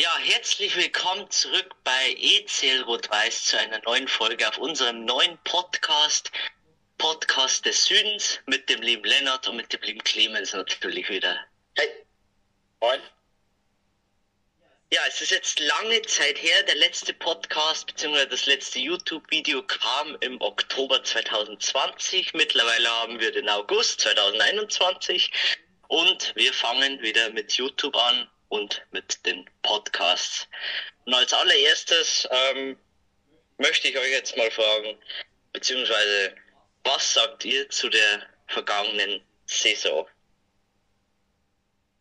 Ja, 0.00 0.16
herzlich 0.16 0.74
willkommen 0.76 1.30
zurück 1.30 1.74
bei 1.84 2.16
ECL 2.18 2.84
Rot-Weiß 2.84 3.44
zu 3.44 3.58
einer 3.58 3.82
neuen 3.82 4.08
Folge 4.08 4.48
auf 4.48 4.56
unserem 4.56 5.04
neuen 5.04 5.36
Podcast, 5.44 6.32
Podcast 6.96 7.66
des 7.66 7.84
Südens 7.84 8.40
mit 8.46 8.70
dem 8.70 8.80
lieben 8.80 9.04
Lennart 9.04 9.46
und 9.46 9.56
mit 9.56 9.70
dem 9.74 9.82
lieben 9.82 10.02
Clemens 10.02 10.54
natürlich 10.54 11.10
wieder. 11.10 11.38
Hey. 11.76 11.90
Moin. 12.80 12.98
Ja, 14.90 15.02
es 15.06 15.20
ist 15.20 15.32
jetzt 15.32 15.60
lange 15.60 16.00
Zeit 16.00 16.42
her. 16.42 16.62
Der 16.62 16.76
letzte 16.76 17.12
Podcast 17.12 17.88
bzw. 17.88 18.24
das 18.24 18.46
letzte 18.46 18.78
YouTube-Video 18.78 19.62
kam 19.64 20.16
im 20.20 20.40
Oktober 20.40 21.04
2020. 21.04 22.32
Mittlerweile 22.32 22.88
haben 22.88 23.20
wir 23.20 23.32
den 23.32 23.50
August 23.50 24.00
2021 24.00 25.30
und 25.88 26.34
wir 26.36 26.54
fangen 26.54 27.02
wieder 27.02 27.28
mit 27.34 27.52
YouTube 27.52 27.96
an 27.96 28.30
und 28.50 28.82
mit 28.90 29.24
den 29.24 29.48
Podcasts. 29.62 30.46
Und 31.06 31.14
als 31.14 31.32
allererstes 31.32 32.28
ähm, 32.30 32.78
möchte 33.58 33.88
ich 33.88 33.96
euch 33.96 34.10
jetzt 34.10 34.36
mal 34.36 34.50
fragen, 34.50 34.98
beziehungsweise 35.52 36.34
was 36.84 37.14
sagt 37.14 37.44
ihr 37.44 37.68
zu 37.70 37.88
der 37.88 38.26
vergangenen 38.48 39.22
Saison? 39.46 40.06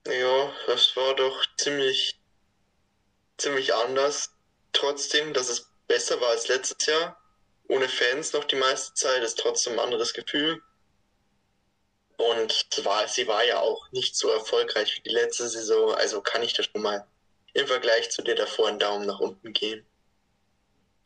Ja, 0.07 0.54
das 0.67 0.95
war 0.95 1.16
doch 1.16 1.45
ziemlich 1.57 2.20
ziemlich 3.40 3.73
anders. 3.73 4.31
Trotzdem, 4.73 5.34
dass 5.34 5.49
es 5.49 5.71
besser 5.88 6.20
war 6.21 6.29
als 6.29 6.48
letztes 6.48 6.85
Jahr. 6.85 7.18
Ohne 7.68 7.88
Fans 7.88 8.34
noch 8.34 8.45
die 8.45 8.55
meiste 8.55 8.93
Zeit, 8.93 9.23
ist 9.23 9.40
trotzdem 9.40 9.73
ein 9.73 9.79
anderes 9.79 10.13
Gefühl. 10.13 10.62
Und 12.20 12.66
war, 12.84 13.08
sie 13.08 13.28
war 13.30 13.46
ja 13.46 13.59
auch 13.59 13.90
nicht 13.94 14.18
so 14.18 14.30
erfolgreich 14.30 14.94
wie 14.98 15.02
die 15.04 15.16
letzte 15.16 15.48
Saison, 15.48 15.94
also 15.96 16.20
kann 16.20 16.44
ich 16.44 16.52
das 16.52 16.66
schon 16.66 16.82
mal 16.82 17.08
im 17.54 17.66
Vergleich 17.66 18.12
zu 18.12 18.22
dir 18.22 18.36
davor 18.36 18.68
einen 18.68 18.77
Daumen 18.77 19.05
nach 19.05 19.22
unten 19.22 19.54
geben. 19.54 19.88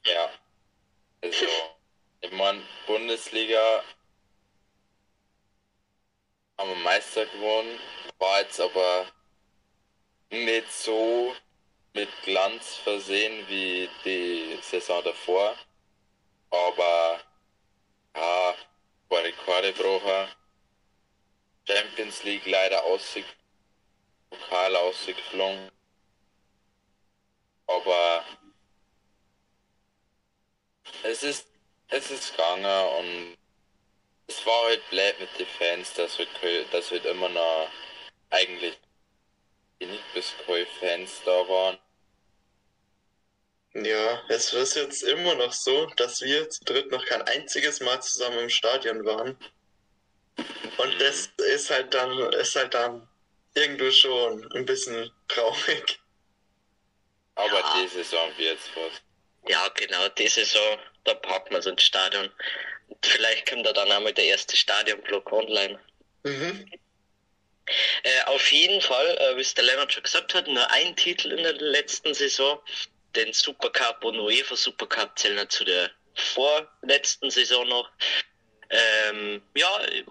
Ja. 0.06 0.32
Also, 1.22 1.46
ich 2.22 2.32
meine, 2.32 2.64
Bundesliga 2.88 3.84
haben 6.58 6.70
wir 6.72 6.78
Meister 6.78 7.28
gewonnen, 7.28 7.80
war 8.18 8.42
jetzt 8.42 8.60
aber 8.60 9.06
nicht 10.32 10.72
so 10.72 11.36
mit 11.94 12.10
Glanz 12.24 12.74
versehen 12.78 13.48
wie 13.50 13.88
die 14.04 14.58
Saison 14.64 15.04
davor. 15.04 15.56
Aber 16.50 17.20
ja, 18.16 18.56
war 19.10 19.24
Rekordebrocher. 19.24 20.43
Champions 21.68 22.24
League 22.24 22.46
leider 22.46 22.84
ausgeflogen, 22.84 23.36
Pokal 24.30 24.76
ausgeflogen. 24.76 25.72
Aber 27.68 28.26
es 31.04 31.24
ist, 31.24 31.48
es 31.90 32.12
ist 32.12 32.32
gegangen 32.32 32.88
und 33.00 33.38
es 34.28 34.46
war 34.46 34.64
halt 34.66 34.90
blöd 34.90 35.20
mit 35.20 35.40
den 35.40 35.48
Fans, 35.48 35.94
dass 35.94 36.18
wir, 36.18 36.28
dass 36.72 36.92
wir 36.92 37.06
immer 37.06 37.30
noch 37.30 37.70
eigentlich 38.30 38.78
nicht 39.80 40.14
bis 40.14 40.34
Fans 40.80 41.22
da 41.26 41.48
waren. 41.48 41.78
Ja, 43.76 44.24
es 44.30 44.54
ist 44.54 44.76
jetzt 44.76 45.04
immer 45.04 45.36
noch 45.36 45.52
so, 45.52 45.88
dass 45.98 46.22
wir 46.22 46.48
zu 46.50 46.64
dritt 46.64 46.92
noch 46.92 47.04
kein 47.06 47.24
einziges 47.24 47.80
Mal 47.80 48.02
zusammen 48.02 48.40
im 48.40 48.50
Stadion 48.50 49.04
waren. 49.04 49.38
Und 50.78 51.02
das 51.02 51.30
ist 51.38 51.70
halt 51.70 51.94
dann, 51.94 52.18
ist 52.34 52.56
halt 52.56 52.74
dann 52.74 53.08
irgendwo 53.54 53.92
schon 53.92 54.52
ein 54.54 54.66
bisschen 54.66 55.12
traurig. 55.28 56.00
Aber 57.36 57.60
ja. 57.60 57.74
die 57.82 57.88
Saison 57.88 58.30
wird 58.38 58.60
es 58.60 58.70
was. 58.76 59.02
Ja, 59.50 59.68
genau, 59.76 60.08
die 60.10 60.28
Saison, 60.28 60.80
da 61.04 61.14
packen 61.16 61.54
wir 61.54 61.62
so 61.62 61.72
ein 61.72 61.78
Stadion. 61.78 62.30
Vielleicht 63.04 63.50
kommt 63.50 63.66
da 63.66 63.74
dann 63.74 63.92
auch 63.92 64.02
mal 64.02 64.14
der 64.14 64.26
erste 64.26 64.56
Stadionblock 64.56 65.32
online. 65.32 65.80
Mhm. 66.24 66.70
Äh, 68.04 68.24
auf 68.26 68.52
jeden 68.52 68.82
Fall, 68.82 69.18
äh, 69.18 69.38
wie 69.38 69.42
es 69.42 69.54
der 69.54 69.64
Lennart 69.64 69.94
schon 69.94 70.04
gesagt 70.04 70.34
hat, 70.34 70.48
nur 70.48 70.70
ein 70.72 70.96
Titel 70.96 71.32
in 71.32 71.44
der 71.44 71.54
letzten 71.54 72.14
Saison 72.14 72.60
den 73.16 73.32
Supercup 73.32 74.04
und 74.04 74.20
UEFA 74.20 74.56
Supercup 74.56 75.18
zählen 75.18 75.50
zu 75.50 75.64
der 75.64 75.92
vorletzten 76.16 77.30
Saison 77.30 77.68
noch. 77.68 77.90
Ähm, 78.74 79.44
ja, 79.56 79.86
ich 79.86 80.04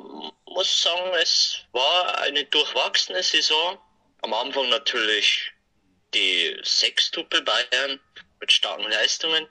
muss 0.47 0.83
sagen, 0.83 1.13
es 1.21 1.59
war 1.73 2.19
eine 2.19 2.45
durchwachsene 2.45 3.23
Saison. 3.23 3.77
Am 4.23 4.33
Anfang 4.33 4.69
natürlich 4.69 5.51
die 6.15 6.57
Sechstuppel 6.63 7.43
Bayern 7.43 7.99
mit 8.39 8.53
starken 8.53 8.89
Leistungen. 8.89 9.49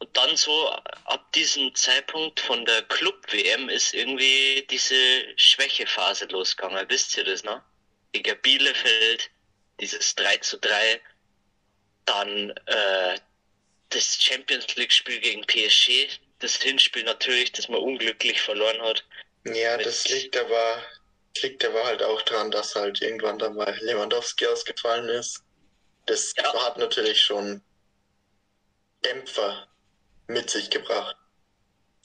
Und 0.00 0.16
dann 0.16 0.36
so 0.36 0.68
ab 1.04 1.32
diesem 1.34 1.72
Zeitpunkt 1.76 2.40
von 2.40 2.64
der 2.64 2.82
Club-WM 2.82 3.68
ist 3.68 3.94
irgendwie 3.94 4.66
diese 4.68 5.24
Schwächephase 5.36 6.24
losgegangen. 6.24 6.84
Wisst 6.88 7.16
ihr 7.16 7.24
das 7.24 7.44
noch? 7.44 7.60
Gegen 8.10 8.36
Bielefeld, 8.42 9.30
dieses 9.78 10.16
3 10.16 10.38
zu 10.38 10.58
3 10.58 11.00
dann 12.04 12.50
äh, 12.66 13.18
das 13.90 14.20
Champions 14.20 14.74
League-Spiel 14.74 15.20
gegen 15.20 15.42
PSG, 15.42 16.08
das 16.42 16.56
Hinspiel 16.56 17.04
natürlich, 17.04 17.52
das 17.52 17.68
man 17.68 17.80
unglücklich 17.80 18.40
verloren 18.40 18.80
hat. 18.82 19.04
Ja, 19.44 19.76
das 19.76 20.08
liegt 20.08 20.36
aber, 20.36 20.82
liegt 21.42 21.64
aber 21.64 21.84
halt 21.84 22.02
auch 22.02 22.22
daran, 22.22 22.50
dass 22.50 22.74
halt 22.74 23.00
irgendwann 23.02 23.38
dann 23.38 23.54
mal 23.54 23.76
Lewandowski 23.80 24.46
ausgefallen 24.46 25.08
ist. 25.08 25.42
Das 26.06 26.34
ja. 26.36 26.66
hat 26.66 26.78
natürlich 26.78 27.22
schon 27.22 27.62
Dämpfer 29.04 29.68
mit 30.26 30.50
sich 30.50 30.70
gebracht. 30.70 31.16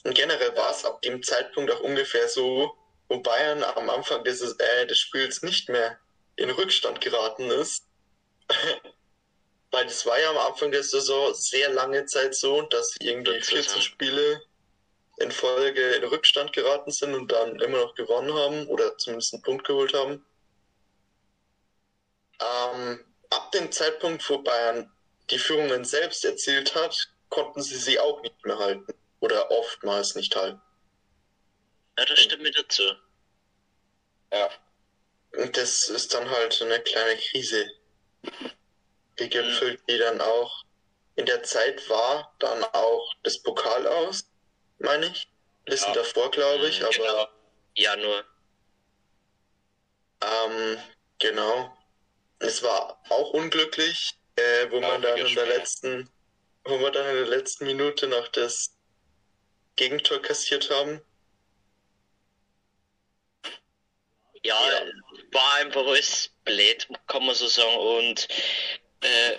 Und 0.04 0.14
generell 0.14 0.56
war 0.56 0.70
es 0.70 0.84
ab 0.84 1.02
dem 1.02 1.22
Zeitpunkt 1.22 1.70
auch 1.70 1.80
ungefähr 1.80 2.28
so, 2.28 2.76
wo 3.08 3.20
Bayern 3.20 3.62
am 3.64 3.90
Anfang 3.90 4.22
dieses, 4.24 4.52
äh, 4.58 4.86
des 4.86 4.98
Spiels 4.98 5.42
nicht 5.42 5.68
mehr 5.68 5.98
in 6.36 6.50
Rückstand 6.50 7.00
geraten 7.00 7.50
ist, 7.50 7.86
Weil 9.70 9.86
es 9.86 10.06
war 10.06 10.18
ja 10.18 10.30
am 10.30 10.38
Anfang 10.38 10.70
der 10.70 10.82
Saison 10.82 11.34
sehr 11.34 11.70
lange 11.70 12.06
Zeit 12.06 12.34
so, 12.34 12.62
dass 12.62 12.96
irgendwie 13.00 13.40
14 13.40 13.82
Spiele 13.82 14.42
in 15.18 15.30
Folge 15.30 15.94
in 15.94 16.04
Rückstand 16.04 16.52
geraten 16.52 16.90
sind 16.90 17.14
und 17.14 17.30
dann 17.30 17.58
immer 17.60 17.78
noch 17.78 17.94
gewonnen 17.94 18.32
haben 18.32 18.66
oder 18.68 18.96
zumindest 18.98 19.34
einen 19.34 19.42
Punkt 19.42 19.66
geholt 19.66 19.92
haben. 19.92 20.24
Ähm, 22.40 23.04
ab 23.30 23.52
dem 23.52 23.70
Zeitpunkt, 23.72 24.28
wo 24.30 24.38
Bayern 24.38 24.90
die 25.30 25.38
Führungen 25.38 25.84
selbst 25.84 26.24
erzielt 26.24 26.74
hat, 26.74 26.96
konnten 27.28 27.62
sie 27.62 27.76
sie 27.76 27.98
auch 27.98 28.22
nicht 28.22 28.44
mehr 28.44 28.58
halten 28.58 28.94
oder 29.20 29.50
oftmals 29.50 30.14
nicht 30.14 30.34
halten. 30.36 30.60
Ja, 31.98 32.04
das 32.04 32.20
stimmt 32.20 32.42
mir 32.42 32.52
dazu. 32.52 32.84
Ja. 34.32 34.50
Und 35.36 35.56
das 35.56 35.88
ist 35.88 36.14
dann 36.14 36.30
halt 36.30 36.62
eine 36.62 36.80
kleine 36.80 37.18
Krise 37.18 37.70
gegipfelt, 39.18 39.80
die 39.88 39.98
dann 39.98 40.20
auch 40.20 40.64
in 41.16 41.26
der 41.26 41.42
Zeit 41.42 41.88
war, 41.90 42.34
dann 42.38 42.64
auch 42.64 43.14
das 43.24 43.42
Pokal 43.42 43.86
aus, 43.86 44.30
meine 44.78 45.06
ich. 45.06 45.28
Bisschen 45.64 45.88
ja. 45.88 46.02
davor, 46.02 46.30
glaube 46.30 46.68
ich, 46.68 46.82
aber. 46.82 46.92
Genau. 46.92 47.28
Ja, 47.74 47.96
nur. 47.96 48.24
Ähm, 50.22 50.78
genau. 51.18 51.76
Es 52.38 52.62
war 52.62 53.02
auch 53.10 53.30
unglücklich, 53.30 54.14
äh, 54.36 54.70
wo 54.70 54.80
man 54.80 55.02
dann 55.02 55.18
in 55.18 55.34
der 55.34 55.46
letzten, 55.46 56.08
wo 56.64 56.78
wir 56.78 56.90
dann 56.90 57.06
in 57.08 57.16
der 57.16 57.26
letzten 57.26 57.66
Minute 57.66 58.06
noch 58.06 58.28
das 58.28 58.74
Gegentor 59.76 60.22
kassiert 60.22 60.70
haben. 60.70 61.02
Ja, 64.44 64.56
ja. 64.70 64.92
war 65.32 65.54
einfach 65.56 65.84
alles 65.84 66.30
blöd, 66.44 66.88
kann 67.08 67.26
man 67.26 67.34
so 67.34 67.48
sagen. 67.48 67.76
Und 67.76 68.28
äh, 69.00 69.36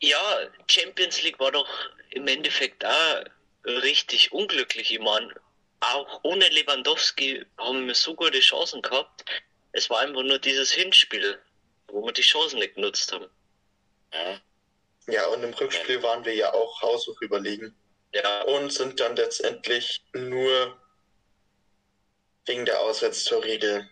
ja, 0.00 0.50
Champions 0.68 1.22
League 1.22 1.38
war 1.38 1.52
doch 1.52 1.68
im 2.10 2.28
Endeffekt 2.28 2.84
auch 2.84 3.24
richtig 3.64 4.32
unglücklich. 4.32 4.92
Ich 4.92 5.00
meine, 5.00 5.34
auch 5.80 6.20
ohne 6.22 6.46
Lewandowski 6.48 7.44
haben 7.58 7.86
wir 7.86 7.94
so 7.94 8.14
gute 8.14 8.40
Chancen 8.40 8.82
gehabt. 8.82 9.24
Es 9.72 9.90
war 9.90 10.00
einfach 10.00 10.22
nur 10.22 10.38
dieses 10.38 10.70
Hinspiel, 10.70 11.38
wo 11.88 12.04
wir 12.04 12.12
die 12.12 12.22
Chancen 12.22 12.58
nicht 12.58 12.74
genutzt 12.76 13.12
haben. 13.12 13.26
Ja, 14.12 14.40
ja 15.06 15.26
und 15.28 15.42
im 15.42 15.52
Rückspiel 15.52 16.02
waren 16.02 16.24
wir 16.24 16.34
ja 16.34 16.52
auch 16.52 16.82
haushoch 16.82 17.20
überlegen. 17.20 17.74
Ja. 18.14 18.42
Und 18.42 18.72
sind 18.72 19.00
dann 19.00 19.16
letztendlich 19.16 20.02
nur 20.14 20.80
wegen 22.46 22.64
der 22.64 22.80
Auswärtstorregel 22.80 23.90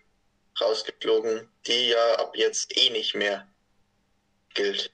rausgeflogen, 0.61 1.51
die 1.67 1.89
ja 1.89 2.15
ab 2.15 2.37
jetzt 2.37 2.77
eh 2.77 2.91
nicht 2.91 3.15
mehr 3.15 3.47
gilt. 4.55 4.94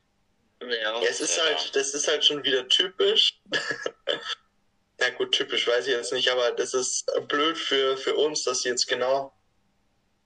Ja, 0.62 1.00
ja, 1.00 1.02
es 1.02 1.20
ist 1.20 1.36
ja. 1.36 1.44
halt, 1.44 1.74
das 1.74 1.94
ist 1.94 2.06
halt 2.06 2.24
schon 2.24 2.44
wieder 2.44 2.68
typisch. 2.68 3.40
ja 5.00 5.10
gut, 5.10 5.32
typisch 5.32 5.66
weiß 5.66 5.86
ich 5.86 5.94
jetzt 5.94 6.12
nicht, 6.12 6.28
aber 6.28 6.52
das 6.52 6.74
ist 6.74 7.10
blöd 7.28 7.56
für, 7.56 7.96
für 7.96 8.14
uns, 8.14 8.44
dass 8.44 8.64
jetzt 8.64 8.86
genau 8.86 9.32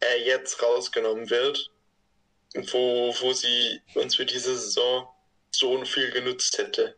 er 0.00 0.20
jetzt 0.20 0.62
rausgenommen 0.62 1.30
wird, 1.30 1.70
wo, 2.54 3.14
wo 3.20 3.32
sie 3.32 3.80
uns 3.94 4.16
für 4.16 4.26
diese 4.26 4.56
Saison 4.56 5.08
so 5.50 5.84
viel 5.84 6.10
genutzt 6.10 6.58
hätte. 6.58 6.96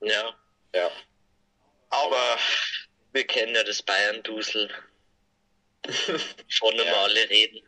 Ja. 0.00 0.34
Ja. 0.74 0.90
Aber 1.90 2.38
wir 3.12 3.26
kennen 3.26 3.54
ja 3.54 3.64
das 3.64 3.82
Bayern-Dusel. 3.82 4.70
Von 6.58 6.76
dem 6.76 6.86
ja. 6.86 7.02
alle 7.02 7.28
reden. 7.28 7.62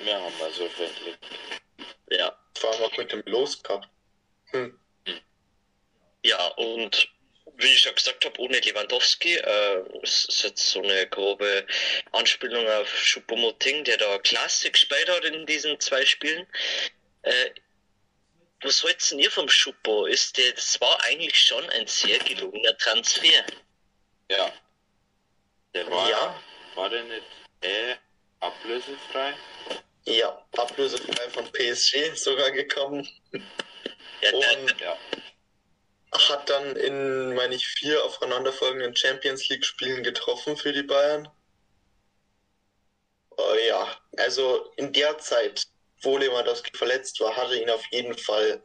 Wir 0.00 0.16
haben 0.20 0.34
also 0.42 0.62
wirklich. 0.62 1.18
Ja. 2.10 2.39
Allem 2.64 2.82
auch 2.82 2.96
mit 2.96 3.12
dem 3.12 3.22
Los 3.26 3.62
gehabt. 3.62 3.88
Hm. 4.50 4.78
Ja, 6.22 6.46
und 6.56 7.08
wie 7.56 7.66
ich 7.66 7.80
schon 7.80 7.94
gesagt 7.94 8.24
habe, 8.24 8.40
ohne 8.40 8.58
Lewandowski 8.58 9.36
äh, 9.36 9.82
ist 10.02 10.42
jetzt 10.42 10.70
so 10.70 10.82
eine 10.82 11.06
grobe 11.08 11.66
Anspielung 12.12 12.66
auf 12.68 12.88
Choupo-Moting, 12.88 13.84
der 13.84 13.98
da 13.98 14.18
klasse 14.18 14.70
gespielt 14.70 15.08
hat 15.08 15.24
in 15.24 15.46
diesen 15.46 15.78
zwei 15.80 16.04
Spielen. 16.04 16.46
Äh, 17.22 17.50
was 18.62 18.82
haltet 18.82 19.12
ihr 19.12 19.30
vom 19.30 19.48
Schuppo? 19.48 20.06
Ist 20.06 20.36
der, 20.36 20.52
das 20.52 20.80
war 20.80 21.02
eigentlich 21.04 21.36
schon 21.38 21.68
ein 21.70 21.86
sehr 21.86 22.18
gelungener 22.18 22.76
Transfer. 22.76 23.44
Ja. 24.30 24.52
Der 25.74 25.90
war, 25.90 26.10
ja. 26.10 26.42
war 26.74 26.90
der 26.90 27.04
nicht 27.04 27.22
äh, 27.62 27.96
ablösefrei? 28.40 29.34
Ja, 30.06 30.46
ablösefrei 30.56 31.30
von 31.30 31.50
PSG 31.52 32.14
sogar 32.14 32.50
gekommen. 32.50 33.06
Ja, 34.22 34.30
Und 34.32 34.80
ja. 34.80 34.96
hat 36.28 36.48
dann 36.50 36.76
in, 36.76 37.34
meine 37.34 37.54
ich, 37.54 37.66
vier 37.66 38.04
aufeinanderfolgenden 38.04 38.96
Champions 38.96 39.48
League 39.48 39.64
Spielen 39.64 40.02
getroffen 40.02 40.56
für 40.56 40.72
die 40.72 40.82
Bayern. 40.82 41.28
Oh, 43.36 43.54
ja, 43.66 43.96
also 44.16 44.72
in 44.76 44.92
der 44.92 45.18
Zeit 45.18 45.66
wo 46.02 46.16
Lewandowski 46.16 46.76
verletzt 46.76 47.20
war, 47.20 47.36
hatte 47.36 47.60
ihn 47.60 47.70
auf 47.70 47.84
jeden 47.90 48.16
Fall 48.16 48.62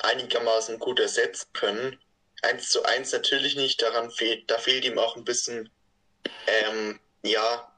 einigermaßen 0.00 0.78
gut 0.78 1.00
ersetzen 1.00 1.48
können. 1.52 2.00
Eins 2.42 2.70
zu 2.70 2.84
eins 2.84 3.12
natürlich 3.12 3.56
nicht, 3.56 3.80
daran 3.82 4.10
fehlt, 4.10 4.50
da 4.50 4.58
fehlt 4.58 4.84
ihm 4.84 4.98
auch 4.98 5.16
ein 5.16 5.24
bisschen, 5.24 5.70
ähm, 6.46 7.00
ja, 7.22 7.72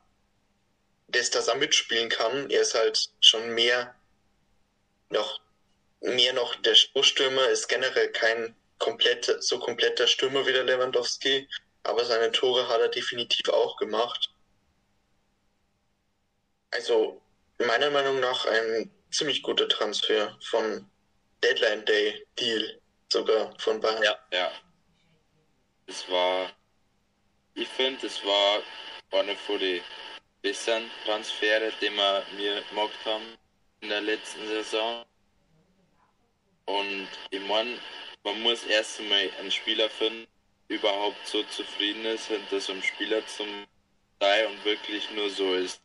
das, 1.08 1.30
dass 1.30 1.48
er 1.48 1.56
mitspielen 1.56 2.08
kann. 2.08 2.50
Er 2.50 2.62
ist 2.62 2.74
halt 2.74 3.10
schon 3.20 3.50
mehr 3.54 3.94
noch, 5.10 5.40
mehr 6.00 6.32
noch 6.34 6.54
der 6.56 6.74
Spurstürmer, 6.74 7.48
ist 7.48 7.68
generell 7.68 8.12
kein 8.12 8.54
komplett, 8.78 9.42
so 9.42 9.58
kompletter 9.58 10.06
Stürmer 10.06 10.46
wie 10.46 10.52
der 10.52 10.64
Lewandowski, 10.64 11.48
aber 11.82 12.04
seine 12.04 12.30
Tore 12.30 12.68
hat 12.68 12.80
er 12.80 12.88
definitiv 12.88 13.48
auch 13.48 13.76
gemacht. 13.78 14.30
Also 16.70 17.20
meiner 17.58 17.90
Meinung 17.90 18.20
nach 18.20 18.44
ein 18.46 18.90
ziemlich 19.10 19.42
guter 19.42 19.68
Transfer 19.68 20.38
von 20.44 20.88
Deadline 21.42 21.84
Day 21.84 22.26
Deal 22.38 22.80
sogar 23.10 23.58
von 23.58 23.80
Bayern. 23.80 24.02
Ja, 24.02 24.18
ja. 24.32 24.52
Es 25.86 26.08
war, 26.10 26.52
ich 27.54 27.68
finde, 27.68 28.06
es 28.06 28.22
war 28.24 28.62
einer 29.12 29.34
von 29.36 29.58
den 29.58 29.82
besseren 30.42 30.90
Transfere, 31.04 31.72
die 31.80 31.90
wir 31.90 32.24
mir 32.36 32.62
gemacht 32.68 32.98
haben 33.04 33.38
in 33.80 33.88
der 33.88 34.00
letzten 34.00 34.46
Saison. 34.46 35.04
Und 36.66 37.08
ich 37.30 37.40
meine, 37.46 37.78
man 38.24 38.40
muss 38.42 38.64
erst 38.64 39.00
einmal 39.00 39.30
einen 39.40 39.50
Spieler 39.50 39.88
finden, 39.88 40.26
überhaupt 40.68 41.26
so 41.26 41.42
zufrieden 41.44 42.04
ist, 42.04 42.26
hinter 42.26 42.60
so 42.60 42.72
einem 42.72 42.82
Spieler 42.82 43.26
zum 43.26 43.66
sein 44.20 44.46
und 44.46 44.64
wirklich 44.64 45.10
nur 45.12 45.30
so 45.30 45.54
ist 45.54 45.80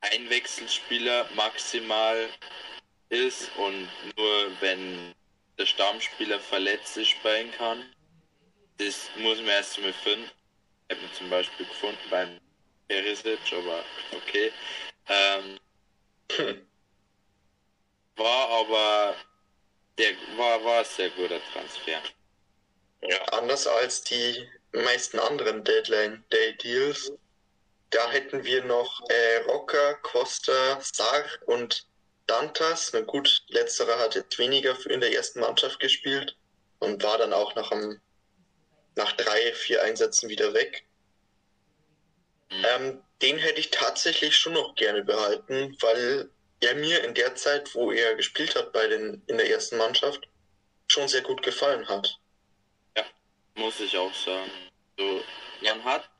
ein 0.00 0.30
Wechselspieler 0.30 1.28
maximal 1.34 2.28
ist 3.08 3.50
und 3.56 3.88
nur 4.16 4.60
wenn 4.60 5.14
der 5.58 5.66
Stammspieler 5.66 6.38
verletzt 6.38 6.96
ist 6.96 7.08
spielen 7.08 7.50
kann. 7.52 7.84
Das 8.76 9.10
muss 9.16 9.38
man 9.38 9.48
erst 9.48 9.80
mal 9.80 9.92
finden. 9.92 10.30
Ich 10.88 10.96
habe 10.96 11.12
zum 11.12 11.30
Beispiel 11.30 11.66
gefunden 11.66 11.98
beim 12.10 12.40
Perisic, 12.88 13.38
aber 13.52 13.84
okay. 14.16 14.52
Ähm, 15.08 15.58
war 18.16 18.48
aber 18.48 19.16
der 19.98 20.12
war, 20.36 20.64
war 20.64 20.78
ein 20.80 20.84
sehr 20.84 21.10
guter 21.10 21.40
Transfer. 21.52 22.00
Ja, 23.02 23.22
anders 23.32 23.66
als 23.66 24.02
die 24.02 24.48
meisten 24.72 25.18
anderen 25.18 25.64
Deadline 25.64 26.24
Day 26.30 26.56
Deals 26.56 27.12
da 27.90 28.10
hätten 28.10 28.44
wir 28.44 28.64
noch 28.64 29.00
äh, 29.08 29.38
Rocker, 29.46 29.94
Costa, 30.02 30.78
Sar 30.80 31.24
und 31.46 31.86
Dantas. 32.26 32.90
Na 32.92 33.00
gut, 33.00 33.44
letzterer 33.48 33.98
hat 33.98 34.14
jetzt 34.14 34.38
weniger 34.38 34.76
in 34.90 35.00
der 35.00 35.14
ersten 35.14 35.40
Mannschaft 35.40 35.80
gespielt 35.80 36.36
und 36.80 37.02
war 37.02 37.18
dann 37.18 37.32
auch 37.32 37.54
nach, 37.54 37.70
einem, 37.72 38.00
nach 38.98 39.12
drei, 39.12 39.54
vier 39.54 39.82
Einsätzen 39.82 40.28
wieder 40.28 40.52
weg. 40.52 40.84
Mhm. 42.50 42.66
Ähm, 42.74 43.02
den 43.22 43.38
hätte 43.38 43.60
ich 43.60 43.70
tatsächlich 43.70 44.36
schon 44.36 44.52
noch 44.52 44.74
gerne 44.74 45.02
behalten, 45.02 45.76
weil 45.80 46.30
er 46.60 46.74
mir 46.74 47.02
in 47.04 47.14
der 47.14 47.34
Zeit, 47.36 47.74
wo 47.74 47.92
er 47.92 48.16
gespielt 48.16 48.54
hat 48.56 48.72
bei 48.72 48.86
den, 48.86 49.22
in 49.28 49.38
der 49.38 49.48
ersten 49.48 49.76
Mannschaft, 49.76 50.28
schon 50.88 51.08
sehr 51.08 51.22
gut 51.22 51.42
gefallen 51.42 51.88
hat. 51.88 52.18
Ja, 52.96 53.04
muss 53.54 53.80
ich 53.80 53.96
auch 53.96 54.14
sagen. 54.14 54.50
So, 54.98 55.22
man 55.62 55.84
hat 55.84 56.10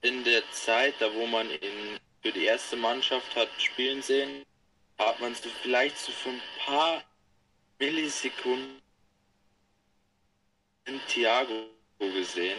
in 0.00 0.24
der 0.24 0.42
Zeit, 0.52 0.94
da 1.00 1.12
wo 1.12 1.26
man 1.26 1.50
ihn 1.50 1.98
für 2.22 2.32
die 2.32 2.44
erste 2.44 2.76
Mannschaft 2.76 3.34
hat 3.36 3.50
spielen 3.58 4.02
sehen, 4.02 4.44
hat 4.98 5.20
man 5.20 5.34
so 5.34 5.50
vielleicht 5.62 5.98
so 5.98 6.12
für 6.12 6.30
ein 6.30 6.42
paar 6.64 7.04
Millisekunden 7.78 8.80
in 10.86 11.00
Thiago 11.08 11.68
gesehen. 12.10 12.58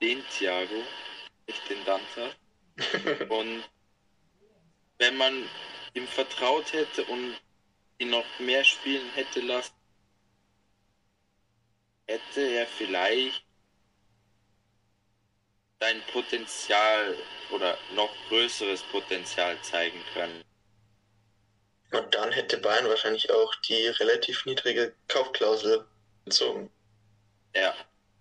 Den 0.00 0.22
Thiago, 0.28 0.82
nicht 1.46 1.70
den 1.70 1.84
Dante. 1.84 2.34
und 3.28 3.62
wenn 4.98 5.16
man 5.16 5.48
ihm 5.94 6.06
vertraut 6.06 6.72
hätte 6.72 7.04
und 7.04 7.40
ihn 7.98 8.10
noch 8.10 8.26
mehr 8.38 8.64
spielen 8.64 9.08
hätte 9.14 9.40
lassen, 9.40 9.74
hätte 12.06 12.40
er 12.40 12.66
vielleicht 12.66 13.44
sein 15.80 16.00
Potenzial 16.12 17.16
oder 17.50 17.76
noch 17.94 18.14
größeres 18.28 18.82
Potenzial 18.84 19.60
zeigen 19.62 20.00
können. 20.14 20.44
Und 21.90 22.14
dann 22.14 22.32
hätte 22.32 22.58
Bayern 22.58 22.88
wahrscheinlich 22.88 23.30
auch 23.30 23.54
die 23.56 23.86
relativ 23.86 24.46
niedrige 24.46 24.94
Kaufklausel 25.08 25.84
gezogen. 26.24 26.70
Ja. 27.54 27.74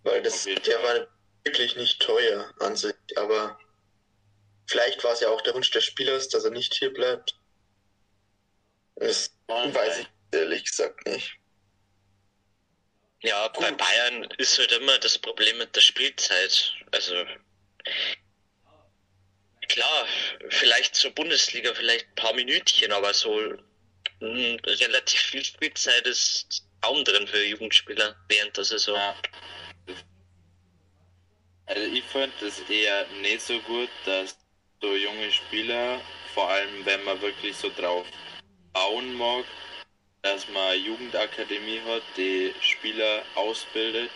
Weil 0.04 0.22
das, 0.24 0.44
der 0.44 0.84
war 0.84 1.08
wirklich 1.44 1.76
nicht 1.76 2.02
teuer 2.02 2.54
an 2.60 2.76
sich, 2.76 2.96
aber 3.16 3.60
vielleicht 4.68 5.04
war 5.04 5.14
es 5.14 5.20
ja 5.20 5.30
auch 5.30 5.42
der 5.42 5.54
Wunsch 5.54 5.72
des 5.72 5.86
Spielers, 5.86 6.30
dass 6.30 6.44
er 6.44 6.52
nicht 6.52 6.74
hier 6.76 6.94
bleibt. 6.94 7.36
Das 8.96 9.32
oh, 9.48 9.74
weiß 9.74 10.00
ich 10.00 10.08
ehrlich 10.32 10.66
gesagt 10.66 11.06
nicht. 11.08 11.36
Ja, 13.24 13.48
Gut. 13.50 13.62
bei 13.62 13.72
Bayern 13.72 14.24
ist 14.38 14.58
halt 14.58 14.72
immer 14.72 14.98
das 14.98 15.18
Problem 15.18 15.58
mit 15.60 15.76
der 15.76 15.82
Spielzeit. 15.82 16.74
Also 16.92 17.16
Klar, 19.72 20.06
vielleicht 20.50 20.96
zur 20.96 21.12
Bundesliga 21.12 21.74
vielleicht 21.74 22.06
ein 22.10 22.16
paar 22.16 22.34
Minütchen, 22.34 22.92
aber 22.92 23.14
so 23.14 23.40
mh, 24.20 24.58
relativ 24.66 25.22
viel 25.22 25.46
Spielzeit 25.46 26.06
ist 26.06 26.68
kaum 26.82 27.06
drin 27.06 27.26
für 27.26 27.42
Jugendspieler 27.42 28.18
während 28.28 28.58
der 28.58 28.66
Saison. 28.66 28.96
Ja. 28.96 29.16
Also 31.66 31.82
ich 31.82 32.04
finde 32.04 32.46
es 32.46 32.60
eher 32.70 33.08
nicht 33.22 33.42
so 33.42 33.60
gut, 33.60 33.90
dass 34.06 34.38
so 34.82 34.96
junge 34.96 35.32
Spieler, 35.32 36.02
vor 36.34 36.50
allem 36.50 36.86
wenn 36.86 37.04
man 37.04 37.22
wirklich 37.22 37.56
so 37.56 37.70
drauf 37.70 38.06
bauen 38.74 39.14
mag, 39.14 39.46
dass 40.22 40.48
man 40.50 40.84
Jugendakademie 40.84 41.82
hat, 41.88 42.04
die 42.18 42.54
Spieler 42.62 43.24
ausbildet 43.36 44.12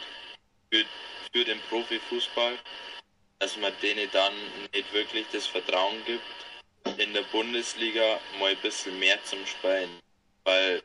für, 0.72 0.86
für 1.32 1.46
den 1.46 1.60
Profifußball 1.70 2.58
dass 3.40 3.58
man 3.58 3.74
denen 3.82 4.10
dann 4.12 4.34
nicht 4.74 4.92
wirklich 4.94 5.26
das 5.32 5.48
Vertrauen 5.48 6.04
gibt, 6.06 7.00
in 7.00 7.14
der 7.14 7.24
Bundesliga 7.24 8.20
mal 8.40 8.52
ein 8.52 8.58
bisschen 8.58 8.98
mehr 9.00 9.22
zum 9.24 9.46
Spielen. 9.46 9.90
Weil 10.44 10.82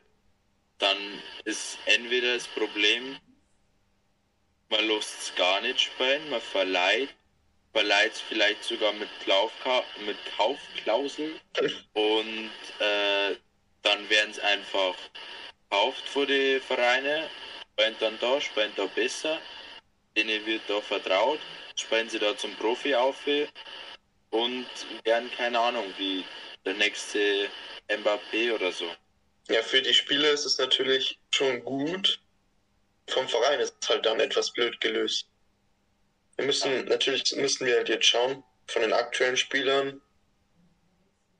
dann 0.77 0.97
ist 1.45 1.77
entweder 1.85 2.33
das 2.33 2.47
Problem, 2.47 3.17
man 4.71 4.87
lässt 4.87 5.21
es 5.21 5.35
gar 5.35 5.61
nicht 5.61 5.79
spielen, 5.79 6.29
man 6.29 6.41
verleiht, 6.41 7.09
verleiht 7.73 8.13
es 8.13 8.21
vielleicht 8.21 8.63
sogar 8.63 8.93
mit, 8.93 9.09
Kaufka 9.25 9.83
mit 10.05 10.17
Kaufklausel 10.35 11.39
und 11.93 12.51
äh, 12.79 13.35
dann 13.83 14.09
werden 14.09 14.31
es 14.31 14.39
einfach 14.39 14.95
gekauft 15.69 16.09
vor 16.09 16.25
die 16.25 16.59
Vereine, 16.59 17.29
spielen 17.73 17.95
dann 17.99 18.19
da, 18.19 18.41
spielen 18.41 18.71
da 18.75 18.85
besser, 18.87 19.39
denen 20.15 20.45
wird 20.45 20.63
da 20.67 20.81
vertraut 20.81 21.39
spielen 21.75 22.09
sie 22.09 22.19
da 22.19 22.37
zum 22.37 22.55
Profi 22.55 22.95
auf 22.95 23.17
und 24.29 24.67
werden 25.03 25.29
keine 25.35 25.59
Ahnung, 25.59 25.85
wie 25.97 26.23
der 26.65 26.73
nächste 26.75 27.49
Mbappé 27.89 28.53
oder 28.53 28.71
so. 28.71 28.85
Ja, 29.49 29.61
für 29.63 29.81
die 29.81 29.93
Spieler 29.93 30.31
ist 30.31 30.45
es 30.45 30.57
natürlich 30.57 31.19
schon 31.31 31.63
gut. 31.63 32.19
Vom 33.11 33.27
Verein 33.27 33.59
ist 33.59 33.75
es 33.81 33.89
halt 33.89 34.05
dann 34.05 34.21
etwas 34.21 34.51
blöd 34.51 34.79
gelöst. 34.79 35.27
Wir 36.37 36.45
müssen, 36.45 36.85
natürlich 36.85 37.35
müssen 37.35 37.65
wir 37.65 37.75
halt 37.75 37.89
jetzt 37.89 38.05
schauen, 38.05 38.43
von 38.67 38.81
den 38.83 38.93
aktuellen 38.93 39.35
Spielern, 39.35 40.01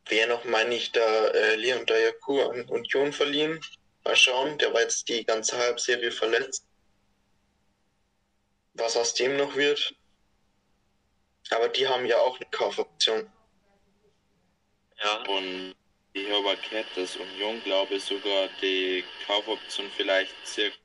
wer 0.07 0.27
noch, 0.27 0.43
meine 0.43 0.75
ich, 0.75 0.91
da 0.91 1.27
äh, 1.27 1.55
Leon 1.55 1.85
Dayaku 1.85 2.41
an 2.41 2.65
Union 2.65 3.13
verliehen. 3.13 3.61
Mal 4.03 4.17
schauen, 4.17 4.57
der 4.57 4.73
war 4.73 4.81
jetzt 4.81 5.07
die 5.07 5.23
ganze 5.23 5.57
Halbserie 5.57 6.11
verletzt. 6.11 6.67
Was 8.73 8.97
aus 8.97 9.13
dem 9.13 9.37
noch 9.37 9.55
wird. 9.55 9.95
Aber 11.51 11.69
die 11.69 11.87
haben 11.87 12.05
ja 12.05 12.17
auch 12.17 12.35
eine 12.35 12.49
Kaufoption. 12.51 13.31
Ja. 15.01 15.23
Und 15.27 15.73
ich 16.11 16.29
habe 16.29 16.57
gehört, 16.69 16.87
dass 16.95 17.15
Union, 17.15 17.61
glaube 17.63 17.95
ich, 17.95 18.03
sogar 18.03 18.49
die 18.61 19.05
Kaufoption 19.25 19.89
vielleicht 19.95 20.35
circa. 20.45 20.80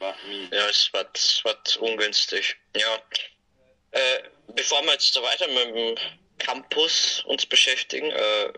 Ja, 0.00 0.68
es 0.68 0.90
wird, 0.92 1.16
es 1.16 1.44
wird 1.44 1.76
ungünstig. 1.76 2.56
Ja. 2.76 3.02
Äh, 3.92 4.22
bevor 4.48 4.82
wir 4.82 4.92
jetzt 4.92 5.12
so 5.12 5.22
weiter 5.22 5.46
mit 5.48 5.74
dem 5.74 5.96
Campus 6.38 7.22
uns 7.26 7.44
beschäftigen, 7.44 8.10
äh, 8.10 8.52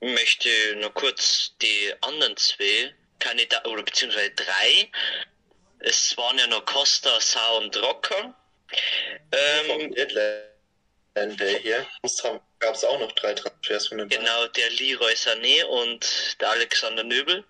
möchte 0.00 0.48
ich 0.48 0.76
nur 0.76 0.92
kurz 0.94 1.52
die 1.60 1.92
anderen 2.02 2.36
zwei 2.36 2.94
Kandidaten, 3.18 3.68
oder 3.68 3.82
beziehungsweise 3.82 4.30
drei. 4.32 4.90
Es 5.80 6.16
waren 6.16 6.38
ja 6.38 6.46
noch 6.46 6.64
Costa, 6.64 7.20
Sau 7.20 7.58
und 7.58 7.76
Rocker. 7.82 8.34
Ähm, 9.32 9.94
der 9.94 11.58
hier 11.58 11.86
gab 12.58 12.74
es 12.74 12.84
auch 12.84 13.00
noch 13.00 13.12
drei 13.12 13.34
Transfers 13.34 13.88
von 13.88 13.98
den 13.98 14.08
Genau, 14.08 14.46
der 14.48 14.70
Leroy 14.70 15.14
Sané 15.14 15.64
und 15.64 16.36
der 16.40 16.50
Alexander 16.50 17.04
Nöbel. 17.04 17.44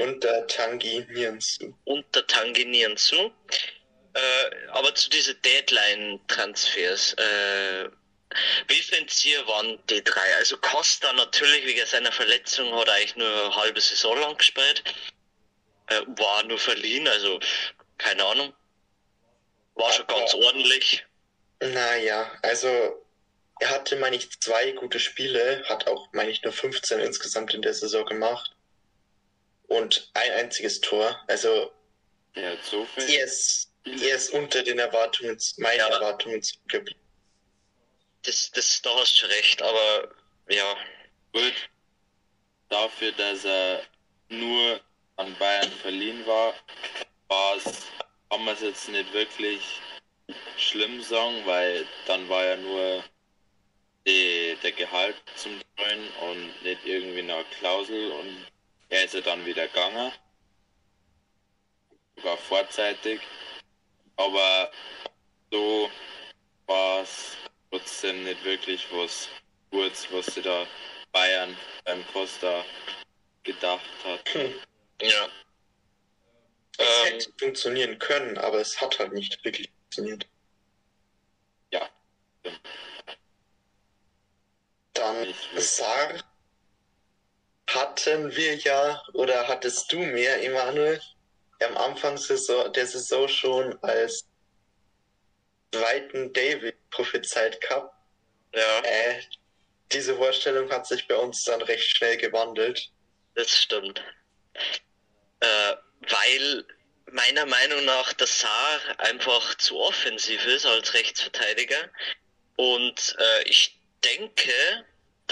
Und 0.00 0.24
der 0.24 0.46
Tangi 0.46 1.06
Nianzu. 1.10 1.76
Und 1.84 2.04
der 2.14 2.26
Tangi 2.26 2.64
Nianzu. 2.64 3.32
Äh, 4.14 4.68
aber 4.68 4.94
zu 4.94 5.08
diesen 5.10 5.40
Deadline-Transfers. 5.42 7.14
Äh, 7.14 7.88
wie 8.68 8.82
findet 8.82 9.24
ihr 9.24 9.46
waren 9.46 9.78
die 9.88 10.02
drei? 10.02 10.36
Also 10.36 10.56
Costa 10.58 11.12
natürlich 11.12 11.64
wegen 11.66 11.86
seiner 11.86 12.12
Verletzung 12.12 12.74
hat 12.74 12.88
er 12.88 12.94
eigentlich 12.94 13.16
nur 13.16 13.28
eine 13.28 13.54
halbe 13.54 13.80
Saison 13.80 14.18
lang 14.18 14.36
gespielt. 14.36 14.82
Äh, 15.88 16.00
war 16.18 16.42
nur 16.44 16.58
verliehen, 16.58 17.06
also 17.08 17.40
keine 17.98 18.24
Ahnung. 18.24 18.54
War 19.74 19.92
schon 19.92 20.06
ganz 20.06 20.34
ordentlich. 20.34 21.06
Naja, 21.60 22.30
also 22.42 23.02
er 23.60 23.70
hatte, 23.70 23.96
meine 23.96 24.16
ich, 24.16 24.40
zwei 24.40 24.72
gute 24.72 24.98
Spiele, 24.98 25.62
hat 25.68 25.86
auch, 25.86 26.12
meine 26.12 26.30
ich, 26.30 26.42
nur 26.42 26.52
15 26.52 26.98
insgesamt 27.00 27.54
in 27.54 27.62
der 27.62 27.74
Saison 27.74 28.04
gemacht. 28.04 28.54
Und 29.72 30.10
ein 30.14 30.30
einziges 30.32 30.80
Tor. 30.80 31.18
Also 31.28 31.72
ja, 32.34 32.52
so. 32.62 32.86
Er 32.96 33.24
ist, 33.24 33.72
er 33.84 34.16
ist 34.16 34.30
unter 34.30 34.62
den 34.62 34.78
Erwartungen, 34.78 35.38
meinen 35.58 35.78
ja. 35.78 35.88
Erwartungen 35.88 36.42
geblieben. 36.68 37.00
Das, 38.22 38.50
das, 38.52 38.80
da 38.82 38.94
hast 38.96 39.20
du 39.22 39.26
recht, 39.26 39.62
aber 39.62 40.14
ja. 40.48 40.76
Gut. 41.32 41.54
Dafür, 42.68 43.12
dass 43.12 43.44
er 43.44 43.82
nur 44.28 44.80
an 45.16 45.34
Bayern 45.38 45.70
verliehen 45.70 46.26
war, 46.26 46.54
war 47.28 47.56
es, 47.56 47.64
kann 48.30 48.44
man 48.44 48.54
es 48.54 48.62
jetzt 48.62 48.88
nicht 48.88 49.12
wirklich 49.12 49.80
schlimm 50.56 51.02
sagen, 51.02 51.42
weil 51.44 51.86
dann 52.06 52.28
war 52.28 52.44
ja 52.44 52.56
nur 52.56 53.04
die, 54.06 54.56
der 54.62 54.72
Gehalt 54.72 55.16
zum 55.36 55.60
Treuen 55.76 56.08
und 56.30 56.62
nicht 56.62 56.84
irgendwie 56.84 57.20
eine 57.20 57.44
Klausel 57.58 58.10
und 58.12 58.51
er 58.92 59.04
ist 59.04 59.14
ja 59.14 59.22
dann 59.22 59.44
wieder 59.46 59.66
gegangen. 59.68 60.12
Sogar 62.16 62.36
vorzeitig. 62.36 63.20
Aber 64.16 64.70
so 65.50 65.90
war 66.66 67.00
es 67.00 67.36
trotzdem 67.70 68.22
nicht 68.22 68.44
wirklich 68.44 68.86
was 68.92 69.28
Gutes, 69.70 70.06
was 70.12 70.26
sie 70.26 70.42
da 70.42 70.66
Bayern 71.10 71.56
beim 71.84 72.06
Costa 72.12 72.64
gedacht 73.42 73.80
hat. 74.04 74.28
Hm. 74.34 74.54
Ja. 75.00 75.28
Es 76.76 76.86
ähm, 76.86 77.12
hätte 77.12 77.32
funktionieren 77.38 77.98
können, 77.98 78.36
aber 78.36 78.60
es 78.60 78.78
hat 78.78 78.98
halt 78.98 79.14
nicht 79.14 79.42
wirklich 79.42 79.70
funktioniert. 79.70 80.26
Ja. 81.70 81.88
Dann 84.92 85.34
Sar 85.56 86.22
hatten 87.74 88.34
wir 88.34 88.56
ja, 88.56 89.02
oder 89.12 89.48
hattest 89.48 89.92
du 89.92 89.98
mir, 89.98 90.42
Emanuel, 90.42 91.00
am 91.64 91.76
Anfang 91.76 92.16
der 92.16 92.86
Saison 92.86 93.28
schon 93.28 93.78
als 93.82 94.26
zweiten 95.72 96.32
David 96.32 96.76
prophezeit 96.90 97.60
gehabt. 97.60 97.94
Ja. 98.54 98.80
Äh, 98.80 99.22
diese 99.92 100.16
Vorstellung 100.16 100.70
hat 100.70 100.86
sich 100.86 101.06
bei 101.06 101.16
uns 101.16 101.44
dann 101.44 101.62
recht 101.62 101.96
schnell 101.96 102.16
gewandelt. 102.16 102.90
Das 103.34 103.50
stimmt. 103.50 104.02
Äh, 105.40 105.76
weil 106.08 106.64
meiner 107.10 107.46
Meinung 107.46 107.84
nach 107.84 108.12
der 108.14 108.26
Saar 108.26 108.80
einfach 108.98 109.54
zu 109.56 109.78
offensiv 109.78 110.44
ist 110.46 110.66
als 110.66 110.94
Rechtsverteidiger. 110.94 111.90
Und 112.56 113.16
äh, 113.18 113.42
ich 113.44 113.78
denke, 114.04 114.52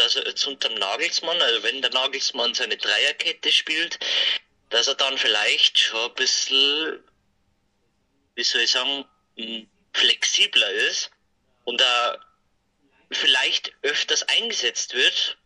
dass 0.01 0.17
er 0.17 0.27
jetzt 0.27 0.47
unter 0.47 0.69
dem 0.69 0.79
Nagelsmann, 0.79 1.41
also 1.41 1.63
wenn 1.63 1.83
der 1.83 1.93
Nagelsmann 1.93 2.55
seine 2.55 2.77
Dreierkette 2.77 3.53
spielt, 3.53 3.99
dass 4.71 4.89
er 4.89 4.95
dann 4.95 5.19
vielleicht 5.19 5.79
schon 5.79 6.11
ein 6.11 6.15
bisschen, 6.15 7.05
wie 8.35 8.45
soll 8.45 8.63
ich 8.63 8.71
sagen, 8.71 9.05
hm, 9.37 9.69
flexibler 9.93 10.71
ist 10.71 11.11
und 11.65 11.81
da 11.81 12.19
vielleicht 13.13 13.73
öfters 13.83 14.23
eingesetzt 14.23 14.95
wird, 14.95 15.39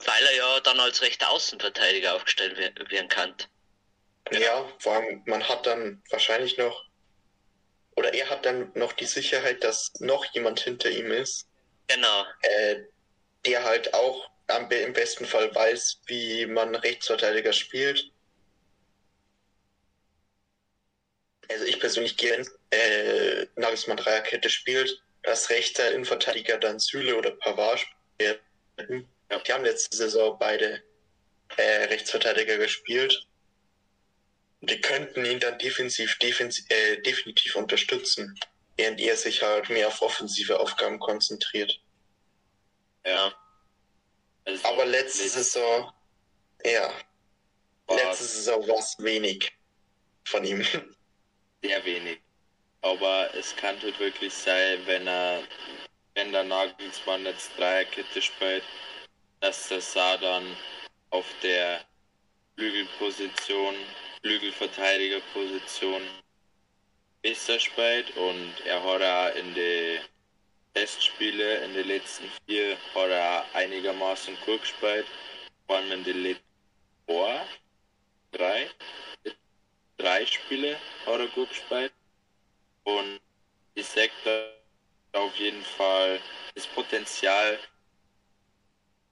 weil 0.00 0.24
er 0.24 0.36
ja 0.36 0.60
dann 0.60 0.80
als 0.80 1.00
rechter 1.00 1.30
Außenverteidiger 1.30 2.14
aufgestellt 2.14 2.58
werden 2.58 3.08
kann. 3.08 3.34
Genau. 4.24 4.44
Ja, 4.44 4.72
vor 4.80 4.94
allem 4.94 5.22
man 5.26 5.48
hat 5.48 5.66
dann 5.66 6.02
wahrscheinlich 6.10 6.58
noch, 6.58 6.84
oder 7.94 8.12
er 8.12 8.28
hat 8.28 8.44
dann 8.44 8.72
noch 8.74 8.92
die 8.92 9.06
Sicherheit, 9.06 9.64
dass 9.64 9.92
noch 10.00 10.24
jemand 10.34 10.60
hinter 10.60 10.90
ihm 10.90 11.12
ist. 11.12 11.46
Genau. 11.86 12.26
Äh, 12.42 12.82
der 13.46 13.64
halt 13.64 13.94
auch 13.94 14.30
am, 14.48 14.70
im 14.70 14.92
besten 14.92 15.24
Fall 15.24 15.54
weiß, 15.54 16.02
wie 16.06 16.46
man 16.46 16.74
Rechtsverteidiger 16.74 17.52
spielt. 17.52 18.10
Also 21.48 21.64
ich 21.64 21.78
persönlich 21.78 22.16
gehe, 22.16 22.44
äh, 22.70 23.46
Nagelsmann 23.56 23.96
Dreierkette 23.96 24.50
spielt, 24.50 25.00
dass 25.22 25.50
rechter 25.50 25.92
Innenverteidiger 25.92 26.58
dann 26.58 26.78
Süle 26.78 27.16
oder 27.16 27.30
Pavard 27.32 27.80
spielen. 27.80 29.08
Ja. 29.30 29.38
Die 29.38 29.52
haben 29.52 29.64
letzte 29.64 29.96
Saison 29.96 30.36
beide 30.38 30.82
äh, 31.56 31.84
Rechtsverteidiger 31.84 32.58
gespielt. 32.58 33.26
Die 34.60 34.80
könnten 34.80 35.24
ihn 35.24 35.40
dann 35.40 35.58
defensiv, 35.58 36.18
defensiv 36.18 36.64
äh, 36.68 36.96
definitiv 37.02 37.56
unterstützen, 37.56 38.38
während 38.76 39.00
er 39.00 39.16
sich 39.16 39.42
halt 39.42 39.68
mehr 39.68 39.88
auf 39.88 40.02
offensive 40.02 40.58
Aufgaben 40.58 40.98
konzentriert. 40.98 41.80
Ja. 43.06 43.32
Also 44.44 44.68
Aber 44.68 44.84
letzte 44.84 45.28
Saison, 45.28 45.92
ja. 46.64 46.92
Letzte 47.88 48.24
Saison 48.24 48.66
war 48.68 48.78
es 48.78 48.96
wenig 48.98 49.52
von 50.24 50.44
ihm. 50.44 50.62
Sehr 51.62 51.84
wenig. 51.84 52.20
Aber 52.82 53.32
es 53.34 53.54
kann 53.56 53.80
halt 53.80 53.98
wirklich 53.98 54.34
sein, 54.34 54.80
wenn 54.86 55.06
er, 55.06 55.42
wenn 56.14 56.32
der 56.32 56.44
Nagelsmann 56.44 57.24
jetzt 57.24 57.56
Dreierkette 57.56 58.20
spielt, 58.20 58.64
dass 59.40 59.68
der 59.68 59.80
Saar 59.80 60.18
dann 60.18 60.56
auf 61.10 61.26
der 61.42 61.80
Flügelposition, 62.56 63.74
Flügelverteidigerposition 64.22 66.02
besser 67.22 67.58
spielt 67.60 68.16
und 68.16 68.52
er 68.64 68.82
hat 68.82 69.02
auch 69.02 69.36
in 69.36 69.54
die 69.54 70.00
Testspiele 70.76 71.64
in 71.64 71.72
den 71.72 71.88
letzten 71.88 72.30
vier 72.44 72.76
hat 72.94 73.08
er 73.08 73.46
einigermaßen 73.54 74.36
gut 74.44 74.60
gespielt. 74.60 75.06
Vor 75.66 75.76
allem 75.76 75.90
in 75.90 76.04
den 76.04 76.22
letzten 76.22 76.44
Boah, 77.06 77.46
drei, 78.32 78.68
drei 79.96 80.26
Spiele 80.26 80.78
hat 81.06 81.18
er 81.18 81.28
gut 81.28 81.48
gespielt. 81.48 81.94
Und 82.84 83.20
ich 83.72 83.86
sage 83.86 84.10
da 84.24 85.18
auf 85.18 85.34
jeden 85.36 85.62
Fall 85.62 86.20
das 86.54 86.66
Potenzial, 86.66 87.58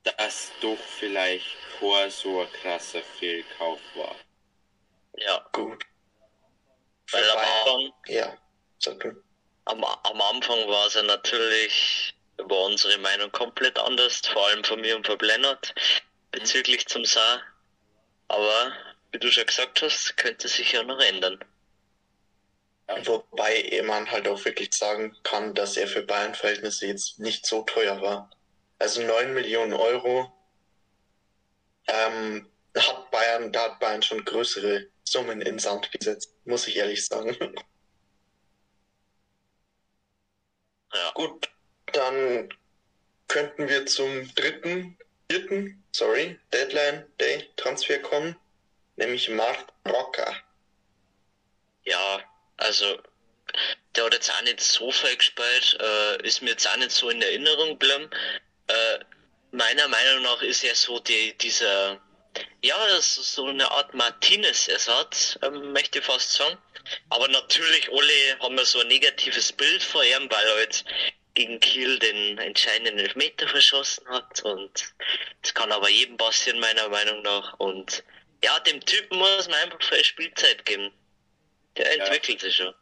dass 0.03 0.53
doch 0.61 0.77
vielleicht 0.77 1.57
vor 1.79 2.11
so 2.11 2.43
ein 2.43 2.53
krasser 2.61 3.01
Fehlkauf 3.01 3.81
war. 3.95 4.17
Ja. 5.17 5.49
Gut. 5.53 5.83
Weil 7.11 7.31
am 7.31 7.39
Anfang, 7.39 7.93
ja, 8.09 8.37
sag 8.79 9.01
du 9.01 9.24
am, 9.67 9.85
am 9.85 10.21
Anfang 10.21 10.69
war 10.69 10.87
es 10.87 10.95
ja 10.95 11.03
natürlich 11.03 12.15
war 12.37 12.65
unsere 12.65 12.99
Meinung 12.99 13.31
komplett 13.33 13.79
anders, 13.79 14.21
vor 14.27 14.49
allem 14.49 14.65
von 14.65 14.81
mir 14.81 14.97
und 14.97 15.07
von 15.07 15.19
Lennart 15.19 15.75
bezüglich 16.31 16.87
zum 16.87 17.05
Saar. 17.05 17.41
Aber 18.29 18.73
wie 19.13 19.19
du 19.19 19.31
schon 19.31 19.47
gesagt 19.47 19.83
hast, 19.83 20.17
könnte 20.17 20.49
sich 20.49 20.73
ja 20.73 20.83
noch 20.83 21.01
ändern. 21.01 21.39
Wobei 23.05 23.83
man 23.87 24.11
halt 24.11 24.29
auch 24.29 24.45
wirklich 24.45 24.73
sagen 24.75 25.17
kann, 25.23 25.55
dass 25.55 25.77
er 25.77 25.87
für 25.87 26.03
Bayern-Verhältnisse 26.03 26.87
jetzt 26.87 27.19
nicht 27.19 27.47
so 27.47 27.63
teuer 27.63 28.03
war. 28.03 28.31
Also 28.79 29.03
9 29.03 29.33
Millionen 29.33 29.73
Euro 29.73 30.31
ähm, 31.87 32.51
hat 32.77 33.11
Bayern, 33.11 33.53
da 33.53 33.65
hat 33.65 33.81
Bayern 33.81 34.03
schon 34.03 34.25
größere 34.25 34.89
Summen 35.05 35.41
in 35.41 35.59
Sand 35.59 35.91
gesetzt, 35.93 36.35
muss 36.45 36.67
ich 36.67 36.77
ehrlich 36.77 37.07
sagen. 37.07 37.37
Ja. 40.95 41.11
Gut, 41.15 41.49
dann 41.87 42.49
könnten 43.29 43.69
wir 43.69 43.87
zum 43.87 44.33
dritten, 44.35 44.97
vierten, 45.31 45.83
sorry, 45.93 46.39
Deadline 46.53 47.07
Day 47.21 47.49
Transfer 47.57 47.99
kommen, 47.99 48.37
nämlich 48.97 49.29
Mark 49.29 49.73
Rocker. 49.89 50.37
Ja, 51.85 52.23
also 52.57 52.99
der 53.95 54.05
hat 54.05 54.15
jetzt 54.15 54.31
auch 54.31 54.43
nicht 54.43 54.61
so 54.61 54.91
viel 54.91 55.17
gespielt, 55.17 55.79
äh, 55.81 56.27
ist 56.27 56.43
mir 56.43 56.51
jetzt 56.51 56.69
auch 56.69 56.77
nicht 56.77 56.93
so 56.93 57.11
in 57.11 57.23
Erinnerung 57.23 57.79
geblieben. 57.79 58.11
Äh, 58.69 58.99
meiner 59.53 59.89
Meinung 59.89 60.23
nach 60.23 60.43
ist 60.43 60.65
er 60.65 60.75
so 60.75 60.99
die, 61.01 61.37
dieser, 61.39 62.01
ja, 62.63 62.87
das 62.89 63.19
ist 63.19 63.35
so 63.35 63.47
eine 63.47 63.71
Art 63.71 63.95
Martinez-Ersatz, 63.95 65.39
ähm, 65.43 65.73
möchte 65.73 65.99
ich 65.99 66.05
fast 66.05 66.33
sagen. 66.33 66.59
Aber 67.11 67.29
natürlich, 67.29 67.91
alle 67.91 68.39
haben 68.41 68.57
wir 68.57 68.65
so 68.65 68.81
ein 68.81 68.89
negatives 68.89 69.53
Bild 69.53 69.83
vor 69.83 70.05
ihm, 70.05 70.31
weil 70.31 70.47
er 70.47 70.61
jetzt 70.61 70.85
gegen 71.35 71.61
Kiel 71.61 71.99
den 71.99 72.39
entscheidenden 72.39 72.99
Elfmeter 72.99 73.49
verschossen 73.49 74.07
hat. 74.09 74.43
Und 74.43 74.95
das 75.43 75.55
kann 75.55 75.73
aber 75.73 75.89
jedem 75.89 76.17
passieren, 76.17 76.61
meiner 76.61 76.89
Meinung 76.89 77.23
nach. 77.23 77.55
Und 77.59 78.05
ja, 78.43 78.59
dem 78.61 78.81
Typen 78.85 79.19
muss 79.19 79.49
man 79.49 79.59
einfach 79.59 79.83
viel 79.83 80.05
Spielzeit 80.05 80.65
geben. 80.65 80.93
Der 81.77 81.93
entwickelt 81.93 82.43
ja. 82.43 82.49
sich 82.49 82.57
schon. 82.57 82.75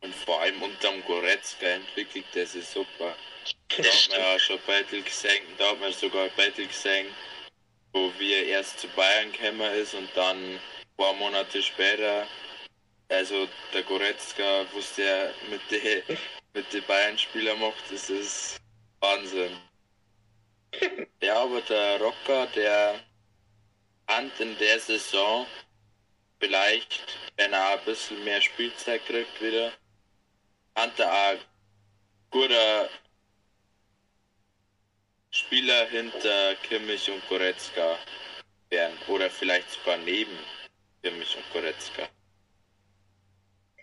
Und 0.00 0.14
vor 0.14 0.40
allem 0.40 0.62
unterm 0.62 1.04
Goretzka 1.04 1.66
entwickelt 1.66 2.26
der 2.34 2.46
sich 2.46 2.66
super. 2.66 3.16
Da 3.68 3.84
hat 3.84 4.08
man 4.10 4.20
ja 4.20 4.38
schon 4.38 4.58
Beitel 4.66 5.02
gesehen, 5.02 5.44
da 5.58 5.70
hat 5.70 5.80
man 5.80 5.92
sogar 5.92 6.28
Beitel 6.30 6.66
gesehen, 6.66 7.14
wo 7.92 8.12
wir 8.18 8.46
erst 8.46 8.80
zu 8.80 8.88
Bayern 8.88 9.32
gekommen 9.32 9.72
ist 9.74 9.94
und 9.94 10.08
dann 10.14 10.36
ein 10.36 10.60
paar 10.96 11.14
Monate 11.14 11.62
später, 11.62 12.26
also 13.08 13.48
der 13.74 13.82
Goretzka, 13.82 14.64
was 14.72 14.94
der 14.94 15.34
mit 15.50 15.60
den 15.70 16.02
mit 16.52 16.72
den 16.72 16.84
Bayern-Spielern 16.84 17.60
macht, 17.60 17.90
das 17.90 18.10
ist 18.10 18.60
Wahnsinn. 19.00 19.56
ja, 21.22 21.42
aber 21.42 21.60
der 21.62 22.00
Rocker, 22.00 22.46
der 22.54 23.00
hat 24.06 24.40
in 24.40 24.56
der 24.58 24.80
Saison 24.80 25.46
vielleicht, 26.40 27.18
wenn 27.36 27.52
er 27.52 27.78
ein 27.78 27.84
bisschen 27.84 28.22
mehr 28.24 28.40
Spielzeit 28.40 29.04
kriegt 29.06 29.40
wieder, 29.40 29.72
hat 30.74 30.98
er 30.98 31.12
auch 31.12 31.38
guter 32.30 32.88
Spieler 35.30 35.86
hinter 35.88 36.54
Kimmich 36.56 37.10
und 37.10 37.26
Goretzka 37.28 37.98
werden. 38.68 38.96
Oder 39.08 39.30
vielleicht 39.30 39.70
sogar 39.70 39.96
neben 39.98 40.38
Kimmich 41.02 41.36
und 41.36 41.52
Goretzka. 41.52 42.08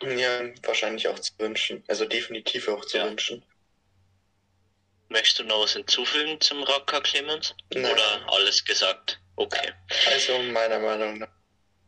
Ja, 0.02 0.42
wahrscheinlich 0.64 1.08
auch 1.08 1.20
zu 1.20 1.34
wünschen. 1.40 1.84
Also 1.88 2.06
definitiv 2.06 2.68
auch 2.68 2.86
zu 2.86 2.98
ja. 2.98 3.06
wünschen. 3.06 3.44
Möchtest 5.10 5.40
du 5.40 5.44
noch 5.46 5.62
was 5.62 5.74
hinzufügen 5.74 6.40
zum 6.42 6.64
Rocker 6.64 7.02
Clemens? 7.02 7.56
Nein. 7.74 7.86
Oder 7.86 8.34
alles 8.34 8.64
gesagt? 8.64 9.20
Okay. 9.38 9.72
Also 10.08 10.38
meiner 10.40 10.80
Meinung 10.80 11.20
nach 11.20 11.30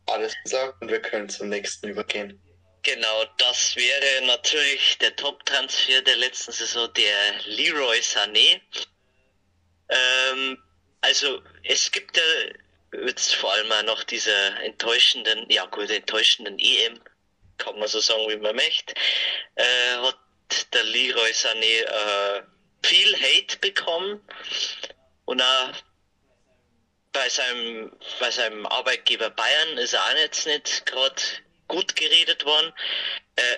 alles 0.06 0.34
gesagt 0.44 0.82
und 0.82 0.90
wir 0.90 1.02
können 1.02 1.30
zum 1.30 1.50
nächsten 1.50 1.90
übergehen. 1.90 2.42
Genau, 2.84 3.26
das 3.38 3.76
wäre 3.76 4.26
natürlich 4.26 4.98
der 5.00 5.16
Top-Transfer 5.16 6.02
der 6.02 6.16
letzten 6.16 6.54
Saison, 6.54 6.92
der 6.94 7.34
Leroy 7.46 8.00
Sané. 8.00 8.62
Ähm, 9.90 10.64
also 11.02 11.42
es 11.64 11.92
gibt 11.92 12.18
ja 12.18 12.24
jetzt 13.06 13.36
vor 13.36 13.54
allem 13.54 13.72
auch 13.72 13.84
noch 13.84 14.04
diese 14.04 14.34
enttäuschenden, 14.64 15.46
ja 15.50 15.66
gut, 15.66 15.90
enttäuschenden 15.90 16.58
EM, 16.60 17.00
kann 17.58 17.78
man 17.78 17.88
so 17.88 18.00
sagen, 18.00 18.28
wie 18.30 18.38
man 18.38 18.56
möchte, 18.56 18.94
äh, 19.56 19.98
hat 19.98 20.18
der 20.74 20.84
Leroy 20.84 21.32
Sané 21.32 21.84
äh, 21.84 22.44
viel 22.84 23.16
Hate 23.16 23.58
bekommen 23.60 24.22
und 25.26 25.42
auch 25.42 25.74
bei 27.12 27.28
seinem, 27.30 27.92
bei 28.20 28.32
seinem 28.32 28.66
Arbeitgeber 28.66 29.30
Bayern 29.30 29.78
ist 29.78 29.94
er 29.94 30.04
auch 30.04 30.16
jetzt 30.16 30.46
nicht 30.46 30.86
gerade 30.86 31.22
gut 31.68 31.96
geredet 31.96 32.46
worden. 32.46 32.74
Äh, 33.36 33.58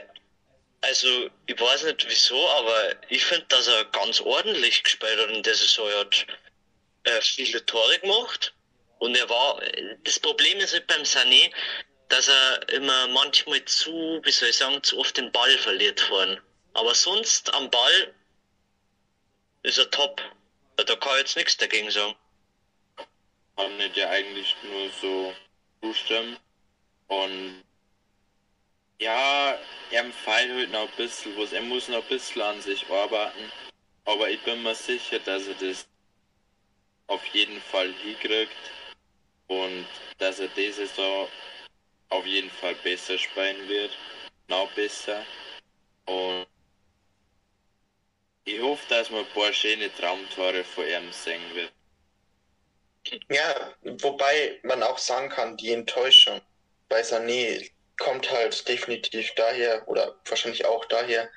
also, 0.82 1.30
ich 1.46 1.60
weiß 1.60 1.84
nicht 1.84 2.08
wieso, 2.10 2.50
aber 2.50 2.96
ich 3.10 3.24
finde, 3.24 3.46
dass 3.48 3.67
er 3.67 3.86
ganz 3.86 4.20
ordentlich 4.22 4.84
gespielt 4.84 5.20
hat 5.20 5.30
in 5.30 5.44
der 5.44 5.56
Saison. 5.56 5.89
Er 5.89 6.00
hat 6.00 6.26
äh, 7.04 7.22
viele 7.22 7.65
Tore 7.65 8.00
gemacht. 8.00 8.54
Und 9.00 9.15
er 9.15 9.28
war, 9.30 9.60
das 10.04 10.20
Problem 10.20 10.60
ist 10.60 10.74
halt 10.74 10.86
beim 10.86 11.02
Sané, 11.02 11.52
dass 12.10 12.28
er 12.28 12.70
immer 12.70 13.08
manchmal 13.08 13.63
zu, 13.65 14.22
wie 14.24 14.32
soll 14.32 14.50
ich 14.50 14.58
sagen, 14.58 14.84
zu 14.84 15.00
oft 15.00 15.17
den 15.17 15.32
Ball 15.32 15.58
verliert 15.58 16.00
vorn. 16.02 16.39
Aber 16.74 16.94
sonst 16.94 17.52
am 17.54 17.72
Ball 17.72 18.13
ist 19.63 19.80
er 19.80 19.89
top. 19.89 20.22
Da 20.76 20.96
kann 20.96 21.13
ich 21.13 21.20
jetzt 21.20 21.36
nichts 21.36 21.58
dagegen 21.58 21.89
sagen 21.89 22.15
kann 23.62 23.80
ich 23.80 23.91
dir 23.94 24.10
eigentlich 24.10 24.56
nur 24.63 24.89
so 25.02 25.34
zustimmen. 25.82 26.38
Und 27.08 27.63
ja, 29.02 29.58
er 29.90 30.06
fehlt 30.14 30.52
halt 30.54 30.72
noch 30.72 30.88
ein 30.88 30.96
bisschen 30.96 31.36
was. 31.38 31.52
Er 31.52 31.62
muss 31.62 31.88
noch 31.88 32.04
ein 32.04 32.08
bisschen 32.08 32.42
an 32.44 32.62
sich 32.62 32.88
arbeiten. 32.90 33.52
Aber 34.06 34.30
ich 34.30 34.42
bin 34.44 34.62
mir 34.62 34.76
sicher, 34.76 35.20
dass 35.20 35.48
er 35.48 35.56
das 35.56 35.88
auf 37.08 37.26
jeden 37.34 37.60
Fall 37.62 37.92
hinkriegt. 37.94 38.56
Und 39.48 39.88
dass 40.20 40.40
er 40.40 40.48
diese 40.50 40.86
Saison 40.86 41.28
auf 42.10 42.26
jeden 42.26 42.52
Fall 42.52 42.76
besser 42.76 43.18
spielen 43.18 43.68
wird. 43.68 43.92
Noch 44.48 44.72
besser. 44.74 45.26
Und 46.06 46.46
ich 48.46 48.62
hoffe, 48.62 48.86
dass 48.90 49.10
man 49.10 49.26
ein 49.26 49.34
paar 49.34 49.52
schöne 49.52 49.94
Traumtore 49.96 50.64
von 50.64 50.86
ihm 50.86 51.12
sehen 51.12 51.42
wird. 51.56 51.74
Ja, 53.30 53.74
wobei 53.82 54.60
man 54.64 54.84
auch 54.84 54.98
sagen 55.00 55.30
kann, 55.30 55.58
die 55.58 55.72
Enttäuschung 55.72 56.40
bei 56.88 57.02
Sané 57.02 57.72
kommt 58.02 58.32
halt 58.32 58.68
definitiv 58.68 59.32
daher 59.36 59.88
oder 59.88 60.16
wahrscheinlich 60.26 60.66
auch 60.66 60.86
daher, 60.86 61.30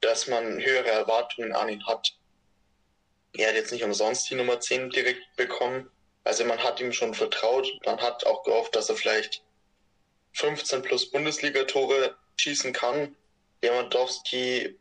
dass 0.00 0.26
man 0.26 0.60
höhere 0.60 0.90
Erwartungen 0.90 1.54
an 1.54 1.70
ihn 1.70 1.86
hat. 1.86 2.12
Er 3.32 3.48
hat 3.48 3.54
jetzt 3.54 3.72
nicht 3.72 3.82
umsonst 3.82 4.28
die 4.28 4.34
Nummer 4.34 4.60
10 4.60 4.90
direkt 4.90 5.34
bekommen. 5.36 5.90
Also 6.24 6.44
man 6.44 6.62
hat 6.62 6.80
ihm 6.80 6.92
schon 6.92 7.14
vertraut. 7.14 7.66
Man 7.86 8.00
hat 8.02 8.26
auch 8.26 8.44
gehofft, 8.44 8.76
dass 8.76 8.90
er 8.90 8.96
vielleicht 8.96 9.42
15 10.34 10.82
plus 10.82 11.10
Bundesliga-Tore 11.10 12.16
schießen 12.36 12.74
kann. 12.74 13.16
Lewandowski 13.62 14.78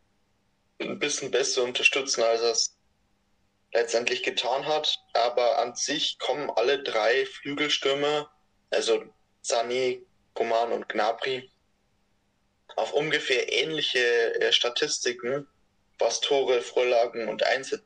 ein 0.80 1.00
bisschen 1.00 1.32
besser 1.32 1.64
unterstützen, 1.64 2.22
als 2.24 2.42
er 2.42 2.52
es 2.52 2.78
letztendlich 3.72 4.24
getan 4.24 4.66
hat. 4.66 5.00
Aber 5.14 5.60
an 5.60 5.74
sich 5.76 6.20
kommen 6.20 6.50
alle 6.50 6.84
drei 6.84 7.26
Flügelstürmer, 7.26 8.30
also 8.72 9.06
Sani, 9.42 10.06
Koman 10.34 10.72
und 10.72 10.90
Gnabry, 10.90 11.50
auf 12.76 12.94
ungefähr 12.94 13.52
ähnliche 13.52 14.40
äh, 14.42 14.52
Statistiken, 14.52 15.48
was 16.00 16.22
Tore, 16.22 16.62
Vorlagen 16.62 17.28
und 17.28 17.44
Einsätze 17.44 17.84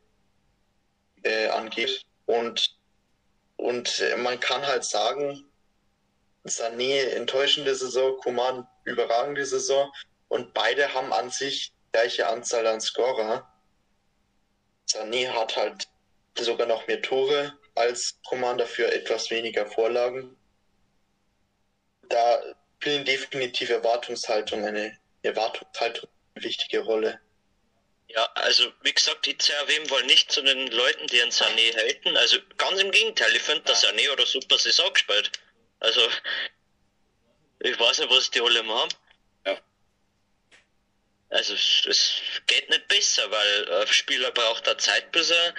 äh, 1.24 1.48
angeht. 1.48 2.02
Und, 2.26 2.78
und 3.58 4.00
äh, 4.00 4.16
man 4.16 4.40
kann 4.40 4.66
halt 4.66 4.84
sagen, 4.84 5.46
Sané 6.46 7.10
enttäuschende 7.16 7.74
Saison, 7.74 8.18
Koman 8.20 8.68
überragende 8.84 9.46
Saison 9.46 9.92
und 10.28 10.54
beide 10.54 10.94
haben 10.94 11.12
an 11.12 11.32
sich 11.32 11.74
gleiche 11.92 12.28
Anzahl 12.28 12.68
an 12.68 12.82
Scorer. 12.82 13.52
Sané 14.88 15.30
hat 15.30 15.58
halt 15.58 15.88
sogar 16.38 16.68
noch 16.68 16.86
mehr 16.88 17.02
Tore 17.02 17.58
als 17.76 18.20
Commander 18.28 18.66
für 18.66 18.92
etwas 18.92 19.30
weniger 19.32 19.66
Vorlagen. 19.66 20.36
Da 22.10 22.42
spielen 22.80 23.06
definitiv 23.06 23.70
Erwartungshaltung 23.70 24.66
eine 24.66 24.98
Erwartungshaltung 25.24 26.10
eine 26.36 26.44
wichtige 26.44 26.80
Rolle. 26.82 27.20
Ja, 28.08 28.30
also 28.36 28.72
wie 28.84 28.94
gesagt, 28.94 29.28
auf 29.28 29.70
jeden 29.70 29.88
Fall 29.88 30.04
nicht 30.04 30.32
zu 30.32 30.42
den 30.42 30.68
Leuten, 30.68 31.08
die 31.08 31.22
an 31.22 31.32
Sané 31.32 31.76
halten. 31.76 32.16
Also 32.16 32.38
ganz 32.58 32.80
im 32.80 32.92
Gegenteil, 32.92 33.36
ich 33.36 33.42
finde, 33.42 33.64
dass 33.64 33.84
Sané 33.84 34.12
oder 34.12 34.26
super 34.26 34.58
Saison 34.60 34.94
gespielt. 34.94 35.32
Also 35.80 36.02
ich 37.60 37.80
weiß 37.80 38.00
nicht, 38.00 38.12
was 38.12 38.30
die 38.30 38.42
alle 38.42 38.66
haben. 38.68 38.92
Ja. 39.46 39.60
also 41.30 41.54
es 41.54 42.22
geht 42.48 42.70
nicht 42.70 42.88
besser, 42.88 43.30
weil 43.32 43.82
ein 43.82 43.88
Spieler 43.88 44.32
braucht 44.32 44.68
da 44.68 44.78
Zeit, 44.78 45.12
bis 45.12 45.32
er 45.32 45.56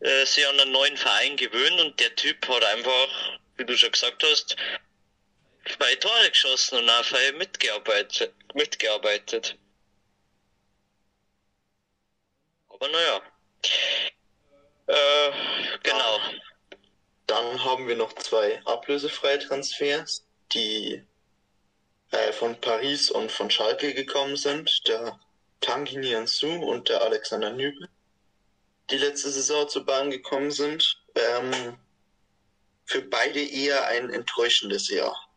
äh, 0.00 0.26
sich 0.26 0.46
an 0.46 0.60
einen 0.60 0.72
neuen 0.72 0.96
Verein 0.96 1.36
gewöhnt 1.36 1.80
und 1.80 1.98
der 1.98 2.14
Typ 2.14 2.46
hat 2.48 2.64
einfach, 2.64 3.38
wie 3.56 3.64
du 3.64 3.76
schon 3.76 3.92
gesagt 3.92 4.22
hast, 4.22 4.56
zwei 5.76 5.94
Tore 5.96 6.30
geschossen 6.30 6.78
und 6.78 6.90
einfach 6.90 7.18
mitgearbeitet. 7.34 8.34
mitgearbeitet. 8.54 9.56
Aber 12.68 12.88
naja. 12.88 13.22
Äh, 14.86 15.32
genau. 15.82 16.20
Dann 17.26 17.64
haben 17.64 17.86
wir 17.88 17.96
noch 17.96 18.14
zwei 18.14 18.64
ablösefreie 18.64 19.38
Transfers, 19.38 20.24
die 20.52 21.04
äh, 22.10 22.32
von 22.32 22.58
Paris 22.60 23.10
und 23.10 23.30
von 23.30 23.50
Schalke 23.50 23.92
gekommen 23.92 24.36
sind. 24.36 24.88
Der 24.88 25.18
Tanguy 25.60 25.98
Nianzou 25.98 26.64
und 26.64 26.88
der 26.88 27.02
Alexander 27.02 27.50
Nübel, 27.50 27.88
die 28.90 28.98
letzte 28.98 29.30
Saison 29.30 29.68
zur 29.68 29.84
Bahn 29.84 30.10
gekommen 30.10 30.50
sind. 30.50 31.02
Ähm, 31.14 31.78
für 32.86 33.02
beide 33.02 33.40
eher 33.40 33.86
ein 33.88 34.10
enttäuschendes 34.10 34.88
Jahr. 34.88 35.27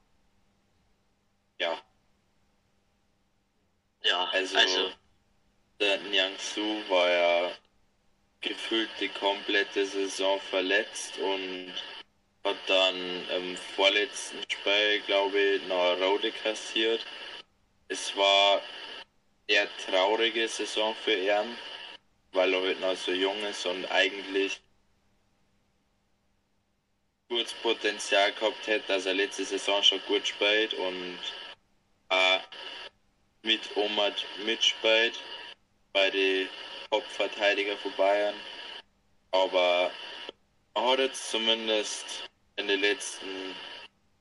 Ja. 1.62 1.80
Ja, 4.04 4.26
also, 4.32 4.58
also 4.58 4.92
der 5.80 6.00
Niangsu 6.00 6.82
war 6.90 7.08
ja 7.08 7.52
gefühlt 8.42 8.90
die 9.00 9.10
komplette 9.10 9.86
Saison 9.86 10.40
verletzt 10.40 11.20
und 11.20 11.72
hat 12.44 12.58
dann 12.66 13.30
im 13.30 13.56
vorletzten 13.76 14.40
Spiel, 14.52 15.02
glaube 15.02 15.40
ich, 15.40 15.68
noch 15.68 15.92
eine 15.92 16.04
Rode 16.04 16.32
kassiert. 16.32 17.06
Es 17.90 18.18
war 18.18 18.60
eher 19.46 19.68
traurige 19.86 20.48
Saison 20.48 20.96
für 20.96 21.14
ihn, 21.14 21.56
weil 22.32 22.56
er 22.56 22.62
halt 22.62 22.82
noch 22.82 22.96
so 22.96 23.12
jung 23.12 23.40
ist 23.44 23.68
und 23.68 23.86
eigentlich 23.92 24.60
gutes 27.30 27.54
Potenzial 27.54 28.32
gehabt 28.34 28.66
hätte, 28.66 28.88
dass 28.88 29.06
er 29.06 29.14
letzte 29.14 29.46
Saison 29.46 29.84
schon 29.84 30.02
gut 30.08 30.28
spielt 30.28 30.74
und 30.74 31.20
auch 32.12 32.42
mit 33.44 33.76
Omad 33.76 34.26
mitspielt 34.46 35.20
bei 35.94 36.10
den 36.10 36.50
Hauptverteidiger 36.94 37.78
von 37.78 37.92
Bayern. 37.94 38.36
Aber 39.32 39.92
man 40.76 40.86
hat 40.90 41.00
jetzt 41.00 41.32
zumindest 41.32 42.30
in 42.58 42.68
den 42.68 42.82
letzten 42.82 43.56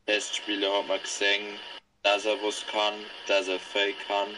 Testspielen 0.06 0.72
hat 0.72 0.86
man 0.86 1.02
gesehen, 1.02 1.58
dass 2.02 2.24
er 2.24 2.42
was 2.42 2.66
kann, 2.66 2.94
dass 3.26 3.48
er 3.48 3.60
viel 3.60 3.94
kann, 4.06 4.36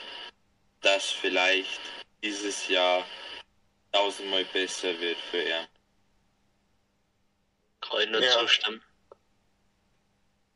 dass 0.81 1.11
vielleicht 1.11 1.81
dieses 2.23 2.69
Jahr 2.69 3.07
tausendmal 3.93 4.45
besser 4.47 4.99
wird 4.99 5.19
für 5.19 5.43
ihn. 5.43 5.67
Kann 7.81 8.01
ich 8.01 8.11
nur 8.11 8.23
ja. 8.23 8.31
zustimmen. 8.33 8.83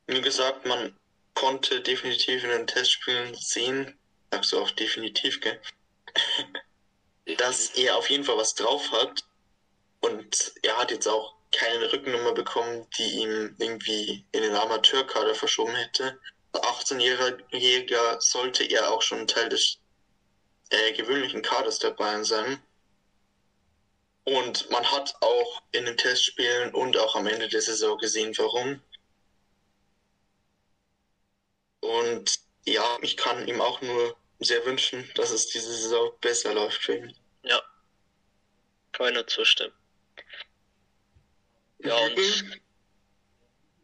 Wie 0.07 0.21
gesagt, 0.21 0.65
man 0.65 0.97
konnte 1.37 1.81
definitiv 1.83 2.43
in 2.43 2.51
den 2.51 2.67
Testspielen 2.67 3.35
sehen, 3.35 3.97
sagst 4.33 4.51
du 4.53 4.59
auch 4.59 4.71
definitiv, 4.73 5.41
gell? 5.41 5.61
dass 7.39 7.71
er 7.71 7.97
auf 7.97 8.11
jeden 8.11 8.25
Fall 8.25 8.39
was 8.39 8.55
drauf 8.55 8.91
hat. 8.91 9.23
Und 10.01 10.53
er 10.63 10.77
hat 10.79 10.91
jetzt 10.91 11.07
auch 11.07 11.35
keine 11.53 11.93
Rückennummer 11.93 12.33
bekommen, 12.33 12.87
die 12.99 13.21
ihm 13.21 13.55
irgendwie 13.59 14.25
in 14.33 14.43
den 14.43 14.55
Amateurkader 14.55 15.35
verschoben 15.35 15.75
hätte. 15.75 16.19
18-Jähriger 16.53 18.21
sollte 18.21 18.65
er 18.65 18.91
auch 18.91 19.03
schon 19.03 19.27
Teil 19.27 19.49
des 19.49 19.79
äh, 20.71 20.93
gewöhnlichen 20.93 21.43
Kaders 21.43 21.79
der 21.79 21.91
Bayern 21.91 22.25
sein. 22.25 22.63
Und 24.25 24.71
man 24.71 24.91
hat 24.91 25.15
auch 25.21 25.63
in 25.73 25.85
den 25.85 25.97
Testspielen 25.97 26.75
und 26.75 26.97
auch 26.97 27.15
am 27.15 27.27
Ende 27.27 27.49
der 27.49 27.61
Saison 27.61 27.97
gesehen, 27.99 28.33
warum. 28.39 28.83
Und 31.87 32.39
ja, 32.65 32.99
ich 33.03 33.17
kann 33.17 33.47
ihm 33.47 33.61
auch 33.61 33.81
nur 33.81 34.17
sehr 34.41 34.65
wünschen, 34.65 35.11
dass 35.15 35.31
es 35.31 35.49
diese 35.49 35.73
Saison 35.73 36.13
besser 36.21 36.53
läuft 36.55 36.83
für 36.83 36.97
ihn. 36.97 37.17
Ja, 37.43 37.63
kann 38.93 39.09
ich 39.09 39.15
nur 39.15 39.27
zustimmen. 39.27 39.75
Ja, 41.79 41.97
und 41.97 42.61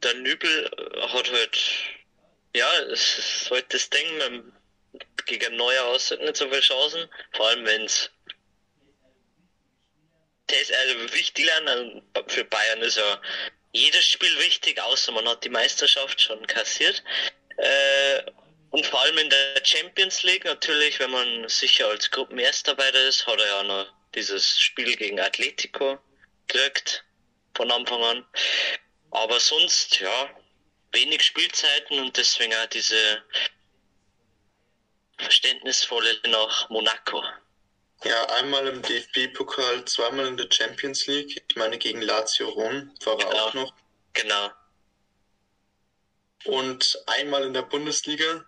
der 0.02 0.14
Nübel 0.14 0.70
hat 1.12 1.30
halt, 1.30 1.58
ja, 2.54 2.68
es 2.90 3.18
ist 3.18 3.50
halt 3.50 3.72
das 3.72 3.88
Ding, 3.90 4.52
gegen 5.26 5.56
neue 5.56 5.82
aus 5.84 6.10
nicht 6.10 6.36
so 6.36 6.48
viele 6.48 6.60
Chancen, 6.60 7.08
vor 7.32 7.48
allem 7.48 7.64
wenn 7.64 7.82
es 7.84 8.10
der 10.50 10.60
ist 10.60 10.74
also 10.74 11.12
wichtig 11.14 11.46
lernen. 11.46 12.02
Für 12.28 12.44
Bayern 12.44 12.82
ist 12.82 12.98
ja 12.98 13.22
jedes 13.72 14.04
Spiel 14.04 14.38
wichtig, 14.38 14.80
außer 14.80 15.12
man 15.12 15.26
hat 15.26 15.44
die 15.44 15.48
Meisterschaft 15.48 16.20
schon 16.20 16.46
kassiert. 16.46 17.02
Äh, 17.62 18.22
und 18.70 18.84
vor 18.86 19.00
allem 19.02 19.18
in 19.18 19.30
der 19.30 19.64
Champions 19.64 20.24
League 20.24 20.44
natürlich, 20.44 20.98
wenn 20.98 21.12
man 21.12 21.48
sicher 21.48 21.88
als 21.88 22.10
Gruppenerster 22.10 22.74
dabei 22.74 22.88
ist, 23.00 23.24
hat 23.26 23.38
er 23.38 23.46
ja 23.46 23.62
noch 23.62 23.86
dieses 24.14 24.58
Spiel 24.58 24.96
gegen 24.96 25.20
Atletico 25.20 25.98
gekriegt 26.48 27.04
von 27.54 27.70
Anfang 27.70 28.02
an. 28.02 28.26
Aber 29.12 29.38
sonst, 29.38 30.00
ja, 30.00 30.30
wenig 30.90 31.22
Spielzeiten 31.22 32.00
und 32.00 32.16
deswegen 32.16 32.52
auch 32.54 32.66
diese 32.66 33.22
verständnisvolle 35.18 36.18
nach 36.26 36.68
Monaco. 36.68 37.22
Ja, 38.04 38.24
einmal 38.30 38.66
im 38.66 38.82
DFB-Pokal, 38.82 39.84
zweimal 39.84 40.26
in 40.26 40.36
der 40.36 40.48
Champions 40.50 41.06
League. 41.06 41.44
Ich 41.46 41.56
meine, 41.56 41.78
gegen 41.78 42.02
Lazio 42.02 42.48
Rom 42.48 42.92
war 43.04 43.20
er 43.20 43.26
genau. 43.26 43.46
auch 43.46 43.54
noch. 43.54 43.74
Genau. 44.14 44.50
Und 46.44 46.98
einmal 47.06 47.44
in 47.44 47.54
der 47.54 47.62
Bundesliga. 47.62 48.44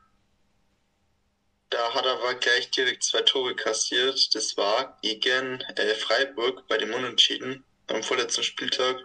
Da 1.71 1.95
hat 1.95 2.05
er 2.07 2.13
aber 2.13 2.35
gleich 2.35 2.71
direkt 2.71 3.03
zwei 3.03 3.23
Tore 3.23 3.55
kassiert. 3.57 4.35
Das 4.35 4.57
war 4.57 4.99
gegen 5.03 5.61
äh, 5.61 5.95
Freiburg 5.95 6.67
bei 6.69 6.79
dem 6.79 6.93
Unentschieden 6.93 7.65
am 7.89 8.03
vorletzten 8.03 8.43
Spieltag. 8.43 9.05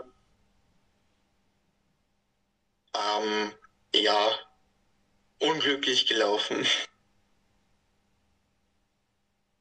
Ähm, 2.93 3.53
ja, 3.93 4.39
unglücklich 5.39 6.07
gelaufen. 6.07 6.65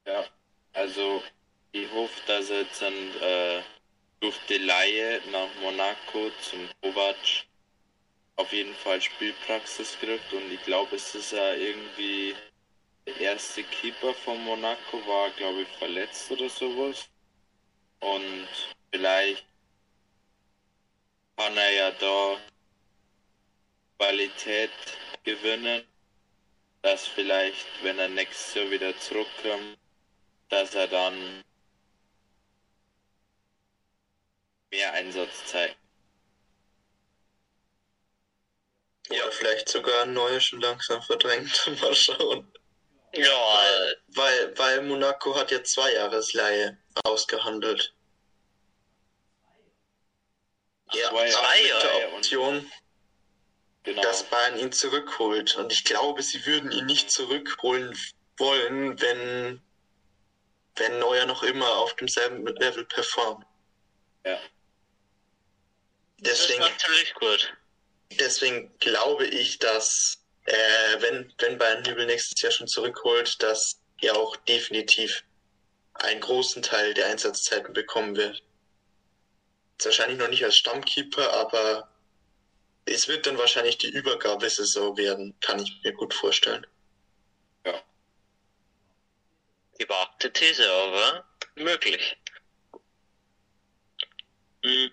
Ja. 0.05 0.25
Also 0.73 1.23
ich 1.71 1.91
hoffe, 1.91 2.19
dass 2.27 2.49
er 2.49 2.61
jetzt 2.61 2.81
ein, 2.83 3.21
äh, 3.21 3.61
durch 4.19 4.37
die 4.47 4.57
Laie 4.57 5.21
nach 5.31 5.49
Monaco 5.61 6.31
zum 6.41 6.69
Kovac 6.81 7.48
auf 8.39 8.53
jeden 8.53 8.73
Fall 8.73 9.01
Spielpraxis 9.01 9.97
kriegt 9.99 10.31
und 10.31 10.49
ich 10.49 10.63
glaube, 10.63 10.95
es 10.95 11.13
ist 11.13 11.33
ja 11.33 11.53
irgendwie 11.53 12.33
der 13.05 13.19
erste 13.19 13.63
Keeper 13.63 14.13
von 14.13 14.41
Monaco 14.45 15.05
war, 15.05 15.29
glaube 15.31 15.63
ich, 15.63 15.67
verletzt 15.77 16.31
oder 16.31 16.49
sowas. 16.49 17.09
Und 17.99 18.47
vielleicht 18.91 19.45
kann 21.35 21.57
er 21.57 21.71
ja 21.73 21.91
da 21.91 22.37
Qualität 23.97 24.71
gewinnen, 25.25 25.83
dass 26.81 27.07
vielleicht, 27.07 27.67
wenn 27.83 27.99
er 27.99 28.07
nächstes 28.07 28.53
Jahr 28.53 28.71
wieder 28.71 28.97
zurückkommt, 28.99 29.77
dass 30.47 30.75
er 30.75 30.87
dann 30.87 31.43
mehr 34.71 34.93
Einsatz 34.93 35.45
zeigt. 35.47 35.78
Ja, 39.11 39.23
Oder 39.23 39.31
vielleicht 39.31 39.69
sogar 39.69 40.05
neue 40.05 40.39
schon 40.39 40.61
langsam 40.61 41.01
verdrängt. 41.01 41.71
Mal 41.81 41.95
schauen. 41.95 42.51
Ja, 43.13 43.25
weil, 43.25 43.97
weil, 44.07 44.57
weil 44.57 44.81
Monaco 44.83 45.35
hat 45.35 45.51
ja 45.51 45.63
zwei 45.63 45.93
Jahresleihe 45.93 46.77
ausgehandelt. 47.03 47.93
Ja, 50.93 51.09
zwei, 51.09 51.29
zwei 51.29 51.61
Jahre. 51.67 52.13
Option, 52.13 52.71
genau. 53.83 54.01
dass 54.01 54.23
Bayern 54.23 54.59
ihn 54.59 54.71
zurückholt. 54.71 55.55
Und 55.55 55.71
ich 55.71 55.83
glaube, 55.85 56.21
sie 56.21 56.45
würden 56.45 56.71
ihn 56.71 56.85
nicht 56.85 57.09
zurückholen 57.09 57.97
wollen, 58.37 58.99
wenn 59.01 59.61
wenn 60.79 60.99
Neuer 60.99 61.25
noch 61.25 61.43
immer 61.43 61.77
auf 61.77 61.95
demselben 61.95 62.45
Level 62.47 62.85
performt. 62.85 63.45
Ja. 64.25 64.39
Deswegen, 66.19 66.59
das 66.61 66.69
ist 66.69 66.87
natürlich 66.87 67.13
gut. 67.15 67.57
Deswegen 68.17 68.75
glaube 68.79 69.27
ich, 69.27 69.59
dass 69.59 70.23
äh, 70.45 71.01
wenn, 71.01 71.33
wenn 71.37 71.57
Bayern 71.57 71.83
Nübel 71.83 72.05
nächstes 72.05 72.41
Jahr 72.41 72.51
schon 72.51 72.67
zurückholt, 72.67 73.41
dass 73.43 73.79
er 74.01 74.15
auch 74.17 74.35
definitiv 74.35 75.23
einen 75.93 76.21
großen 76.21 76.61
Teil 76.61 76.93
der 76.93 77.07
Einsatzzeiten 77.07 77.73
bekommen 77.73 78.15
wird. 78.15 78.41
Ist 79.77 79.85
wahrscheinlich 79.85 80.17
noch 80.17 80.29
nicht 80.29 80.43
als 80.43 80.55
Stammkeeper, 80.55 81.33
aber 81.33 81.89
es 82.85 83.07
wird 83.07 83.25
dann 83.25 83.37
wahrscheinlich 83.37 83.77
die 83.77 83.89
Übergabesaison 83.89 84.97
werden, 84.97 85.35
kann 85.41 85.59
ich 85.59 85.79
mir 85.83 85.93
gut 85.93 86.13
vorstellen. 86.13 86.65
Gewagte 89.77 90.31
These, 90.33 90.69
aber 90.69 91.25
möglich. 91.55 92.17
Hm. 94.63 94.91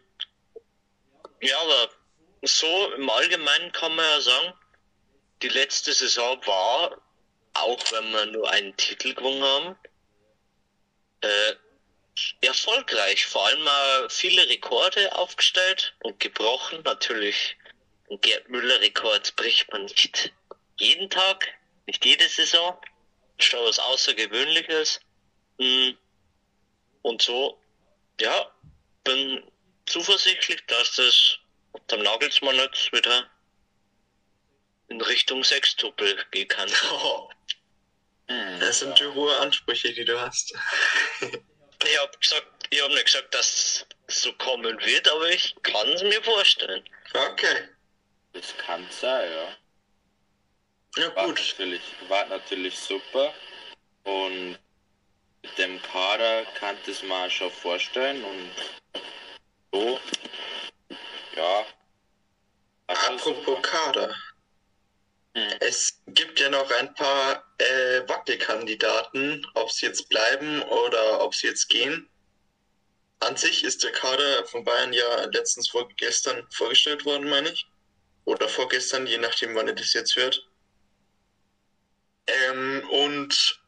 Ja, 1.41 1.59
aber 1.61 1.91
so 2.47 2.93
im 2.93 3.09
Allgemeinen 3.09 3.73
kann 3.73 3.95
man 3.95 4.05
ja 4.05 4.21
sagen, 4.21 4.53
die 5.43 5.49
letzte 5.49 5.93
Saison 5.93 6.41
war, 6.47 7.01
auch 7.55 7.93
wenn 7.93 8.11
wir 8.13 8.27
nur 8.27 8.51
einen 8.51 8.77
Titel 8.77 9.15
gewonnen 9.15 9.43
haben, 9.43 9.77
äh, 11.21 11.55
erfolgreich. 12.41 13.27
Vor 13.27 13.47
allem 13.47 13.67
äh, 13.67 14.09
viele 14.09 14.49
Rekorde 14.49 15.15
aufgestellt 15.17 15.95
und 16.03 16.21
gebrochen. 16.21 16.83
Natürlich, 16.85 17.57
ein 18.11 18.21
Gerd 18.21 18.49
Müller-Rekord 18.49 19.37
bricht 19.37 19.71
man 19.73 19.85
nicht 19.85 20.33
jeden 20.79 21.11
Tag, 21.11 21.49
nicht 21.87 22.05
jede 22.05 22.29
Saison. 22.29 22.79
Schon 23.39 23.65
was 23.65 23.79
Außergewöhnliches. 23.79 25.01
Hm. 25.59 25.97
Und 27.03 27.23
so, 27.23 27.61
ja, 28.21 28.51
bin 29.05 29.43
zuversichtlich, 29.87 30.65
dass 30.67 30.97
das 30.97 31.39
der 31.91 31.99
Nagelsmann 31.99 32.57
jetzt 32.57 32.93
wieder 32.93 33.31
in 34.89 35.01
Richtung 35.01 35.43
Sextuppel 35.45 36.25
gehen 36.31 36.49
kann. 36.49 36.71
Oh. 36.93 37.31
Das 38.59 38.81
sind 38.81 38.99
die 38.99 39.07
hohe 39.07 39.37
Ansprüche, 39.39 39.93
die 39.93 40.05
du 40.05 40.21
hast. 40.21 40.53
ich 41.21 41.99
habe 41.99 42.19
gesagt, 42.19 42.67
ich 42.71 42.83
habe 42.83 42.93
nicht 42.93 43.07
gesagt, 43.07 43.33
dass 43.33 43.87
es 44.09 44.23
so 44.23 44.33
kommen 44.33 44.85
wird, 44.85 45.09
aber 45.09 45.29
ich 45.31 45.55
kann 45.63 45.89
es 45.91 46.03
mir 46.03 46.21
vorstellen. 46.25 46.83
Okay. 47.15 47.69
Das 48.33 48.57
kann 48.59 48.85
sein, 48.91 49.31
ja. 49.31 49.57
Ja, 50.97 51.09
gut. 51.09 51.17
War 51.17 51.27
natürlich, 51.29 51.83
war 52.09 52.27
natürlich 52.27 52.77
super. 52.77 53.33
Und 54.03 54.59
mit 55.43 55.59
dem 55.59 55.81
Kader 55.83 56.45
kann 56.59 56.77
es 56.87 57.03
man 57.03 57.31
schon 57.31 57.51
vorstellen. 57.51 58.25
Und 58.25 58.51
so, 59.73 60.01
ja. 61.37 61.67
Apropos 62.87 63.63
Kader. 63.63 64.15
Hm. 65.35 65.53
Es 65.61 66.03
gibt 66.07 66.41
ja 66.41 66.49
noch 66.49 66.71
ein 66.71 66.95
paar 66.95 67.45
äh, 67.59 68.09
Wackelkandidaten, 68.09 69.47
ob 69.55 69.71
sie 69.71 69.87
jetzt 69.87 70.09
bleiben 70.09 70.63
oder 70.63 71.21
ob 71.21 71.35
sie 71.35 71.49
jetzt 71.49 71.69
gehen. 71.69 72.09
An 73.21 73.37
sich 73.37 73.65
ist 73.65 73.83
der 73.83 73.93
Kader 73.93 74.47
von 74.47 74.65
Bayern 74.65 74.93
ja 74.93 75.25
letztens 75.27 75.69
vor, 75.69 75.89
gestern 75.97 76.47
vorgestellt 76.51 77.05
worden, 77.05 77.29
meine 77.29 77.51
ich. 77.51 77.67
Oder 78.25 78.49
vorgestern, 78.49 79.07
je 79.07 79.19
nachdem, 79.19 79.55
wann 79.55 79.69
ihr 79.69 79.75
das 79.75 79.93
jetzt 79.93 80.17
hört. 80.17 80.47
Ähm, 82.27 82.89
und 82.91 83.61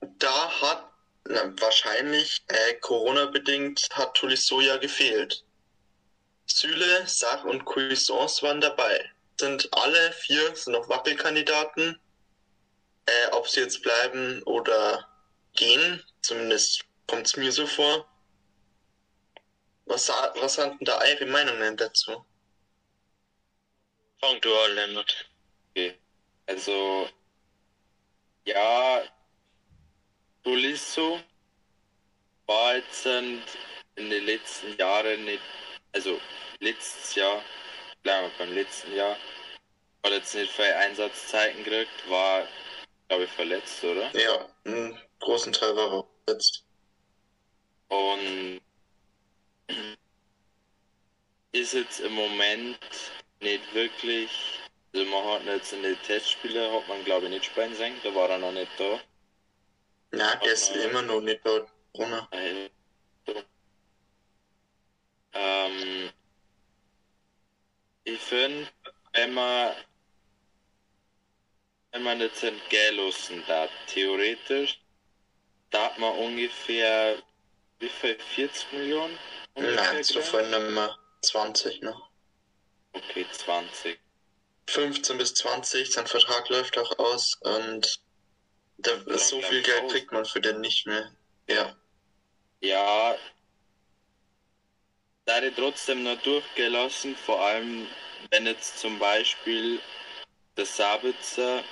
da 0.00 0.60
hat 0.60 0.90
na, 1.24 1.52
wahrscheinlich 1.60 2.42
äh, 2.48 2.74
Corona-bedingt 2.74 3.88
hat 3.92 4.14
Tolisso 4.14 4.60
ja 4.60 4.76
gefehlt. 4.76 5.44
Süle, 6.50 7.06
Sach 7.06 7.44
und 7.44 7.64
Cuisance 7.64 8.42
waren 8.42 8.60
dabei. 8.60 9.10
Sind 9.38 9.68
alle 9.72 10.12
vier 10.12 10.54
sind 10.56 10.72
noch 10.72 10.88
Wackelkandidaten. 10.88 12.00
Äh, 13.06 13.30
ob 13.32 13.48
sie 13.48 13.60
jetzt 13.60 13.82
bleiben 13.82 14.42
oder 14.42 15.08
gehen, 15.54 16.02
zumindest 16.22 16.84
kommt 17.06 17.26
es 17.26 17.36
mir 17.36 17.52
so 17.52 17.66
vor. 17.66 18.06
Was, 19.86 20.08
was 20.08 20.54
sind 20.54 20.78
denn 20.80 20.84
da 20.84 20.98
eure 21.00 21.26
Meinungen 21.26 21.76
dazu? 21.76 22.24
Fang 24.20 24.40
du 24.40 24.54
an, 24.54 24.74
Lennart. 24.74 25.30
Okay. 25.70 25.98
Also, 26.46 27.08
ja, 28.44 29.02
Tolisso 30.42 31.20
war 32.46 32.76
jetzt 32.76 33.06
in 33.06 33.42
den 33.96 34.24
letzten 34.24 34.76
Jahren 34.76 35.24
nicht, 35.24 35.42
also 35.92 36.20
letztes 36.60 37.14
Jahr, 37.14 37.42
bleiben 38.02 38.30
wir 38.30 38.46
beim 38.46 38.54
letzten 38.54 38.94
Jahr, 38.94 39.16
hat 40.04 40.12
jetzt 40.12 40.34
nicht 40.34 40.52
viel 40.52 40.64
Einsatzzeiten 40.64 41.64
gekriegt, 41.64 42.08
war, 42.08 42.46
glaube 43.08 43.24
ich, 43.24 43.30
verletzt, 43.30 43.82
oder? 43.84 44.10
Ja, 44.16 44.48
einen 44.64 44.98
großen 45.20 45.52
Teil 45.52 45.74
war 45.76 45.92
er 45.92 46.04
verletzt. 46.24 46.64
Und 47.88 48.60
ist 51.52 51.72
jetzt 51.72 52.00
im 52.00 52.12
Moment 52.12 52.78
nicht 53.40 53.74
wirklich, 53.74 54.30
also 54.94 55.06
man 55.06 55.24
hat 55.24 55.44
jetzt 55.44 55.72
in 55.72 55.82
den 55.82 56.00
Testspielen, 56.02 56.72
hat 56.72 56.88
man 56.88 57.04
glaube 57.04 57.26
ich 57.26 57.30
nicht 57.30 57.46
spielen 57.46 57.74
sehen, 57.74 57.94
da 58.02 58.14
war 58.14 58.28
er 58.30 58.38
noch 58.38 58.52
nicht 58.52 58.70
da. 58.78 59.00
Nein, 60.10 60.40
der 60.42 60.52
ist 60.52 60.74
immer 60.74 61.02
noch 61.02 61.20
nicht 61.20 61.40
da, 61.44 61.66
Brunner. 61.92 62.28
Ähm, 65.32 66.10
ich 68.04 68.20
finde, 68.20 68.68
wenn 69.12 69.34
man 69.34 69.74
wenn 71.92 72.02
man 72.02 72.20
jetzt 72.20 72.42
entgehen 72.44 72.98
da 73.46 73.68
theoretisch 73.86 74.80
darf 75.70 75.96
man 75.98 76.16
ungefähr 76.18 77.22
wie 77.78 77.88
viel 77.88 78.18
40 78.18 78.72
Millionen? 78.72 79.18
Nein, 79.54 80.02
so 80.02 80.20
von 80.20 80.44
einem 80.44 80.78
20 81.22 81.82
noch. 81.82 82.10
Okay, 82.92 83.26
20. 83.30 83.98
15 84.68 85.18
bis 85.18 85.34
20, 85.34 85.90
sein 85.90 86.06
Vertrag 86.06 86.48
läuft 86.48 86.76
auch 86.78 86.98
aus 86.98 87.34
und 87.40 88.00
da, 88.78 88.92
so 89.16 89.40
viel 89.40 89.62
Geld 89.62 89.84
aus. 89.84 89.92
kriegt 89.92 90.12
man 90.12 90.24
für 90.24 90.40
den 90.40 90.60
nicht 90.60 90.86
mehr. 90.86 91.10
Ja. 91.48 91.74
Ja, 92.60 93.16
hätte 95.36 95.54
trotzdem 95.54 96.02
noch 96.02 96.20
durchgelassen, 96.22 97.16
vor 97.16 97.40
allem 97.40 97.86
wenn 98.30 98.46
jetzt 98.46 98.78
zum 98.78 98.98
Beispiel 98.98 99.80
der 100.56 100.66
Sabitzer 100.66 101.62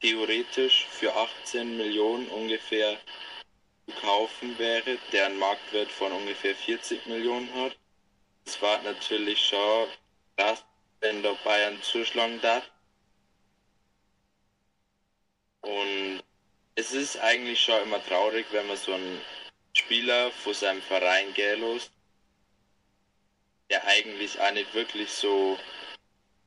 theoretisch 0.00 0.86
für 0.90 1.14
18 1.14 1.76
Millionen 1.76 2.28
ungefähr 2.28 2.98
zu 3.86 3.94
kaufen 4.00 4.58
wäre, 4.58 4.98
der 5.12 5.26
einen 5.26 5.38
Marktwert 5.38 5.90
von 5.90 6.12
ungefähr 6.12 6.54
40 6.54 7.06
Millionen 7.06 7.52
hat. 7.54 7.76
Das 8.44 8.60
war 8.62 8.80
natürlich 8.82 9.46
schon 9.46 9.88
das, 10.36 10.64
wenn 11.00 11.22
der 11.22 11.34
Bayern 11.44 11.80
zuschlagen 11.82 12.40
darf. 12.40 12.70
Und 15.60 16.22
es 16.74 16.92
ist 16.92 17.18
eigentlich 17.18 17.60
schon 17.60 17.82
immer 17.82 18.04
traurig, 18.04 18.46
wenn 18.52 18.66
man 18.66 18.76
so 18.76 18.92
einen 18.92 19.20
Spieler 19.74 20.30
von 20.30 20.54
seinem 20.54 20.82
Verein 20.82 21.34
gehen 21.34 21.62
der 23.70 23.84
eigentlich 23.86 24.40
auch 24.40 24.52
nicht 24.52 24.72
wirklich 24.74 25.10
so 25.10 25.58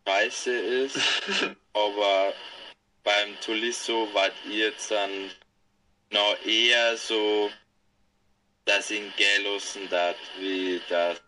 scheiße 0.07 0.51
ist, 0.51 0.97
aber 1.73 2.33
beim 3.03 3.39
Tulisso 3.41 4.09
wart 4.13 4.33
ihr 4.45 4.69
jetzt 4.69 4.91
dann 4.91 5.31
noch 6.11 6.45
eher 6.45 6.97
so, 6.97 7.51
dass 8.65 8.91
ihn 8.91 9.11
gehen 9.15 9.43
lassen 9.43 9.89
darf, 9.89 10.17
wie 10.39 10.81
das, 10.89 11.21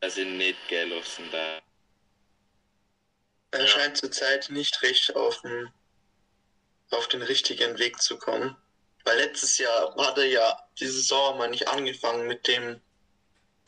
dass 0.00 0.16
ihn 0.16 0.36
nicht 0.36 0.58
gehen 0.68 0.90
lassen 0.90 1.30
darf. 1.30 1.62
Er 3.52 3.66
scheint 3.66 3.96
zurzeit 3.96 4.50
nicht 4.50 4.82
recht 4.82 5.14
auf 5.16 5.40
den, 5.42 5.72
auf 6.90 7.08
den 7.08 7.22
richtigen 7.22 7.78
Weg 7.78 8.00
zu 8.02 8.18
kommen. 8.18 8.56
Weil 9.04 9.18
letztes 9.18 9.58
Jahr 9.58 9.94
hat 9.96 10.18
er 10.18 10.26
ja 10.26 10.68
die 10.78 10.86
Saison 10.86 11.38
mal 11.38 11.48
nicht 11.48 11.68
angefangen 11.68 12.26
mit 12.26 12.46
dem 12.48 12.80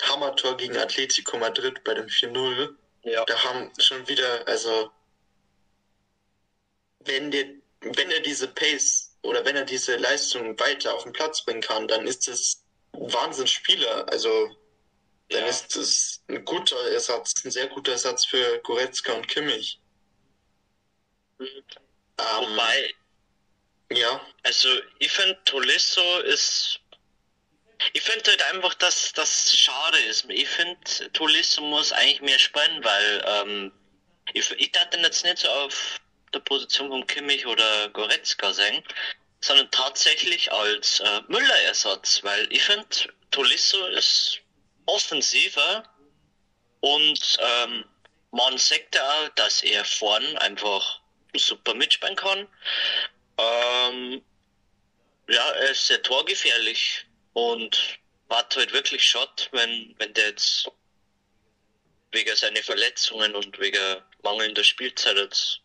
Hammertor 0.03 0.57
gegen 0.57 0.77
Atletico 0.77 1.39
Madrid 1.39 1.83
bei 1.85 1.95
dem 1.95 2.07
4-0. 2.07 2.75
Ja. 3.03 3.25
Da 3.25 3.45
haben 3.45 3.73
schon 3.79 4.07
wieder, 4.09 4.47
also 4.47 4.91
wenn 7.01 7.31
der, 7.31 7.47
wenn 7.81 8.11
er 8.11 8.21
diese 8.21 8.49
Pace 8.49 9.17
oder 9.23 9.45
wenn 9.45 9.57
er 9.57 9.65
diese 9.65 9.97
Leistung 9.97 10.59
weiter 10.59 10.95
auf 10.95 11.05
den 11.05 11.13
Platz 11.13 11.45
bringen 11.45 11.61
kann, 11.61 11.89
dann 11.89 12.07
ist 12.07 12.29
es 12.29 12.65
ein 12.93 13.13
Wahnsinnsspieler. 13.13 14.09
Also 14.09 14.57
dann 15.31 15.43
ja. 15.43 15.47
ist 15.47 15.77
es 15.77 16.23
ein 16.29 16.45
guter 16.45 16.91
Ersatz, 16.91 17.45
ein 17.45 17.51
sehr 17.51 17.67
guter 17.69 17.93
Ersatz 17.93 18.25
für 18.25 18.59
Goretzka 18.61 19.13
und 19.13 19.29
Kimmich. 19.29 19.81
Mhm. 21.39 21.47
Ähm, 21.47 22.51
Wobei, 22.51 22.95
ja. 23.93 24.21
Also 24.43 24.69
ich 24.99 25.13
finde 25.13 25.39
Tolisso 25.45 26.21
ist 26.21 26.81
ich 27.93 28.03
finde 28.03 28.31
halt 28.31 28.43
einfach, 28.55 28.75
dass 28.75 29.13
das 29.13 29.57
schade 29.57 29.99
ist. 30.01 30.27
Ich 30.29 30.49
finde, 30.49 31.13
Tolisso 31.13 31.63
muss 31.63 31.93
eigentlich 31.93 32.21
mehr 32.23 32.39
spielen, 32.39 32.85
weil 32.85 33.25
ähm, 33.27 33.73
ich, 34.33 34.51
ich 34.53 34.73
dachte 34.73 34.99
jetzt 34.99 35.25
nicht 35.25 35.39
so 35.39 35.49
auf 35.49 36.01
der 36.33 36.41
Position 36.41 36.89
von 36.89 37.07
Kimmich 37.07 37.47
oder 37.47 37.89
Goretzka 37.91 38.53
sein, 38.53 38.83
sondern 39.41 39.71
tatsächlich 39.71 40.53
als 40.53 41.01
äh, 41.01 41.21
Müller-Ersatz, 41.29 42.23
weil 42.25 42.53
ich 42.53 42.63
finde, 42.63 42.87
Tolisso 43.31 43.87
ist 43.87 44.41
offensiver 44.87 45.85
und 46.81 47.39
ähm, 47.41 47.85
man 48.31 48.59
sagt 48.59 48.95
ja, 48.95 49.29
dass 49.37 49.63
er 49.63 49.85
vorn 49.85 50.37
einfach 50.39 51.01
super 51.35 51.75
mitspielen 51.75 52.17
kann. 52.17 52.47
Ähm, 53.39 54.23
ja, 55.29 55.51
er 55.51 55.71
ist 55.71 55.87
sehr 55.87 56.03
torgefährlich 56.03 57.08
und 57.39 57.99
hat 58.29 58.57
halt 58.57 58.73
wirklich 58.73 59.05
Schott, 59.05 59.49
wenn, 59.53 59.95
wenn 59.99 60.13
der 60.15 60.29
jetzt 60.29 60.69
wegen 62.11 62.35
seiner 62.35 62.63
Verletzungen 62.63 63.35
und 63.35 63.59
wegen 63.59 64.03
mangelnder 64.23 64.65
Spielzeit 64.65 65.17
jetzt 65.17 65.61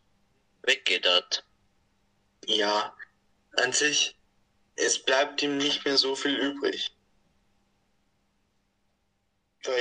weggeht 0.61 1.07
hat. 1.07 1.43
Ja, 2.45 2.95
an 3.53 3.73
sich, 3.73 4.15
es 4.75 4.99
bleibt 4.99 5.41
ihm 5.41 5.57
nicht 5.57 5.85
mehr 5.85 5.97
so 5.97 6.15
viel 6.15 6.35
übrig. 6.35 6.91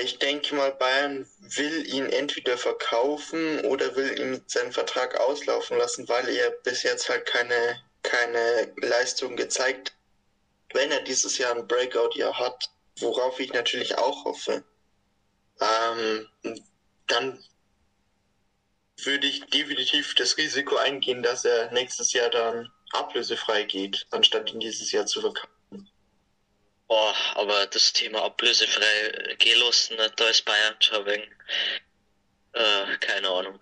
Ich 0.01 0.19
denke 0.19 0.55
mal, 0.55 0.73
Bayern 0.73 1.29
will 1.41 1.87
ihn 1.93 2.07
entweder 2.07 2.57
verkaufen 2.57 3.65
oder 3.65 3.97
will 3.97 4.17
ihm 4.19 4.41
seinen 4.47 4.71
Vertrag 4.71 5.19
auslaufen 5.19 5.77
lassen, 5.77 6.09
weil 6.09 6.29
er 6.29 6.53
bis 6.63 6.85
jetzt 6.85 7.09
halt 7.09 7.27
keine, 7.27 7.83
keine 8.05 8.73
Leistung 8.77 9.37
gezeigt 9.37 9.91
hat. 9.91 10.02
Wenn 10.73 10.91
er 10.91 11.03
dieses 11.03 11.39
Jahr 11.39 11.55
ein 11.55 11.67
Breakout-Jahr 11.67 12.39
hat, 12.39 12.71
worauf 12.99 13.39
ich 13.41 13.53
natürlich 13.53 13.97
auch 13.99 14.25
hoffe, 14.25 14.65
ähm, 15.61 16.29
dann 17.07 17.45
würde 19.05 19.27
ich 19.27 19.45
definitiv 19.47 20.15
das 20.15 20.37
Risiko 20.37 20.77
eingehen, 20.77 21.23
dass 21.23 21.45
er 21.45 21.71
nächstes 21.73 22.13
Jahr 22.13 22.31
dann 22.31 22.73
ablösefrei 22.93 23.65
geht, 23.65 24.07
anstatt 24.11 24.53
ihn 24.53 24.61
dieses 24.61 24.93
Jahr 24.93 25.07
zu 25.07 25.21
verkaufen. 25.21 25.91
Boah, 26.89 27.15
aber 27.35 27.67
das 27.67 27.93
Thema 27.93 28.23
ablösefrei 28.23 29.37
gehen 29.39 29.59
lassen, 29.61 29.97
da 30.17 30.29
ist 30.29 30.45
Bayern 30.45 30.77
schon 30.79 31.07
wegen, 31.07 31.35
äh, 32.53 32.99
keine 32.99 33.29
Ahnung. 33.29 33.59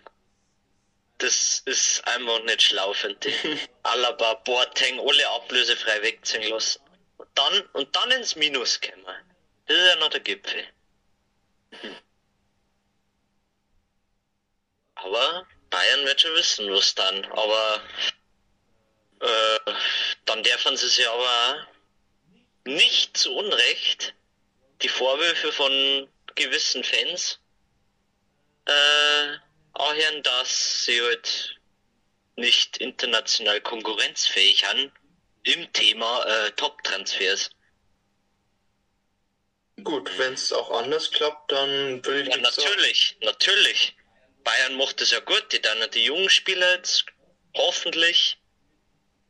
Das 1.18 1.62
ist 1.66 2.06
einfach 2.08 2.42
nicht 2.44 2.62
schlau, 2.62 2.92
finde 2.92 3.28
ich. 3.28 3.68
Alaba, 3.82 4.34
Boateng, 4.34 4.98
alle 4.98 5.28
ablösefrei 5.28 6.02
wegziehen 6.02 6.50
lassen. 6.50 6.80
Und 7.20 7.28
dann, 7.34 7.60
und 7.74 7.94
dann 7.94 8.10
ins 8.12 8.34
Minus 8.34 8.80
kommen. 8.80 9.04
Das 9.66 9.76
ist 9.76 9.86
ja 9.88 9.96
noch 9.96 10.08
der 10.08 10.20
Gipfel. 10.20 10.66
Aber 14.94 15.46
Bayern 15.68 16.06
wird 16.06 16.22
schon 16.22 16.32
wissen, 16.32 16.72
was 16.72 16.94
dann. 16.94 17.26
Aber 17.26 17.82
äh, 19.20 19.72
dann 20.24 20.42
dürfen 20.42 20.78
sie 20.78 20.88
sich 20.88 21.06
aber 21.06 21.66
nicht 22.64 23.18
zu 23.18 23.36
Unrecht 23.36 24.14
die 24.80 24.88
Vorwürfe 24.88 25.52
von 25.52 26.08
gewissen 26.36 26.82
Fans 26.82 27.38
äh, 28.64 29.36
anhören, 29.74 30.22
dass 30.22 30.86
sie 30.86 31.02
halt 31.02 31.60
nicht 32.36 32.78
international 32.78 33.60
konkurrenzfähig 33.60 34.64
haben 34.64 34.90
im 35.44 35.72
Thema 35.72 36.24
äh, 36.24 36.50
Top-Transfers. 36.52 37.50
Gut, 39.82 40.10
wenn 40.18 40.34
es 40.34 40.52
auch 40.52 40.70
anders 40.70 41.10
klappt, 41.10 41.52
dann 41.52 42.04
würde 42.04 42.22
ich 42.22 42.28
Ja, 42.28 42.36
natürlich, 42.36 43.16
auch. 43.20 43.26
natürlich. 43.26 43.96
Bayern 44.44 44.76
macht 44.76 45.00
es 45.00 45.10
ja 45.10 45.20
gut, 45.20 45.52
die 45.52 45.60
dann 45.60 45.78
die 45.92 46.04
jungen 46.04 46.28
Spieler 46.28 46.74
jetzt 46.76 47.06
hoffentlich 47.56 48.38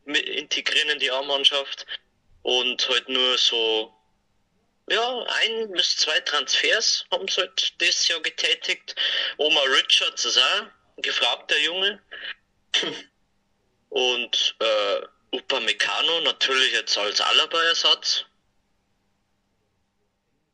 integrieren 0.06 0.90
in 0.90 0.98
die 0.98 1.10
A-Mannschaft 1.10 1.86
und 2.42 2.88
halt 2.88 3.08
nur 3.08 3.38
so 3.38 3.94
ja, 4.90 5.24
ein 5.44 5.70
bis 5.72 5.96
zwei 5.96 6.18
Transfers 6.20 7.04
haben 7.12 7.28
sie 7.28 7.42
halt 7.42 7.80
das 7.80 8.08
Jahr 8.08 8.20
getätigt. 8.20 8.96
Oma 9.36 9.60
Richards 9.60 10.24
ist 10.24 10.36
auch 10.36 10.62
ein 10.62 10.70
gefragter 10.96 11.58
Junge. 11.58 12.02
Und 13.90 14.56
äh, 14.60 15.00
Upamecano 15.32 16.20
natürlich 16.20 16.72
jetzt 16.72 16.96
als 16.98 17.20
Alaba-Ersatz. 17.20 18.24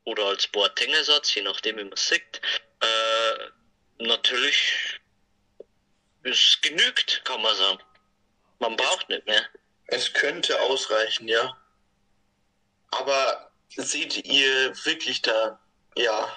Oder 0.05 0.25
als 0.27 0.47
Boateng-Ersatz, 0.49 1.35
je 1.35 1.43
nachdem, 1.43 1.79
wie 1.79 1.85
man 1.85 1.93
es 1.93 2.09
sieht. 2.09 2.41
Äh, 2.81 4.05
natürlich 4.05 5.01
es 6.23 6.59
genügt, 6.61 7.23
kann 7.25 7.41
man 7.43 7.57
sagen. 7.57 7.83
Man 8.59 8.77
braucht 8.77 9.09
nicht 9.09 9.27
mehr. 9.27 9.43
Es 9.87 10.13
könnte 10.13 10.61
ausreichen, 10.61 11.29
ja. 11.29 11.57
Aber 12.91 13.51
seht 13.77 14.25
ihr 14.25 14.75
wirklich 14.85 15.23
da, 15.23 15.61
ja, 15.97 16.37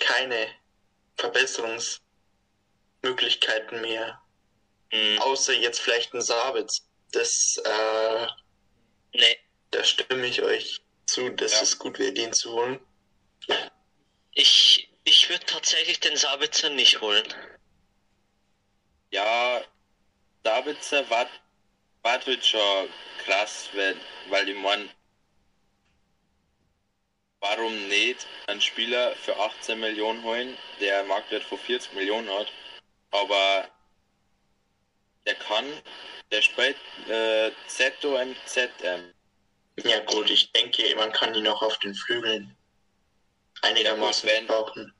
keine 0.00 0.48
Verbesserungsmöglichkeiten 1.16 3.80
mehr? 3.80 4.20
Mhm. 4.92 5.18
Außer 5.20 5.52
jetzt 5.52 5.80
vielleicht 5.80 6.12
ein 6.14 6.22
Sabitz. 6.22 6.88
Das, 7.12 7.60
äh, 7.64 8.26
nee. 9.14 9.38
Da 9.70 9.84
stimme 9.84 10.26
ich 10.26 10.42
euch 10.42 10.82
zu, 11.06 11.30
dass 11.30 11.52
ja. 11.52 11.62
es 11.62 11.78
gut 11.78 11.98
wäre, 11.98 12.12
den 12.12 12.32
zu 12.32 12.52
holen. 12.52 12.80
Ich, 14.32 14.90
ich 15.04 15.28
würde 15.28 15.44
tatsächlich 15.46 16.00
den 16.00 16.16
Sabitzer 16.16 16.70
nicht 16.70 17.00
holen. 17.00 17.26
Ja, 19.10 19.62
Sabitzer 20.44 21.08
war, 21.10 21.28
war 22.02 22.24
halt 22.24 22.44
schon 22.44 22.88
krass, 23.24 23.68
weil, 23.74 23.96
weil 24.28 24.48
ich 24.48 24.56
meine, 24.56 24.88
warum 27.40 27.88
nicht 27.88 28.26
einen 28.46 28.60
Spieler 28.60 29.14
für 29.16 29.36
18 29.36 29.78
Millionen 29.78 30.22
holen, 30.22 30.56
der 30.80 31.04
Marktwert 31.04 31.44
von 31.44 31.58
40 31.58 31.92
Millionen 31.94 32.30
hat, 32.30 32.50
aber 33.10 33.68
der 35.26 35.34
kann, 35.34 35.64
der 36.30 36.42
spielt 36.42 36.76
äh, 37.08 37.50
ZOM, 37.68 38.34
ZM. 38.46 39.12
Ja 39.84 40.00
gut, 40.00 40.30
ich 40.30 40.52
denke, 40.52 40.82
man 40.96 41.12
kann 41.12 41.34
ihn 41.34 41.46
auch 41.46 41.62
auf 41.62 41.78
den 41.78 41.94
Flügeln 41.94 42.54
einigermaßen 43.62 44.28
ja, 44.28 44.36
wenn, 44.36 44.46
brauchen. 44.46 44.92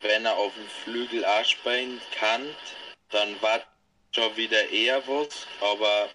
Wenn 0.00 0.24
er 0.24 0.36
auf 0.36 0.54
dem 0.54 0.68
Flügel 0.68 1.24
auch 1.24 1.44
spielen 1.44 2.00
kann, 2.12 2.54
dann 3.10 3.40
war 3.42 3.62
schon 4.12 4.36
wieder 4.36 4.68
eher 4.70 5.06
was, 5.08 5.46
aber 5.60 6.10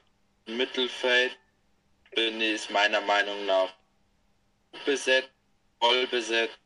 im 0.46 0.58
Mittelfeld 0.58 1.38
bin 2.16 2.42
ich 2.42 2.70
meiner 2.70 3.02
Meinung 3.02 3.46
nach 3.46 3.74
besetzt, 4.86 5.30
voll 5.80 6.08
besetzt. 6.08 6.58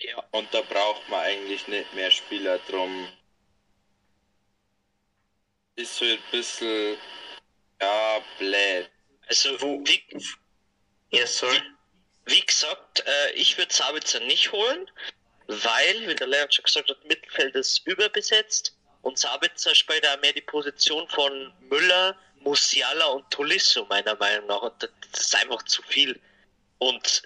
Ja. 0.00 0.22
Und 0.30 0.52
da 0.54 0.62
braucht 0.62 1.08
man 1.08 1.20
eigentlich 1.20 1.66
nicht 1.66 1.92
mehr 1.94 2.10
Spieler 2.10 2.58
drum. 2.68 3.08
Ist 5.78 5.96
so 5.96 6.04
ein 6.04 6.18
bisschen, 6.32 6.96
ja, 7.80 8.20
blöd. 8.36 8.90
Also, 9.28 9.60
wo, 9.60 9.80
wie, 9.86 10.02
yes, 11.10 11.38
sorry. 11.38 11.62
Wie 12.24 12.40
gesagt, 12.40 13.06
äh, 13.06 13.30
ich 13.34 13.56
würde 13.56 13.72
Sabitzer 13.72 14.18
nicht 14.18 14.50
holen, 14.50 14.90
weil, 15.46 16.08
wie 16.08 16.16
der 16.16 16.26
Lehrer 16.26 16.50
schon 16.50 16.64
gesagt 16.64 16.90
hat, 16.90 17.04
Mittelfeld 17.04 17.54
ist 17.54 17.86
überbesetzt 17.86 18.76
und 19.02 19.20
Sabitzer 19.20 19.72
spielt 19.72 20.04
da 20.04 20.16
mehr 20.16 20.32
die 20.32 20.40
Position 20.40 21.08
von 21.10 21.52
Müller, 21.70 22.18
Musiala 22.40 23.04
und 23.06 23.30
Tolisso, 23.30 23.86
meiner 23.88 24.16
Meinung 24.16 24.48
nach. 24.48 24.62
Und 24.62 24.82
das 24.82 25.20
ist 25.20 25.36
einfach 25.36 25.62
zu 25.62 25.80
viel. 25.82 26.20
Und 26.78 27.22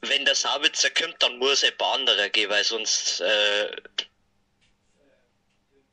wenn 0.00 0.24
der 0.24 0.34
Sabitzer 0.34 0.90
kommt, 0.90 1.22
dann 1.22 1.38
muss 1.38 1.62
ein 1.62 1.76
paar 1.76 1.94
andere 1.94 2.28
gehen, 2.30 2.50
weil 2.50 2.64
sonst 2.64 3.20
äh, 3.20 3.70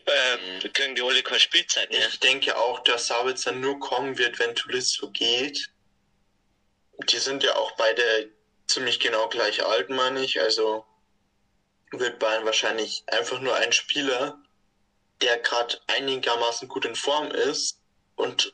äh, 0.05 0.69
kriegen 0.69 0.95
die 0.95 1.01
alle 1.01 1.39
Spielzeit 1.39 1.89
mehr. 1.91 2.07
Ich 2.07 2.19
denke 2.19 2.57
auch, 2.57 2.79
dass 2.83 3.07
Sabitzer 3.07 3.51
nur 3.51 3.79
kommen 3.79 4.17
wird, 4.17 4.39
wenn 4.39 4.55
Tolisso 4.55 5.09
geht 5.11 5.69
die 7.09 7.17
sind 7.17 7.43
ja 7.43 7.55
auch 7.55 7.71
beide 7.73 8.29
ziemlich 8.67 8.99
genau 8.99 9.27
gleich 9.29 9.63
alt, 9.63 9.89
meine 9.89 10.23
ich. 10.23 10.39
Also 10.41 10.85
wird 11.91 12.19
Bayern 12.19 12.45
wahrscheinlich 12.45 13.03
einfach 13.07 13.39
nur 13.39 13.55
ein 13.55 13.71
Spieler, 13.71 14.39
der 15.21 15.37
gerade 15.39 15.79
einigermaßen 15.87 16.67
gut 16.67 16.85
in 16.85 16.95
Form 16.95 17.31
ist 17.31 17.79
und 18.15 18.53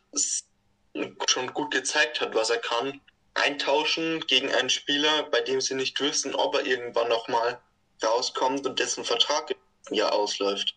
schon 1.27 1.53
gut 1.53 1.71
gezeigt 1.71 2.21
hat, 2.21 2.35
was 2.35 2.49
er 2.49 2.57
kann, 2.57 3.01
eintauschen 3.33 4.19
gegen 4.27 4.53
einen 4.53 4.69
Spieler, 4.69 5.23
bei 5.23 5.41
dem 5.41 5.61
sie 5.61 5.75
nicht 5.75 5.99
wissen, 6.01 6.35
ob 6.35 6.55
er 6.55 6.65
irgendwann 6.65 7.07
nochmal 7.07 7.61
rauskommt 8.03 8.65
und 8.65 8.79
dessen 8.79 9.05
Vertrag 9.05 9.55
ja 9.89 10.09
ausläuft. 10.09 10.75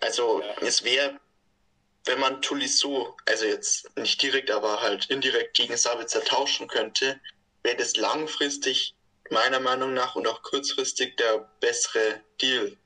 Also 0.00 0.42
ja. 0.42 0.54
es 0.62 0.82
wäre 0.84 1.20
wenn 2.04 2.18
man 2.18 2.40
Tuliso, 2.42 3.16
also 3.26 3.44
jetzt 3.44 3.96
nicht 3.96 4.20
direkt, 4.22 4.50
aber 4.50 4.80
halt 4.80 5.06
indirekt 5.10 5.56
gegen 5.56 5.76
Sabitzer 5.76 6.24
tauschen 6.24 6.66
könnte, 6.66 7.20
wäre 7.62 7.76
das 7.76 7.96
langfristig 7.96 8.94
meiner 9.30 9.60
Meinung 9.60 9.94
nach 9.94 10.16
und 10.16 10.26
auch 10.26 10.42
kurzfristig 10.42 11.16
der 11.16 11.38
bessere 11.60 12.22
Deal. 12.40 12.76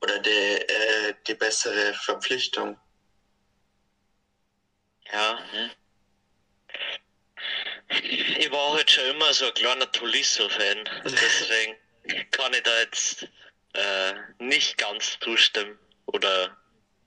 Oder 0.00 0.18
der, 0.18 0.70
äh, 0.70 1.14
die 1.26 1.34
bessere 1.34 1.94
Verpflichtung. 1.94 2.78
Ja. 5.12 5.38
Mhm. 5.52 5.70
Ich 8.38 8.50
war 8.50 8.72
halt 8.72 8.90
schon 8.90 9.04
immer 9.04 9.32
so 9.32 9.46
ein 9.46 9.54
kleiner 9.54 9.90
Tuliso-Fan. 9.92 10.88
Deswegen 11.04 11.76
kann 12.32 12.52
ich 12.54 12.62
da 12.62 12.80
jetzt 12.80 13.28
äh, 13.76 14.14
nicht 14.38 14.78
ganz 14.78 15.18
zustimmen. 15.20 15.78
Oder 16.06 16.56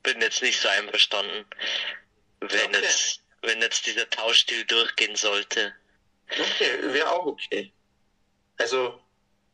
bin 0.04 0.22
jetzt 0.22 0.42
nicht 0.42 0.60
so 0.60 0.68
einverstanden, 0.68 1.46
wenn 2.40 2.68
okay. 2.68 2.82
jetzt 2.82 3.22
wenn 3.42 3.62
jetzt 3.62 3.86
dieser 3.86 4.10
Tauschstil 4.10 4.66
durchgehen 4.66 5.16
sollte. 5.16 5.74
Okay, 6.30 6.94
wäre 6.94 7.12
auch 7.12 7.26
okay. 7.26 7.72
Also. 8.58 9.02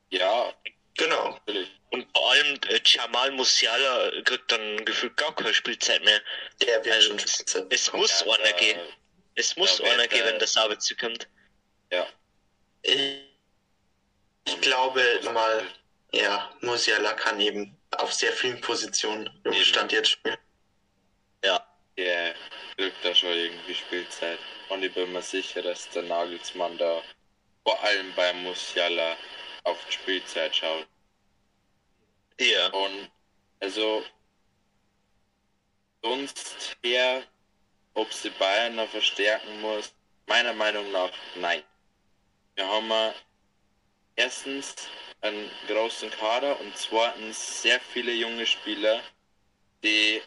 Ja. 0.10 0.54
Genau. 0.98 1.32
Natürlich. 1.32 1.70
Und 1.92 2.08
vor 2.16 2.32
allem 2.32 2.60
äh, 2.68 2.80
Jamal 2.84 3.32
Musiala 3.32 4.12
kriegt 4.24 4.52
dann 4.52 4.86
gefühlt 4.86 5.18
gar 5.18 5.36
keine 5.36 5.54
Spielzeit 5.54 6.04
mehr. 6.04 6.22
Der 6.62 6.84
wird 6.84 6.96
also, 6.96 7.10
schon 7.10 7.20
Spielzeit. 7.20 7.66
Es 7.70 7.92
muss 7.94 8.24
ja, 8.26 8.34
einer 8.34 8.54
gehen. 8.54 8.80
Es 9.36 9.56
muss 9.58 9.82
einer 9.82 10.08
gehen, 10.08 10.26
wenn 10.26 10.40
das 10.40 10.56
Arbeit 10.56 10.82
zukommt. 10.82 11.28
Ja. 11.92 12.08
Ich, 12.82 13.20
ich 14.46 14.62
glaube 14.62 15.02
mal, 15.34 15.66
ja, 16.16 16.50
Musiala 16.62 17.14
kann 17.14 17.40
eben 17.40 17.78
auf 17.98 18.14
sehr 18.14 18.32
vielen 18.32 18.60
Positionen 18.62 19.30
im 19.44 19.52
eben. 19.52 19.64
Stand 19.64 19.92
jetzt 19.92 20.12
spielen. 20.12 20.38
Ja. 21.44 21.66
Ja, 21.98 22.04
yeah, 22.04 22.36
kriegt 22.76 23.06
da 23.06 23.16
schon 23.16 23.30
irgendwie 23.30 23.74
Spielzeit. 23.74 24.40
Und 24.68 24.84
ich 24.84 24.94
bin 24.94 25.14
mir 25.14 25.22
sicher, 25.22 25.62
dass 25.62 25.90
der 25.92 26.04
Nagelsmann 26.04 26.78
da 26.78 27.02
vor 27.64 27.82
allem 27.84 28.14
bei 28.16 28.34
Musiala 28.34 29.16
auf 29.64 29.78
die 29.86 29.94
Spielzeit 29.94 30.56
schaut. 30.56 30.88
Ja. 32.40 32.68
Und 32.68 33.10
also 33.62 34.04
sonst 36.04 36.78
her, 36.84 37.24
ob 37.94 38.12
sie 38.12 38.30
Bayern 38.32 38.76
noch 38.76 38.90
verstärken 38.90 39.62
muss, 39.62 39.94
meiner 40.28 40.54
Meinung 40.54 40.92
nach 40.92 41.12
nein. 41.36 41.64
Wir 42.56 42.68
haben 42.68 43.14
erstens 44.16 44.76
einen 45.22 45.50
großen 45.68 46.10
Kader 46.12 46.60
und 46.60 46.78
zweitens 46.78 47.62
sehr 47.62 47.80
viele 47.80 48.14
junge 48.14 48.46
Spieler, 48.46 49.02
die 49.84 50.22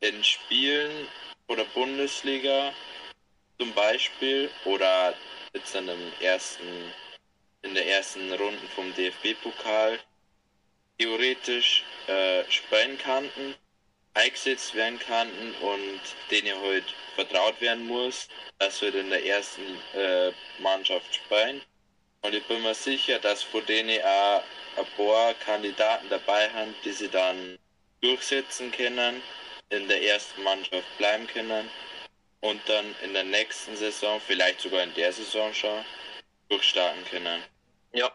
in 0.00 0.22
Spielen 0.24 1.08
oder 1.48 1.64
Bundesliga 1.64 2.72
zum 3.58 3.72
Beispiel 3.74 4.50
oder 4.64 5.14
jetzt 5.52 5.74
in, 5.74 5.86
dem 5.86 6.12
ersten, 6.20 6.92
in 7.62 7.74
der 7.74 7.86
ersten 7.86 8.32
Runde 8.32 8.66
vom 8.74 8.94
DFB-Pokal 8.94 9.98
theoretisch 10.98 11.84
äh, 12.06 12.44
spielen 12.50 12.98
kannten, 12.98 13.54
eingesetzt 14.14 14.74
werden 14.74 14.98
kannten 14.98 15.54
und 15.62 16.00
denen 16.30 16.60
heute 16.60 16.86
vertraut 17.14 17.60
werden 17.60 17.86
muss, 17.86 18.28
dass 18.58 18.80
wir 18.82 18.94
in 18.94 19.10
der 19.10 19.24
ersten 19.24 19.62
äh, 19.94 20.32
Mannschaft 20.60 21.14
spielen. 21.14 21.62
Und 22.22 22.34
ich 22.34 22.44
bin 22.46 22.62
mir 22.62 22.74
sicher, 22.74 23.18
dass 23.18 23.42
vor 23.42 23.62
denen 23.62 24.00
auch 24.02 24.42
ein 24.76 24.86
paar 24.96 25.34
Kandidaten 25.34 26.08
dabei 26.08 26.50
haben, 26.50 26.74
die 26.84 26.92
sie 26.92 27.08
dann 27.08 27.58
durchsetzen 28.00 28.70
können, 28.72 29.22
in 29.70 29.88
der 29.88 30.02
ersten 30.02 30.42
Mannschaft 30.42 30.98
bleiben 30.98 31.26
können 31.26 31.70
und 32.40 32.60
dann 32.68 32.94
in 33.02 33.14
der 33.14 33.24
nächsten 33.24 33.76
Saison, 33.76 34.20
vielleicht 34.26 34.60
sogar 34.60 34.82
in 34.82 34.94
der 34.94 35.12
Saison 35.12 35.52
schon, 35.54 35.84
durchstarten 36.48 37.04
können. 37.06 37.42
Ja. 37.92 38.12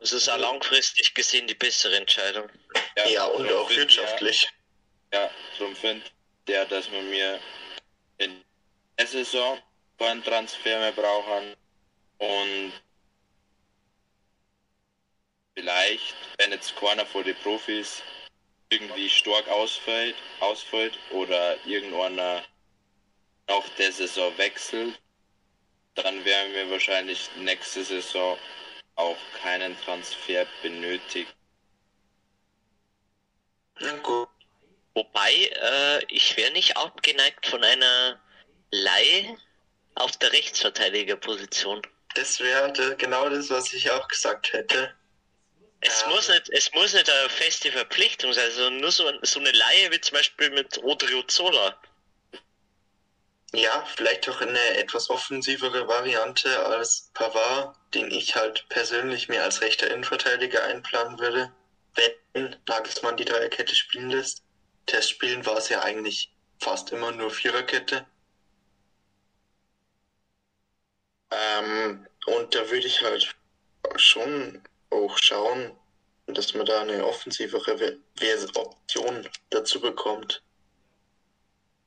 Das 0.00 0.12
ist 0.12 0.28
auch 0.28 0.38
langfristig 0.38 1.14
gesehen 1.14 1.46
die 1.46 1.54
bessere 1.54 1.96
Entscheidung. 1.96 2.48
Ja, 2.96 3.06
ja 3.08 3.24
und 3.24 3.50
auch 3.50 3.70
wirtschaftlich. 3.70 4.48
Der, 5.10 5.22
ja, 5.22 5.30
darum 5.58 5.74
finde 5.74 6.04
der, 6.46 6.66
dass 6.66 6.90
wir 6.90 7.00
mir 7.02 7.40
in 8.18 8.44
der 8.98 9.06
Saison 9.06 9.58
keinen 9.98 10.22
Transfer 10.22 10.78
mehr 10.78 10.92
brauchen 10.92 11.56
und 12.18 12.72
vielleicht, 15.54 16.14
wenn 16.38 16.52
jetzt 16.52 16.76
keiner 16.76 17.06
vor 17.06 17.22
den 17.22 17.36
Profis 17.36 18.02
irgendwie 18.70 19.08
stark 19.08 19.48
ausfällt, 19.48 20.16
ausfällt 20.40 20.98
oder 21.10 21.56
irgendeiner 21.66 22.42
nach 23.48 23.68
der 23.78 23.92
Saison 23.92 24.36
wechselt, 24.38 25.00
dann 25.94 26.24
werden 26.24 26.52
wir 26.54 26.70
wahrscheinlich 26.70 27.30
nächste 27.36 27.84
Saison 27.84 28.38
auch 28.96 29.18
keinen 29.42 29.78
Transfer 29.82 30.46
benötigen. 30.62 31.30
Na 33.80 33.96
gut. 33.98 34.28
Wobei, 34.94 35.32
äh, 35.32 36.04
ich 36.06 36.36
wäre 36.36 36.52
nicht 36.52 36.76
abgeneigt 36.76 37.46
von 37.46 37.64
einer 37.64 38.20
Leihe 38.70 39.36
auf 39.96 40.16
der 40.18 40.32
Rechtsverteidigerposition. 40.32 41.82
Das 42.14 42.40
wäre 42.40 42.96
genau 42.96 43.28
das, 43.28 43.50
was 43.50 43.72
ich 43.72 43.90
auch 43.90 44.06
gesagt 44.08 44.52
hätte. 44.52 44.94
Es, 45.80 46.00
ja. 46.00 46.08
muss 46.08 46.28
nicht, 46.28 46.48
es 46.50 46.72
muss 46.72 46.94
nicht 46.94 47.10
eine 47.10 47.28
feste 47.28 47.70
Verpflichtung 47.70 48.32
sein, 48.32 48.50
sondern 48.52 48.80
nur 48.80 48.92
so, 48.92 49.10
so 49.22 49.40
eine 49.40 49.50
Laie 49.50 49.90
wie 49.90 50.00
zum 50.00 50.16
Beispiel 50.16 50.50
mit 50.50 50.82
Odriozola. 50.82 51.78
Ja, 53.52 53.84
vielleicht 53.94 54.28
auch 54.28 54.40
eine 54.40 54.76
etwas 54.76 55.10
offensivere 55.10 55.86
Variante 55.86 56.64
als 56.66 57.10
Pavard, 57.14 57.76
den 57.94 58.10
ich 58.10 58.34
halt 58.34 58.66
persönlich 58.68 59.28
mir 59.28 59.44
als 59.44 59.60
rechter 59.60 59.88
Innenverteidiger 59.88 60.64
einplanen 60.64 61.18
würde, 61.20 61.52
wenn 61.94 62.56
Nagelsmann 62.66 63.16
die 63.16 63.24
Dreierkette 63.24 63.76
spielen 63.76 64.10
lässt. 64.10 64.42
Testspielen 64.86 65.46
war 65.46 65.58
es 65.58 65.68
ja 65.68 65.82
eigentlich 65.82 66.32
fast 66.60 66.90
immer 66.92 67.12
nur 67.12 67.30
Viererkette. 67.30 68.06
Ähm, 71.30 72.06
und 72.26 72.54
da 72.54 72.70
würde 72.70 72.86
ich 72.86 73.02
halt 73.02 73.34
schon 73.96 74.62
auch 74.90 75.16
schauen, 75.18 75.76
dass 76.26 76.54
man 76.54 76.66
da 76.66 76.80
eine 76.80 77.04
offensivere 77.04 77.98
Option 78.54 79.28
dazu 79.50 79.80
bekommt. 79.80 80.42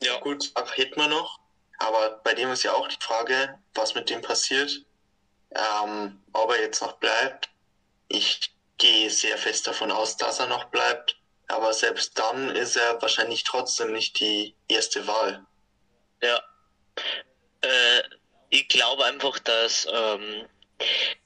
Ja. 0.02 0.20
Gut, 0.20 0.52
ach, 0.54 0.78
hätten 0.78 1.00
wir 1.00 1.08
noch. 1.08 1.40
Aber 1.80 2.22
bei 2.24 2.34
dem 2.34 2.52
ist 2.52 2.64
ja 2.64 2.74
auch 2.74 2.88
die 2.88 2.98
Frage, 3.00 3.58
was 3.74 3.96
mit 3.96 4.10
dem 4.10 4.22
passiert. 4.22 4.72
Ähm, 5.52 6.22
ob 6.34 6.52
er 6.52 6.62
jetzt 6.62 6.82
noch 6.82 6.94
bleibt. 6.94 7.50
Ich 8.10 8.54
gehe 8.78 9.10
sehr 9.10 9.38
fest 9.38 9.66
davon 9.68 9.92
aus, 9.92 10.18
dass 10.18 10.40
er 10.40 10.48
noch 10.48 10.66
bleibt. 10.66 11.18
Aber 11.48 11.74
selbst 11.74 12.18
dann 12.20 12.50
ist 12.50 12.76
er 12.76 13.02
wahrscheinlich 13.02 13.44
trotzdem 13.44 13.94
nicht 13.94 14.20
die 14.20 14.56
erste 14.68 15.08
Wahl. 15.08 15.46
Ja. 16.22 16.42
Äh, 17.62 18.04
ich 18.50 18.68
glaube 18.68 19.06
einfach, 19.06 19.40
dass 19.40 19.88
ähm, 19.92 20.48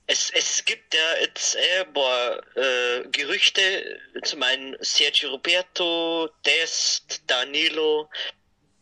es, 0.07 0.29
es 0.31 0.65
gibt 0.65 0.93
ja 0.93 1.17
jetzt 1.19 1.55
äh, 1.55 1.85
boah, 1.93 2.41
äh, 2.55 3.07
Gerüchte, 3.11 3.99
zum 4.23 4.43
einen 4.43 4.75
Sergio 4.79 5.31
Roberto, 5.31 6.29
Dest, 6.45 7.21
Danilo, 7.27 8.09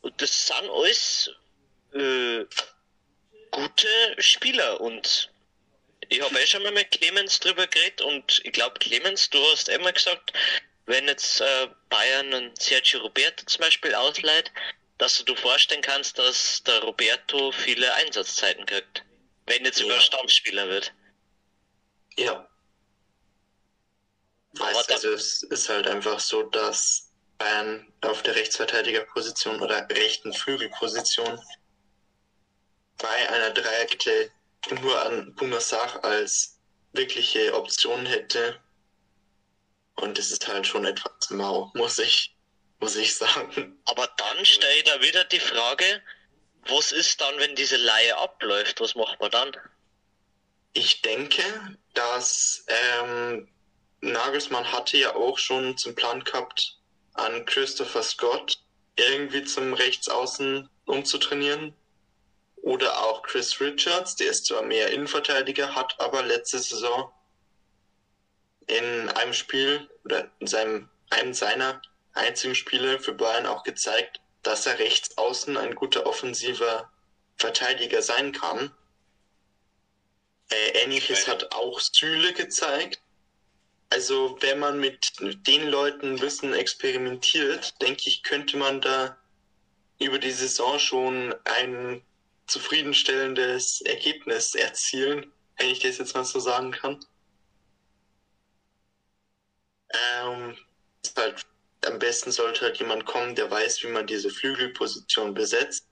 und 0.02 0.22
das 0.22 0.48
sind 0.48 0.70
alles 0.70 1.32
äh, 1.94 2.46
gute 3.52 3.88
Spieler 4.18 4.80
und 4.80 5.32
ich 6.08 6.22
habe 6.22 6.40
eh 6.40 6.48
schon 6.48 6.64
mal 6.64 6.72
mit 6.72 6.92
Clemens 6.92 7.40
drüber 7.40 7.68
geredet 7.68 8.02
und 8.02 8.42
ich 8.44 8.52
glaube, 8.52 8.80
Clemens, 8.80 9.30
du 9.30 9.40
hast 9.52 9.70
immer 9.70 9.92
gesagt, 9.92 10.34
wenn 10.86 11.08
jetzt 11.08 11.42
äh, 11.42 11.68
Bayern 11.90 12.34
und 12.34 12.62
Sergio 12.62 13.02
Roberto 13.02 13.46
zum 13.46 13.62
Beispiel 13.62 13.94
ausleiht, 13.94 14.52
dass 15.00 15.16
du 15.16 15.24
dir 15.24 15.38
vorstellen 15.38 15.82
kannst, 15.82 16.20
dass 16.20 16.62
der 16.64 16.84
Roberto 16.84 17.52
viele 17.52 17.92
Einsatzzeiten 17.96 18.66
kriegt. 18.66 19.04
Wenn 19.48 19.66
jetzt 19.66 19.80
ja. 19.80 19.86
sogar 19.86 20.02
Stammspieler 20.02 20.68
wird. 20.68 20.94
Ja. 22.18 22.48
Weißt, 24.54 24.92
also 24.92 25.14
es 25.14 25.44
ist 25.44 25.70
halt 25.70 25.88
einfach 25.88 26.20
so, 26.20 26.44
dass 26.44 27.12
Bayern 27.38 27.92
auf 28.02 28.22
der 28.24 28.36
Rechtsverteidigerposition 28.36 29.62
oder 29.62 29.88
rechten 29.90 30.34
Flügelposition 30.34 31.42
bei 32.98 33.30
einer 33.30 33.52
Dreierkette 33.52 34.32
nur 34.82 35.02
an 35.02 35.34
Bumasach 35.36 36.04
als 36.04 36.60
wirkliche 36.92 37.54
Option 37.56 38.06
hätte. 38.06 38.60
Und 39.96 40.18
das 40.18 40.32
ist 40.32 40.48
halt 40.48 40.68
schon 40.68 40.86
etwas 40.86 41.30
mau, 41.30 41.72
muss 41.74 42.00
ich, 42.00 42.36
muss 42.80 42.96
ich 42.96 43.16
sagen. 43.16 43.80
Aber 43.86 44.08
dann 44.18 44.46
stelle 44.46 44.76
ich 44.78 44.84
da 44.84 45.02
wieder 45.02 45.24
die 45.26 45.40
Frage, 45.40 46.02
was 46.68 46.92
ist 46.92 47.22
dann, 47.22 47.38
wenn 47.40 47.56
diese 47.56 47.78
Laie 47.78 48.18
abläuft? 48.18 48.80
Was 48.82 48.96
macht 48.96 49.20
man 49.20 49.32
dann? 49.32 49.56
Ich 50.74 51.02
denke, 51.02 51.44
dass 51.94 52.66
ähm, 52.68 53.50
Nagelsmann 54.02 54.72
hatte 54.72 54.98
ja 54.98 55.16
auch 55.16 55.38
schon 55.38 55.78
zum 55.78 55.96
Plan 55.96 56.24
gehabt, 56.24 56.78
an 57.14 57.46
Christopher 57.46 58.04
Scott 58.04 58.60
irgendwie 58.96 59.44
zum 59.44 59.74
Rechtsaußen 59.74 60.70
umzutrainieren. 60.86 61.74
Oder 62.58 63.04
auch 63.04 63.24
Chris 63.24 63.60
Richards, 63.62 64.18
der 64.18 64.28
ist 64.28 64.46
zwar 64.46 64.62
mehr 64.62 64.92
Innenverteidiger, 64.92 65.76
hat 65.76 65.96
aber 66.00 66.24
letzte 66.24 66.60
Saison 66.60 67.12
in 68.68 69.10
einem 69.10 69.34
Spiel 69.34 69.90
oder 70.04 70.30
in 70.40 70.48
seinem, 70.48 70.90
einem 71.10 71.34
seiner 71.34 71.82
einzigen 72.14 72.56
Spiele 72.56 73.00
für 73.00 73.14
Bayern 73.14 73.46
auch 73.46 73.64
gezeigt, 73.64 74.22
dass 74.44 74.66
er 74.66 74.80
rechts 74.80 75.18
außen 75.18 75.58
ein 75.58 75.76
guter 75.76 76.06
offensiver 76.06 76.92
Verteidiger 77.36 78.02
sein 78.02 78.32
kann. 78.32 78.72
Äh, 80.50 80.84
Ähnliches 80.84 81.28
hat 81.28 81.54
auch 81.54 81.80
Süle 81.80 82.34
gezeigt. 82.34 83.02
Also 83.90 84.38
wenn 84.42 84.60
man 84.60 84.80
mit 84.80 85.14
den 85.20 85.68
Leuten 85.68 86.14
ein 86.14 86.20
bisschen 86.20 86.54
experimentiert, 86.54 87.82
denke 87.82 88.04
ich, 88.06 88.24
könnte 88.24 88.58
man 88.58 88.82
da 88.82 89.18
über 90.00 90.20
die 90.20 90.32
Saison 90.32 90.80
schon 90.80 91.36
ein 91.46 92.04
zufriedenstellendes 92.48 93.82
Ergebnis 93.82 94.56
erzielen, 94.56 95.32
wenn 95.58 95.70
ich 95.70 95.80
das 95.80 95.98
jetzt 95.98 96.16
mal 96.16 96.24
so 96.24 96.40
sagen 96.40 96.72
kann. 96.72 97.00
Ähm, 99.92 100.58
halt, 101.16 101.46
am 101.86 102.00
besten 102.00 102.32
sollte 102.32 102.62
halt 102.62 102.78
jemand 102.78 103.06
kommen, 103.06 103.36
der 103.36 103.50
weiß, 103.50 103.84
wie 103.84 103.88
man 103.88 104.08
diese 104.08 104.30
Flügelposition 104.30 105.34
besetzt 105.34 105.88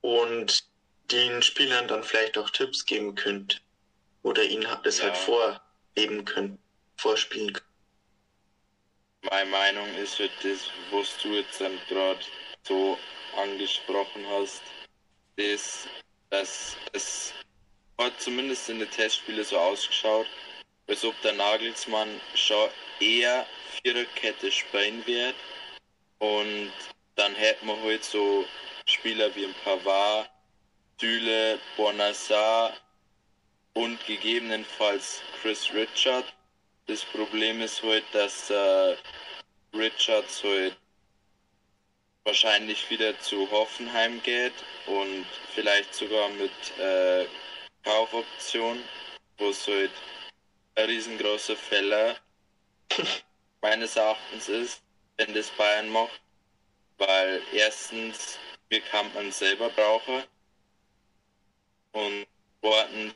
und 0.00 0.64
den 1.10 1.42
Spielern 1.42 1.88
dann 1.88 2.02
vielleicht 2.02 2.36
auch 2.36 2.50
Tipps 2.50 2.84
geben 2.84 3.14
könnte 3.14 3.58
oder 4.22 4.42
ihnen 4.42 4.66
das 4.82 5.02
halt 5.02 5.14
ja. 5.14 5.26
halt 5.26 5.60
vorleben 5.94 6.24
können, 6.24 6.58
vorspielen 6.96 7.52
können. 7.52 7.66
Meine 9.22 9.50
Meinung 9.50 9.94
ist 9.96 10.14
für 10.14 10.30
das, 10.42 10.70
was 10.90 11.16
du 11.22 11.28
jetzt 11.34 11.58
gerade 11.88 12.20
so 12.66 12.98
angesprochen 13.36 14.24
hast, 14.28 14.62
ist, 15.36 15.88
dass 16.30 16.76
es 16.92 17.32
hat 17.98 18.20
zumindest 18.20 18.68
in 18.68 18.78
den 18.78 18.90
Testspielen 18.90 19.44
so 19.44 19.58
ausgeschaut, 19.58 20.26
als 20.88 21.04
ob 21.04 21.20
der 21.22 21.32
Nagelsmann 21.32 22.20
schon 22.34 22.68
eher 23.00 23.46
Viererkette 23.82 24.50
spielen 24.50 25.06
wird 25.06 25.34
und 26.18 26.72
dann 27.16 27.34
hätten 27.34 27.66
wir 27.66 27.80
halt 27.82 28.04
so 28.04 28.44
Spieler 28.86 29.34
wie 29.34 29.46
ein 29.46 29.54
Pavard, 29.64 30.30
Düle, 31.00 31.58
Bonassar 31.76 32.72
und 33.74 34.04
gegebenenfalls 34.06 35.22
Chris 35.40 35.72
Richard. 35.74 36.24
Das 36.86 37.04
Problem 37.04 37.60
ist 37.60 37.82
halt, 37.82 38.04
dass 38.12 38.48
äh, 38.50 38.96
Richards 39.74 40.42
halt 40.44 40.76
wahrscheinlich 42.24 42.88
wieder 42.90 43.18
zu 43.20 43.50
Hoffenheim 43.50 44.22
geht 44.22 44.54
und 44.86 45.26
vielleicht 45.54 45.94
sogar 45.94 46.28
mit 46.30 46.50
äh, 46.78 47.26
Kaufoption, 47.84 48.82
wo 49.38 49.48
es 49.48 49.66
halt 49.66 49.92
ein 50.76 50.86
riesengroßer 50.86 51.56
Fäller 51.56 52.16
meines 53.60 53.96
Erachtens 53.96 54.48
ist, 54.48 54.82
wenn 55.16 55.34
das 55.34 55.50
Bayern 55.50 55.88
macht, 55.88 56.20
weil 56.98 57.42
erstens 57.52 58.38
wir 58.68 58.82
man 59.14 59.32
selber 59.32 59.68
brauchen 59.70 60.22
und 61.92 62.26
Worten 62.60 63.14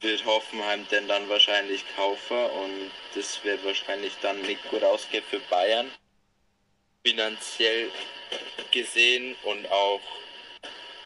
wird 0.00 0.24
Hoffenheim 0.24 0.86
denn 0.88 1.08
dann 1.08 1.28
wahrscheinlich 1.28 1.84
kaufen 1.94 2.36
und 2.36 2.90
das 3.14 3.42
wird 3.44 3.64
wahrscheinlich 3.64 4.12
dann 4.20 4.40
nicht 4.42 4.62
gut 4.70 4.82
ausgehen 4.82 5.24
für 5.24 5.40
Bayern 5.40 5.90
finanziell 7.04 7.90
gesehen 8.72 9.36
und 9.44 9.70
auch 9.70 10.00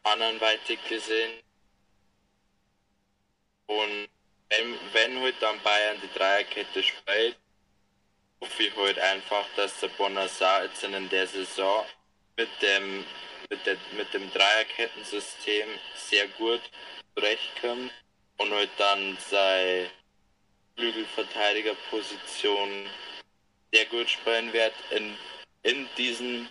anderweitig 0.02 0.78
gesehen. 0.88 1.30
Und 3.66 4.08
wenn, 4.50 4.78
wenn 4.92 5.20
heute 5.20 5.38
dann 5.40 5.60
Bayern 5.62 5.96
die 6.02 6.18
Dreierkette 6.18 6.82
spielt, 6.82 7.36
hoffe 8.40 8.62
ich 8.62 8.76
heute 8.76 9.02
einfach, 9.02 9.46
dass 9.56 9.80
der 9.80 9.88
Bonassar 9.88 10.64
jetzt 10.64 10.84
in 10.84 11.08
der 11.08 11.26
Saison 11.26 11.86
mit 12.36 12.50
dem, 12.60 13.04
mit, 13.48 13.66
der, 13.66 13.76
mit 13.96 14.12
dem 14.12 14.30
Dreierkettensystem 14.32 15.68
sehr 15.94 16.28
gut 16.28 16.60
zurechtkommt 17.14 17.90
und 18.38 18.52
heute 18.52 18.70
dann 18.78 19.16
seine 19.28 19.90
Flügelverteidigerposition 20.76 22.88
sehr 23.72 23.86
gut 23.86 24.10
spielen 24.10 24.52
wird 24.52 24.74
in 24.90 25.16
in 25.62 25.88
diesen, 25.96 26.48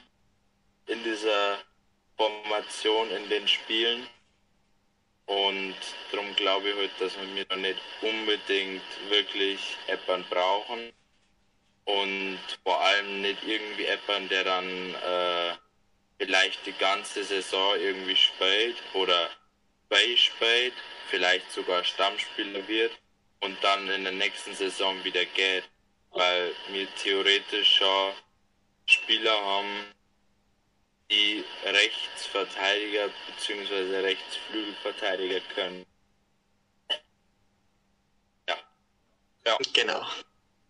in 0.88 1.04
dieser 1.04 1.58
Formation 2.18 3.10
in 3.12 3.30
den 3.30 3.48
Spielen. 3.48 4.08
Und 5.30 5.76
darum 6.12 6.36
glaube 6.36 6.70
ich 6.70 6.76
heute, 6.76 6.90
halt, 7.00 7.02
dass 7.02 7.36
wir 7.36 7.46
noch 7.52 7.58
nicht 7.58 7.80
unbedingt 8.02 8.82
wirklich 9.10 9.78
Eppern 9.86 10.26
brauchen. 10.28 10.92
Und 11.86 12.40
vor 12.64 12.82
allem 12.82 13.22
nicht 13.22 13.44
irgendwie 13.46 13.86
Eppern, 13.86 14.28
der 14.28 14.44
dann 14.44 14.96
äh, 14.96 15.54
vielleicht 16.18 16.66
die 16.66 16.74
ganze 16.74 17.24
Saison 17.24 17.76
irgendwie 17.80 18.16
spielt 18.16 18.78
oder 18.96 19.30
bei 19.88 20.18
vielleicht 21.12 21.52
sogar 21.52 21.84
Stammspieler 21.84 22.68
wird 22.68 22.98
und 23.42 23.64
dann 23.64 23.88
in 23.88 24.06
der 24.06 24.14
nächsten 24.14 24.56
Saison 24.56 25.04
wieder 25.04 25.26
geht. 25.26 25.70
Weil 26.10 26.56
mir 26.72 26.88
theoretisch 26.96 27.76
schon 27.76 28.14
Spieler 28.88 29.40
haben, 29.46 29.94
die 31.10 31.44
Rechtsverteidiger 31.66 33.10
bzw. 33.28 34.00
Rechtsflügelverteidiger 34.00 35.42
können. 35.56 35.86
Ja. 38.48 38.58
Ja. 39.46 39.58
Genau. 39.74 40.06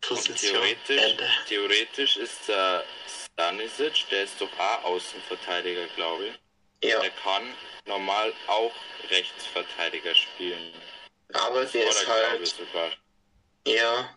theoretisch, 0.01 1.17
theoretisch 1.47 2.17
ist 2.17 2.47
der 2.47 2.85
Stanisic, 3.07 4.05
der 4.09 4.23
ist 4.23 4.39
doch 4.39 4.49
auch 4.57 4.83
Außenverteidiger, 4.85 5.87
glaube 5.95 6.27
ich. 6.27 6.89
Ja. 6.89 7.01
Der 7.01 7.09
kann 7.11 7.53
normal 7.85 8.33
auch 8.47 8.73
Rechtsverteidiger 9.09 10.15
spielen. 10.15 10.73
Aber 11.33 11.65
der 11.65 11.89
ist 11.89 12.07
halt. 12.07 12.55
Ja, 13.67 14.09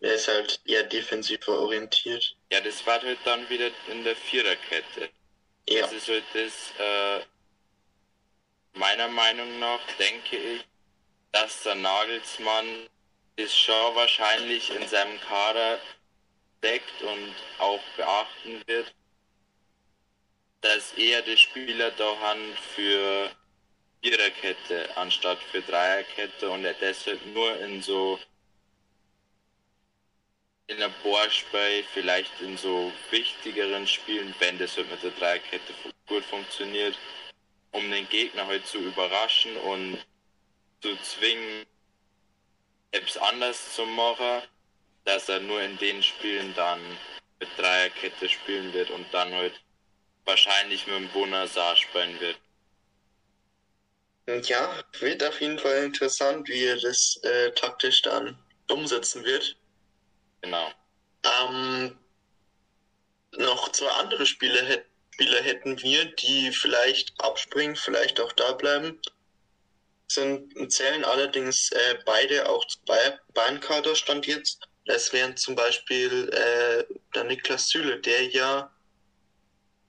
er 0.00 0.14
ist 0.14 0.28
halt 0.28 0.60
eher 0.64 0.84
defensiver 0.84 1.58
orientiert. 1.58 2.36
Ja, 2.52 2.60
das 2.60 2.86
war 2.86 3.02
halt 3.02 3.18
dann 3.24 3.48
wieder 3.50 3.70
in 3.88 4.04
der 4.04 4.16
Viererkette. 4.16 5.10
Ja. 5.70 5.82
Das 5.82 5.92
ist 5.92 6.08
halt 6.08 6.24
das, 6.34 6.72
äh, 6.78 7.24
meiner 8.72 9.08
Meinung 9.08 9.60
nach 9.60 9.80
denke 9.98 10.36
ich, 10.36 10.64
dass 11.32 11.62
der 11.62 11.76
Nagelsmann 11.76 12.88
das 13.36 13.56
schon 13.56 13.94
wahrscheinlich 13.94 14.74
in 14.74 14.86
seinem 14.88 15.20
Kader 15.20 15.78
deckt 16.62 17.02
und 17.02 17.34
auch 17.58 17.80
beachten 17.96 18.62
wird, 18.66 18.92
dass 20.60 20.92
er 20.94 21.22
die 21.22 21.36
Spieler 21.36 21.92
da 21.92 22.18
haben 22.18 22.56
für 22.74 23.30
Viererkette 24.02 24.96
anstatt 24.96 25.38
für 25.52 25.62
Dreierkette 25.62 26.50
und 26.50 26.64
er 26.64 26.74
deshalb 26.74 27.24
nur 27.26 27.58
in 27.60 27.80
so 27.80 28.18
in 30.70 30.78
der 30.78 30.90
Bohrspei, 31.02 31.84
vielleicht 31.92 32.40
in 32.40 32.56
so 32.56 32.92
wichtigeren 33.10 33.86
Spielen, 33.86 34.32
wenn 34.38 34.56
das 34.56 34.76
halt 34.76 34.88
mit 34.88 35.02
der 35.02 35.10
Dreierkette 35.10 35.74
gut 36.06 36.24
funktioniert, 36.24 36.96
um 37.72 37.90
den 37.90 38.08
Gegner 38.08 38.46
halt 38.46 38.64
zu 38.66 38.78
überraschen 38.78 39.56
und 39.56 39.98
zu 40.80 40.96
zwingen, 41.02 41.66
etwas 42.92 43.16
anders 43.18 43.74
zu 43.74 43.84
machen, 43.84 44.42
dass 45.04 45.28
er 45.28 45.40
nur 45.40 45.60
in 45.60 45.76
den 45.78 46.02
Spielen 46.02 46.54
dann 46.54 46.80
mit 47.40 47.48
Dreierkette 47.56 48.28
spielen 48.28 48.72
wird 48.72 48.90
und 48.90 49.06
dann 49.12 49.34
halt 49.34 49.60
wahrscheinlich 50.24 50.86
mit 50.86 50.96
dem 50.96 51.08
Bonasar 51.08 51.74
spielen 51.76 52.20
wird. 52.20 52.38
Ja, 54.48 54.84
wird 55.00 55.24
auf 55.24 55.40
jeden 55.40 55.58
Fall 55.58 55.82
interessant, 55.82 56.48
wie 56.48 56.64
er 56.64 56.78
das 56.78 57.18
äh, 57.24 57.50
taktisch 57.52 58.02
dann 58.02 58.38
umsetzen 58.68 59.24
wird. 59.24 59.56
Genau. 60.42 60.70
Ähm, 61.22 61.98
noch 63.32 63.70
zwei 63.72 63.90
andere 63.90 64.26
Spieler, 64.26 64.62
hätt, 64.64 64.86
Spieler 65.12 65.42
hätten 65.42 65.80
wir, 65.82 66.04
die 66.16 66.50
vielleicht 66.50 67.12
abspringen, 67.20 67.76
vielleicht 67.76 68.20
auch 68.20 68.32
da 68.32 68.52
bleiben. 68.52 69.00
Sind, 70.08 70.72
zählen 70.72 71.04
allerdings 71.04 71.70
äh, 71.72 71.98
beide 72.04 72.48
auch 72.48 72.66
zu 72.66 72.78
Bayern-Kader 73.34 73.94
stand 73.94 74.26
jetzt. 74.26 74.66
Das 74.86 75.12
wären 75.12 75.36
zum 75.36 75.54
Beispiel 75.54 76.28
äh, 76.30 76.84
der 77.14 77.24
Niklas 77.24 77.68
Süle, 77.68 78.00
der 78.00 78.26
ja 78.28 78.72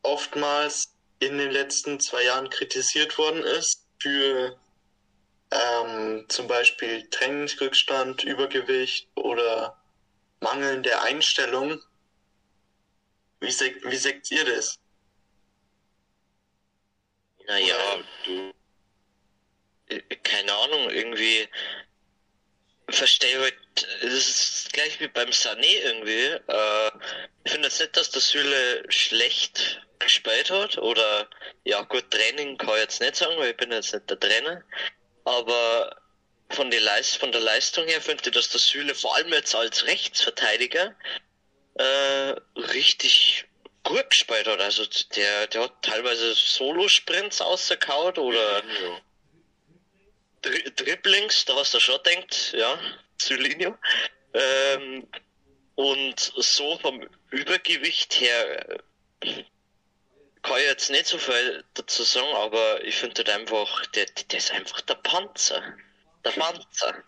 oftmals 0.03 0.93
in 1.19 1.37
den 1.37 1.51
letzten 1.51 1.99
zwei 1.99 2.23
Jahren 2.23 2.49
kritisiert 2.49 3.17
worden 3.17 3.43
ist 3.43 3.87
für 3.99 4.59
ähm, 5.51 6.25
zum 6.27 6.47
Beispiel 6.47 7.07
Trainingsrückstand, 7.09 8.23
Übergewicht 8.23 9.07
oder 9.15 9.80
mangelnde 10.41 11.01
Einstellung. 11.01 11.81
Wie, 13.39 13.51
se 13.51 13.73
wie 13.83 13.95
seht 13.95 14.29
ihr 14.31 14.45
das? 14.45 14.79
Naja, 17.47 18.03
du. 18.25 18.53
Äh, 19.87 20.01
keine 20.23 20.53
Ahnung, 20.53 20.89
irgendwie 20.89 21.49
verstehe 22.89 23.39
halt, 23.39 23.57
es 24.01 24.13
ist 24.13 24.73
gleich 24.73 24.99
wie 24.99 25.07
beim 25.07 25.29
Sané 25.29 25.79
irgendwie. 25.83 26.25
Äh, 26.47 26.91
ich 27.43 27.51
finde 27.51 27.67
jetzt 27.67 27.79
nicht, 27.79 27.97
dass 27.97 28.11
der 28.11 28.21
Süle 28.21 28.83
schlecht 28.89 29.81
gespielt 29.99 30.49
hat 30.49 30.77
oder 30.77 31.29
ja 31.63 31.81
gut 31.83 32.09
Training 32.11 32.57
kann 32.57 32.69
ich 32.75 32.81
jetzt 32.81 33.01
nicht 33.01 33.15
sagen, 33.15 33.37
weil 33.37 33.51
ich 33.51 33.57
bin 33.57 33.71
jetzt 33.71 33.93
nicht 33.93 34.09
der 34.09 34.19
Trainer. 34.19 34.63
Aber 35.23 36.00
von, 36.51 36.71
der 36.71 36.81
Leist 36.81 37.17
von 37.17 37.31
der 37.31 37.41
Leistung 37.41 37.87
her 37.87 38.01
finde 38.01 38.23
ich, 38.25 38.31
dass 38.31 38.49
der 38.49 38.59
Süle 38.59 38.95
vor 38.95 39.15
allem 39.15 39.31
jetzt 39.33 39.55
als 39.55 39.85
Rechtsverteidiger 39.85 40.95
äh, 41.75 42.35
richtig 42.55 43.45
gut 43.83 44.09
gespielt 44.09 44.47
hat. 44.47 44.59
Also 44.59 44.85
der, 45.15 45.47
der 45.47 45.63
hat 45.63 45.81
teilweise 45.81 46.33
Solo-Sprints 46.33 47.41
ausgekaut 47.41 48.17
oder 48.17 48.63
ja. 48.63 49.01
Dri 50.41 50.71
Dribblings, 50.75 51.45
da 51.45 51.55
hast 51.55 51.73
du 51.73 51.79
schon 51.79 52.01
denkt, 52.03 52.53
ja, 52.53 52.79
Zylinio. 53.17 53.77
Ähm, 54.33 55.07
und 55.75 56.19
so 56.19 56.77
vom 56.79 57.07
Übergewicht 57.29 58.19
her 58.19 58.69
äh, 59.21 59.43
kann 60.41 60.57
ich 60.57 60.65
jetzt 60.65 60.89
nicht 60.89 61.05
so 61.05 61.17
viel 61.17 61.63
dazu 61.75 62.03
sagen, 62.03 62.33
aber 62.35 62.83
ich 62.83 62.95
finde 62.95 63.23
halt 63.23 63.29
einfach, 63.29 63.85
der, 63.87 64.05
der 64.05 64.39
ist 64.39 64.51
einfach 64.51 64.81
der 64.81 64.95
Panzer. 64.95 65.61
Der 66.23 66.31
Panzer. 66.31 67.03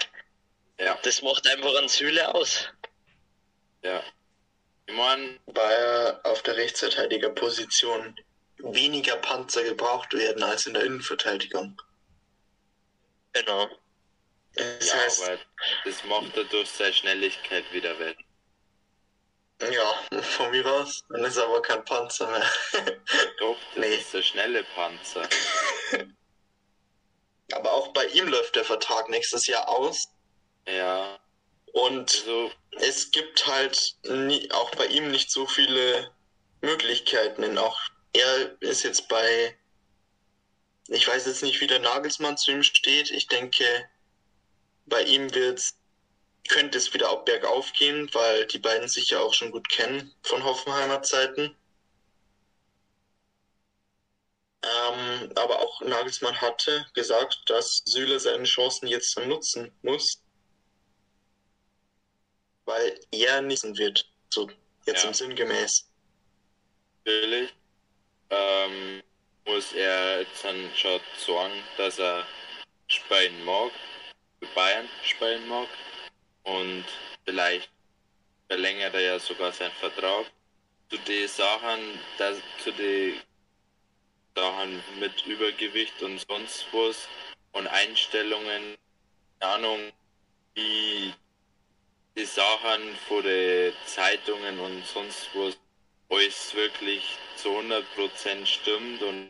Ja. 0.79 0.97
Das 1.03 1.21
macht 1.21 1.47
einfach 1.47 1.75
einen 1.75 1.89
Sühle 1.89 2.33
aus. 2.33 2.69
Ja. 3.83 4.03
Ich 4.85 4.95
meine, 4.95 5.39
weil 5.45 6.19
auf 6.23 6.41
der 6.43 6.57
Rechtsverteidigerposition 6.57 8.15
weniger 8.57 9.17
Panzer 9.17 9.63
gebraucht 9.63 10.13
werden 10.13 10.43
als 10.43 10.65
in 10.65 10.73
der 10.73 10.83
Innenverteidigung. 10.83 11.79
Genau. 13.33 13.69
Das 14.55 14.87
ja, 14.87 14.95
heißt, 14.95 15.23
aber 15.23 15.39
das 15.85 16.03
macht 16.03 16.37
er 16.37 16.43
durch 16.45 16.69
seine 16.69 16.93
Schnelligkeit 16.93 17.71
wieder 17.71 17.97
weg. 17.99 18.17
Ja, 19.71 20.21
von 20.21 20.51
mir 20.51 20.65
aus. 20.65 21.03
Dann 21.09 21.23
ist 21.23 21.37
aber 21.37 21.61
kein 21.61 21.83
Panzer 21.85 22.27
mehr. 22.27 22.45
Doch, 23.39 23.57
das 23.75 23.77
nee. 23.77 23.95
ist 23.95 24.13
der 24.13 24.21
schnelle 24.21 24.63
Panzer. 24.75 25.27
aber 27.55 27.73
auch 27.73 27.89
bei 27.93 28.05
ihm 28.07 28.27
läuft 28.27 28.55
der 28.55 28.65
Vertrag 28.65 29.09
nächstes 29.09 29.47
Jahr 29.47 29.67
aus. 29.67 30.09
Ja. 30.67 31.19
Und 31.73 32.11
also, 32.21 32.51
es 32.71 33.11
gibt 33.11 33.45
halt 33.47 33.95
nie, 34.03 34.49
auch 34.51 34.71
bei 34.71 34.85
ihm 34.87 35.11
nicht 35.11 35.31
so 35.31 35.45
viele 35.47 36.11
Möglichkeiten. 36.61 37.41
Denn 37.41 37.57
auch 37.57 37.79
er 38.13 38.61
ist 38.61 38.83
jetzt 38.83 39.07
bei, 39.07 39.55
ich 40.87 41.07
weiß 41.07 41.25
jetzt 41.25 41.43
nicht, 41.43 41.61
wie 41.61 41.67
der 41.67 41.79
Nagelsmann 41.79 42.37
zu 42.37 42.51
ihm 42.51 42.63
steht. 42.63 43.11
Ich 43.11 43.27
denke, 43.27 43.65
bei 44.85 45.03
ihm 45.03 45.33
wird's, 45.33 45.77
könnte 46.47 46.77
es 46.77 46.93
wieder 46.93 47.09
auch 47.09 47.23
bergauf 47.23 47.71
gehen, 47.73 48.09
weil 48.13 48.45
die 48.47 48.59
beiden 48.59 48.87
sich 48.89 49.09
ja 49.09 49.19
auch 49.19 49.33
schon 49.33 49.51
gut 49.51 49.69
kennen 49.69 50.13
von 50.23 50.43
Hoffenheimer 50.43 51.01
Zeiten. 51.01 51.55
Ähm, 54.63 55.31
aber 55.35 55.59
auch 55.59 55.81
Nagelsmann 55.81 56.39
hatte 56.39 56.85
gesagt, 56.93 57.43
dass 57.47 57.81
Süle 57.85 58.19
seine 58.19 58.45
Chancen 58.45 58.87
jetzt 58.87 59.17
nutzen 59.19 59.71
muss 59.81 60.23
weil 62.65 62.99
er 63.11 63.41
niesen 63.41 63.77
wird. 63.77 64.09
So, 64.29 64.49
jetzt 64.85 65.03
ja. 65.03 65.09
im 65.09 65.13
Sinngemäß. 65.13 65.89
Natürlich 67.05 67.53
ähm, 68.29 69.03
muss 69.45 69.73
er 69.73 70.21
jetzt 70.21 70.43
dann 70.43 70.71
schon 70.75 70.99
sagen, 71.17 71.63
dass 71.77 71.99
er 71.99 72.25
spielen 72.87 73.43
mag, 73.43 73.71
für 74.39 74.47
Bayern 74.55 74.87
spielen 75.03 75.47
mag 75.47 75.67
und 76.43 76.85
vielleicht 77.25 77.69
verlängert 78.47 78.93
er 78.93 79.01
ja 79.01 79.19
sogar 79.19 79.51
seinen 79.51 79.73
Vertrag. 79.73 80.25
Zu 80.89 80.97
den 80.99 81.27
Sachen, 81.27 81.99
dass, 82.17 82.37
zu 82.63 82.71
den 82.71 83.19
Sachen 84.35 84.83
mit 84.99 85.25
Übergewicht 85.25 86.01
und 86.01 86.19
sonst 86.27 86.65
was 86.71 87.07
und 87.51 87.67
Einstellungen, 87.67 88.77
keine 89.39 89.53
Ahnung, 89.53 89.91
wie 90.55 91.13
die 92.15 92.25
Sachen 92.25 92.95
vor 93.07 93.21
den 93.21 93.73
Zeitungen 93.85 94.59
und 94.59 94.85
sonst 94.87 95.29
was 95.35 95.57
alles 96.09 96.53
wirklich 96.55 97.17
zu 97.35 97.49
100% 97.49 98.45
stimmt 98.45 99.03
und 99.03 99.29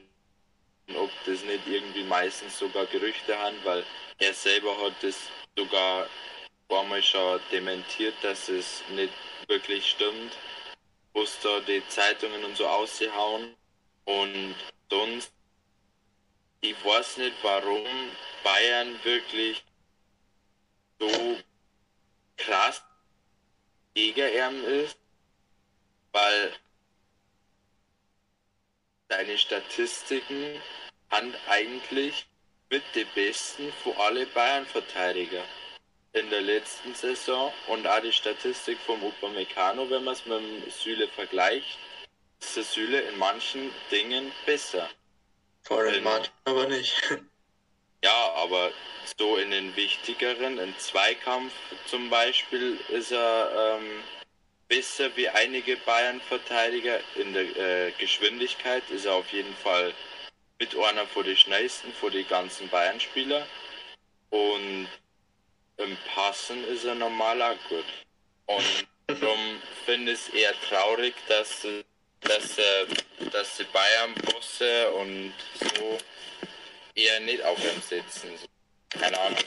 ob 0.96 1.12
das 1.26 1.44
nicht 1.44 1.68
irgendwie 1.68 2.04
meistens 2.04 2.58
sogar 2.60 2.86
Gerüchte 2.86 3.38
haben, 3.38 3.58
weil 3.64 3.84
er 4.20 4.34
selber 4.34 4.78
hat 4.86 4.94
das 5.02 5.18
sogar 5.58 6.08
einmal 6.70 7.04
schon 7.04 7.40
dementiert, 7.52 8.16
dass 8.22 8.50
es 8.50 8.84
nicht 8.90 9.14
wirklich 9.48 9.90
stimmt, 9.90 10.34
was 11.14 11.40
da 11.42 11.60
die 11.62 11.86
Zeitungen 11.88 12.44
und 12.44 12.58
so 12.58 12.66
ausgehauen 12.68 13.56
und 14.06 14.56
sonst 14.90 15.34
ich 16.64 16.86
weiß 16.86 17.18
nicht, 17.18 17.36
warum 17.42 17.86
Bayern 18.42 18.98
wirklich 19.04 19.62
so 20.98 21.38
krass 22.38 22.82
ihn 23.96 24.16
ist, 24.16 24.98
weil 26.14 26.54
seine 29.10 29.38
Statistiken 29.38 30.62
haben 31.10 31.36
eigentlich 31.50 32.26
mit 32.70 32.84
den 32.96 33.08
besten 33.14 33.72
für 33.84 33.96
alle 33.98 34.26
Bayern-Verteidiger 34.28 35.44
in 36.14 36.30
der 36.30 36.42
letzten 36.42 36.96
Saison. 36.96 37.52
Und 37.68 37.86
auch 37.86 38.00
die 38.00 38.14
Statistik 38.14 38.80
vom 38.80 39.04
Upamecano, 39.04 39.90
wenn 39.90 40.06
man 40.06 40.14
es 40.14 40.26
mit 40.26 40.40
dem 40.40 40.72
Süle 40.72 41.10
vergleicht, 41.10 41.78
ist 42.46 42.58
der 42.58 42.64
Süle 42.64 43.00
in 43.02 43.18
manchen 43.18 43.72
Dingen 43.92 44.32
besser. 44.46 44.90
Vor 45.64 45.80
allem 45.80 46.08
aber 46.46 46.68
nicht. 46.68 47.02
Ja, 48.04 48.34
aber 48.36 48.74
so 49.18 49.38
in 49.38 49.52
den 49.52 49.74
wichtigeren, 49.78 50.58
im 50.58 50.78
Zweikampf 50.78 51.54
zum 51.86 52.10
Beispiel, 52.10 52.78
ist 52.90 53.14
er 53.14 53.80
ähm, 53.80 54.04
besser 54.68 55.16
wie 55.16 55.30
einige 55.30 55.78
Bayern-Verteidiger. 55.78 57.00
In 57.16 57.32
der 57.32 57.44
äh, 57.56 57.92
Geschwindigkeit 57.92 58.84
ist 58.90 59.06
er 59.06 59.14
auf 59.14 59.32
jeden 59.32 59.56
Fall 59.56 59.94
mit 60.60 60.76
einer 60.76 61.08
vor 61.08 61.24
die 61.24 61.38
schnellsten, 61.38 61.94
vor 61.94 62.12
die 62.12 62.26
ganzen 62.26 62.68
Bayern-Spieler. 62.68 63.48
Und 64.32 64.90
im 65.78 65.98
Passen 66.14 66.62
ist 66.68 66.84
er 66.84 66.96
normal 66.96 67.42
auch 67.42 67.70
gut. 67.70 67.86
Und 68.48 68.88
darum 69.08 69.62
finde 69.86 70.12
ich 70.12 70.20
es 70.20 70.30
eher 70.30 70.54
traurig, 70.68 71.16
dass, 71.30 71.66
dass, 72.26 72.58
äh, 72.58 72.86
dass 73.32 73.58
die 73.58 73.64
Bayern-Bosse 73.66 74.92
und 74.92 75.34
so 75.60 75.98
eher 76.96 77.20
nicht 77.22 77.44
auf 77.44 77.58
ihm 77.60 77.82
sitzen. 77.82 78.32
Keine 78.90 79.20
Ahnung. 79.20 79.44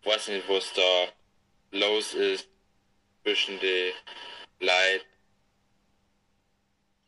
Ich 0.00 0.06
weiß 0.06 0.28
nicht, 0.28 0.48
was 0.48 0.72
da 0.72 1.08
los 1.72 2.14
ist 2.14 2.48
zwischen 3.22 3.58
den 3.60 3.92
Leid. 4.60 5.04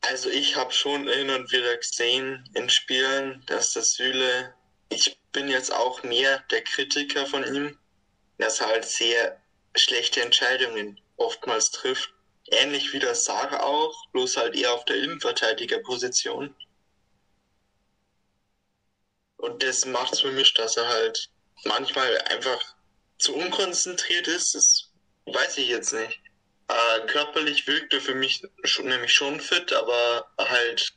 Also 0.01 0.31
ich 0.31 0.57
habe 0.57 0.73
schon 0.73 1.09
hin 1.09 1.31
und 1.31 1.51
wieder 1.53 1.77
gesehen 1.77 2.49
in 2.55 2.69
Spielen, 2.71 3.43
dass 3.47 3.73
der 3.73 3.83
Süle, 3.83 4.55
ich 4.89 5.19
bin 5.33 5.49
jetzt 5.49 5.73
auch 5.73 6.03
mehr 6.03 6.39
der 6.51 6.63
Kritiker 6.63 7.27
von 7.27 7.45
ihm, 7.45 7.79
dass 8.39 8.61
er 8.61 8.69
halt 8.69 8.85
sehr 8.85 9.41
schlechte 9.77 10.23
Entscheidungen 10.23 11.01
oftmals 11.17 11.71
trifft. 11.71 12.13
Ähnlich 12.51 12.93
wie 12.93 12.99
der 12.99 13.15
Sarah 13.15 13.63
auch, 13.63 13.95
bloß 14.13 14.37
halt 14.37 14.55
eher 14.55 14.73
auf 14.73 14.85
der 14.85 14.97
Innenverteidigerposition. 14.97 16.55
Und 19.37 19.63
das 19.63 19.85
macht 19.85 20.15
es 20.15 20.21
für 20.21 20.33
mich, 20.33 20.55
dass 20.55 20.77
er 20.77 20.89
halt 20.89 21.31
manchmal 21.65 22.19
einfach 22.23 22.61
zu 23.19 23.35
unkonzentriert 23.35 24.27
ist. 24.29 24.55
Das 24.55 24.91
weiß 25.27 25.59
ich 25.59 25.69
jetzt 25.69 25.93
nicht. 25.93 26.21
Äh, 26.69 27.07
körperlich 27.07 27.67
wirkt 27.67 27.95
er 27.95 28.01
für 28.01 28.15
mich 28.15 28.43
schon, 28.65 28.87
nämlich 28.87 29.13
schon 29.13 29.41
fit, 29.41 29.73
aber 29.73 30.31
halt 30.39 30.93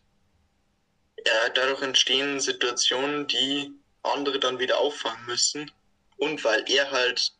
ja, 1.25 1.49
dadurch 1.49 1.81
entstehen 1.81 2.39
Situationen, 2.39 3.27
die 3.27 3.71
andere 4.03 4.39
dann 4.39 4.59
wieder 4.59 4.79
auffangen 4.79 5.25
müssen. 5.25 5.71
Und 6.17 6.43
weil 6.43 6.69
er 6.69 6.91
halt 6.91 7.31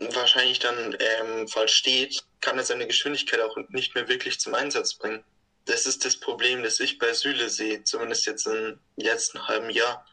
wahrscheinlich 0.00 0.58
dann 0.58 0.96
ähm, 0.98 1.48
falsch 1.48 1.74
steht, 1.74 2.24
kann 2.40 2.58
er 2.58 2.64
seine 2.64 2.86
Geschwindigkeit 2.86 3.40
auch 3.40 3.56
nicht 3.68 3.94
mehr 3.94 4.08
wirklich 4.08 4.40
zum 4.40 4.54
Einsatz 4.54 4.94
bringen 4.94 5.24
das 5.70 5.86
ist 5.86 6.04
das 6.04 6.16
Problem, 6.16 6.62
das 6.62 6.80
ich 6.80 6.98
bei 6.98 7.12
Süle 7.12 7.48
sehe, 7.48 7.82
zumindest 7.84 8.26
jetzt 8.26 8.46
im 8.46 8.80
letzten 8.96 9.46
halben 9.46 9.70
Jahr. 9.70 10.04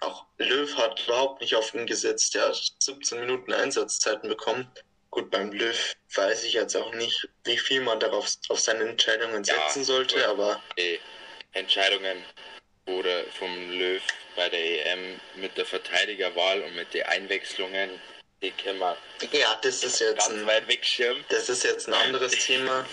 Auch 0.00 0.26
Löw 0.38 0.76
hat 0.76 1.04
überhaupt 1.06 1.40
nicht 1.40 1.54
auf 1.54 1.74
ihn 1.74 1.86
gesetzt. 1.86 2.34
Der 2.34 2.48
hat 2.48 2.72
17 2.78 3.20
Minuten 3.20 3.52
Einsatzzeiten 3.52 4.28
bekommen. 4.28 4.70
Gut, 5.10 5.30
beim 5.30 5.52
Löw 5.52 5.94
weiß 6.14 6.44
ich 6.44 6.54
jetzt 6.54 6.76
auch 6.76 6.94
nicht, 6.94 7.28
wie 7.44 7.58
viel 7.58 7.80
man 7.80 7.98
darauf 7.98 8.36
auf 8.48 8.60
seine 8.60 8.84
Entscheidungen 8.84 9.42
setzen 9.44 9.80
ja, 9.80 9.84
sollte, 9.84 10.28
aber. 10.28 10.62
Die 10.78 11.00
Entscheidungen 11.52 12.24
wurde 12.86 13.26
vom 13.32 13.70
Löw 13.70 14.02
bei 14.36 14.48
der 14.48 14.86
EM 14.86 15.20
mit 15.36 15.56
der 15.56 15.66
Verteidigerwahl 15.66 16.62
und 16.62 16.76
mit 16.76 16.94
den 16.94 17.04
Einwechslungen, 17.04 17.90
wir 18.40 18.52
ja, 19.32 19.58
das 19.62 19.82
ist 19.82 20.00
jetzt 20.00 20.28
ganz 20.28 20.30
ein, 20.30 20.46
weit 20.46 20.68
wegschirmen. 20.68 21.24
Das 21.28 21.48
ist 21.48 21.64
jetzt 21.64 21.88
ein 21.88 21.94
anderes 21.94 22.32
Thema. 22.46 22.86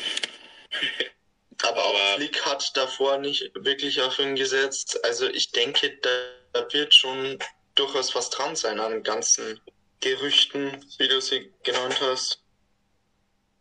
Aber, 1.61 1.69
Aber 1.69 1.83
auch 1.85 2.15
Flick 2.15 2.45
hat 2.45 2.75
davor 2.75 3.17
nicht 3.17 3.51
wirklich 3.55 4.01
auf 4.01 4.19
ihn 4.19 4.35
gesetzt. 4.35 4.99
Also 5.05 5.27
ich 5.27 5.51
denke, 5.51 5.97
da 6.01 6.67
wird 6.71 6.93
schon 6.93 7.37
durchaus 7.75 8.15
was 8.15 8.29
dran 8.29 8.55
sein 8.55 8.79
an 8.79 9.03
ganzen 9.03 9.59
Gerüchten, 10.01 10.85
wie 10.97 11.07
du 11.07 11.21
sie 11.21 11.51
genannt 11.63 11.99
hast. 12.01 12.41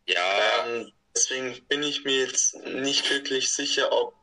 Ja. 0.06 0.64
Ähm, 0.64 0.92
deswegen 1.14 1.64
bin 1.66 1.82
ich 1.82 2.04
mir 2.04 2.20
jetzt 2.20 2.54
nicht 2.66 3.08
wirklich 3.10 3.52
sicher, 3.52 3.92
ob, 3.92 4.14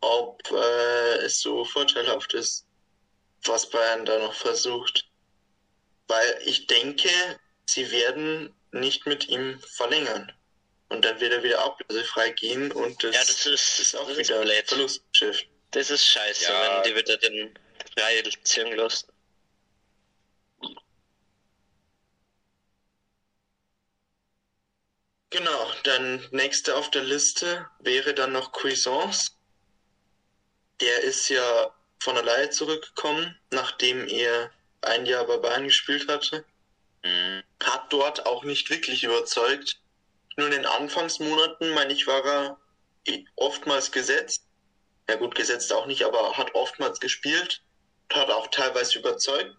ob 0.00 0.42
äh, 0.50 1.16
es 1.24 1.40
so 1.40 1.64
vorteilhaft 1.64 2.34
ist, 2.34 2.66
was 3.44 3.70
Bayern 3.70 4.04
da 4.04 4.18
noch 4.18 4.34
versucht. 4.34 5.08
Weil 6.08 6.40
ich 6.44 6.66
denke, 6.66 7.08
sie 7.66 7.90
werden 7.90 8.54
nicht 8.72 9.06
mit 9.06 9.28
ihm 9.28 9.60
verlängern. 9.60 10.32
Und 10.88 11.04
dann 11.04 11.20
wird 11.20 11.32
er 11.32 11.42
wieder 11.42 11.64
ablösefrei 11.64 12.30
gehen 12.30 12.70
und 12.70 13.02
das, 13.02 13.14
ja, 13.14 13.20
das 13.20 13.44
ist, 13.46 13.80
ist 13.80 13.96
auch 13.96 14.08
das 14.08 14.18
wieder 14.18 14.42
ist 14.42 14.50
ein 14.50 14.66
Verlustgeschäft. 14.66 15.48
Das 15.72 15.90
ist 15.90 16.06
scheiße, 16.06 16.44
ja. 16.44 16.82
wenn 16.82 16.82
die 16.84 16.96
wieder 16.96 17.16
den 17.16 17.58
frei 17.98 18.22
ziehen 18.44 18.76
lassen. 18.76 19.08
Genau, 25.30 25.72
dann 25.82 26.26
nächste 26.30 26.76
auf 26.76 26.90
der 26.92 27.02
Liste 27.02 27.68
wäre 27.80 28.14
dann 28.14 28.32
noch 28.32 28.52
Cuisance. 28.52 29.32
Der 30.80 31.02
ist 31.02 31.28
ja 31.28 31.74
von 31.98 32.14
der 32.14 32.24
Leihe 32.24 32.50
zurückgekommen, 32.50 33.38
nachdem 33.50 34.06
er 34.08 34.50
ein 34.86 35.06
Jahr 35.06 35.26
bei 35.26 35.36
Bayern 35.38 35.64
gespielt 35.64 36.08
hatte. 36.08 36.44
Mhm. 37.04 37.42
Hat 37.62 37.92
dort 37.92 38.26
auch 38.26 38.44
nicht 38.44 38.70
wirklich 38.70 39.04
überzeugt. 39.04 39.78
Nur 40.36 40.46
in 40.46 40.52
den 40.52 40.66
Anfangsmonaten, 40.66 41.70
meine 41.70 41.92
ich, 41.92 42.06
war 42.06 42.24
er 42.24 42.58
oftmals 43.36 43.92
gesetzt. 43.92 44.44
Ja 45.08 45.16
gut, 45.16 45.34
gesetzt 45.34 45.72
auch 45.72 45.86
nicht, 45.86 46.02
aber 46.02 46.36
hat 46.36 46.54
oftmals 46.54 47.00
gespielt. 47.00 47.62
Hat 48.12 48.30
auch 48.30 48.48
teilweise 48.48 48.98
überzeugt. 48.98 49.56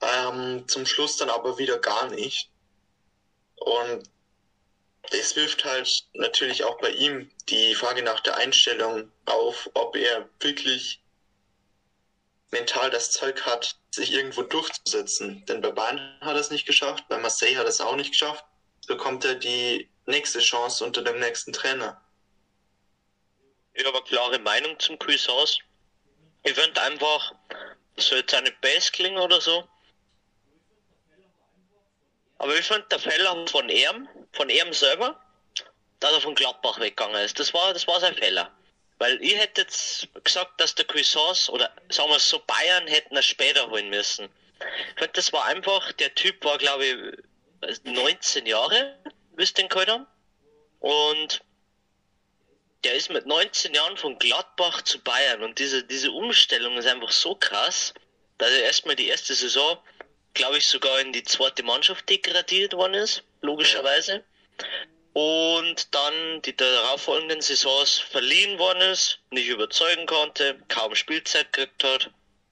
Ähm, 0.00 0.66
zum 0.68 0.86
Schluss 0.86 1.16
dann 1.16 1.30
aber 1.30 1.58
wieder 1.58 1.78
gar 1.78 2.08
nicht. 2.10 2.50
Und 3.56 4.08
es 5.10 5.36
wirft 5.36 5.64
halt 5.64 6.04
natürlich 6.14 6.64
auch 6.64 6.78
bei 6.78 6.90
ihm 6.90 7.30
die 7.48 7.74
Frage 7.74 8.02
nach 8.02 8.20
der 8.20 8.36
Einstellung 8.36 9.10
auf, 9.24 9.68
ob 9.74 9.96
er 9.96 10.28
wirklich 10.40 11.00
mental 12.50 12.90
das 12.90 13.12
Zeug 13.12 13.44
hat, 13.46 13.76
sich 13.90 14.12
irgendwo 14.12 14.42
durchzusetzen. 14.42 15.44
Denn 15.46 15.60
bei 15.60 15.70
Bayern 15.70 16.18
hat 16.20 16.34
er 16.34 16.40
es 16.40 16.50
nicht 16.50 16.66
geschafft, 16.66 17.04
bei 17.08 17.18
Marseille 17.18 17.56
hat 17.56 17.64
er 17.64 17.70
es 17.70 17.80
auch 17.80 17.96
nicht 17.96 18.12
geschafft. 18.12 18.44
Bekommt 18.86 19.24
er 19.24 19.34
die 19.34 19.88
nächste 20.06 20.40
Chance 20.40 20.84
unter 20.84 21.02
dem 21.02 21.18
nächsten 21.18 21.52
Trainer. 21.52 22.00
Ich 23.74 23.84
habe 23.84 23.98
eine 23.98 24.06
klare 24.06 24.38
Meinung 24.38 24.78
zum 24.78 24.98
Cuisance. 24.98 25.58
Ich 26.42 26.54
finde 26.54 26.80
einfach, 26.82 27.32
so 27.96 28.16
jetzt 28.16 28.34
eine 28.34 28.50
Bass 28.62 28.90
klingen 28.90 29.18
oder 29.18 29.40
so. 29.40 29.68
Aber 32.38 32.56
ich 32.56 32.66
finde 32.66 32.86
der 32.90 32.98
Fehler 32.98 33.46
von 33.48 33.68
ihm, 33.68 34.08
von 34.32 34.48
ihm 34.48 34.72
selber, 34.72 35.20
dass 36.00 36.12
er 36.12 36.20
von 36.20 36.34
Gladbach 36.34 36.78
weggegangen 36.78 37.22
ist. 37.22 37.38
Das 37.38 37.52
war, 37.52 37.72
das 37.72 37.86
war 37.86 38.00
sein 38.00 38.14
Fehler. 38.14 38.57
Weil 38.98 39.22
ich 39.22 39.36
hätte 39.36 39.62
jetzt 39.62 40.08
gesagt, 40.24 40.60
dass 40.60 40.74
der 40.74 40.84
Cuisance 40.84 41.50
oder 41.50 41.72
sagen 41.88 42.10
wir 42.10 42.18
so, 42.18 42.40
Bayern 42.40 42.86
hätten 42.88 43.16
er 43.16 43.22
später 43.22 43.70
holen 43.70 43.90
müssen. 43.90 44.28
Ich 44.60 44.98
finde, 44.98 45.12
das 45.14 45.32
war 45.32 45.44
einfach, 45.46 45.92
der 45.92 46.14
Typ 46.14 46.44
war 46.44 46.58
glaube 46.58 46.84
ich 47.62 47.78
19 47.84 48.46
Jahre, 48.46 48.98
wisst 49.36 49.58
ihr 49.58 49.64
den 49.64 49.68
geholt 49.68 49.88
haben. 49.88 50.06
Und 50.80 51.42
der 52.84 52.94
ist 52.94 53.10
mit 53.10 53.26
19 53.26 53.74
Jahren 53.74 53.96
von 53.96 54.18
Gladbach 54.18 54.82
zu 54.82 55.00
Bayern 55.00 55.42
und 55.42 55.58
diese, 55.58 55.84
diese 55.84 56.10
Umstellung 56.12 56.76
ist 56.76 56.86
einfach 56.86 57.10
so 57.10 57.34
krass, 57.34 57.94
dass 58.38 58.50
er 58.50 58.62
erstmal 58.62 58.96
die 58.96 59.08
erste 59.08 59.34
Saison, 59.34 59.78
glaube 60.34 60.58
ich, 60.58 60.66
sogar 60.66 61.00
in 61.00 61.12
die 61.12 61.24
zweite 61.24 61.62
Mannschaft 61.62 62.08
degradiert 62.08 62.72
worden 62.74 62.94
ist, 62.94 63.24
logischerweise. 63.40 64.24
Und 65.18 65.92
dann 65.96 66.42
die 66.42 66.54
darauffolgenden 66.54 67.40
Saisons 67.40 67.98
verliehen 67.98 68.56
worden 68.60 68.82
ist, 68.82 69.18
nicht 69.30 69.48
überzeugen 69.48 70.06
konnte, 70.06 70.62
kaum 70.68 70.94
Spielzeit 70.94 71.52
gekriegt 71.52 71.82
hat, 71.82 72.10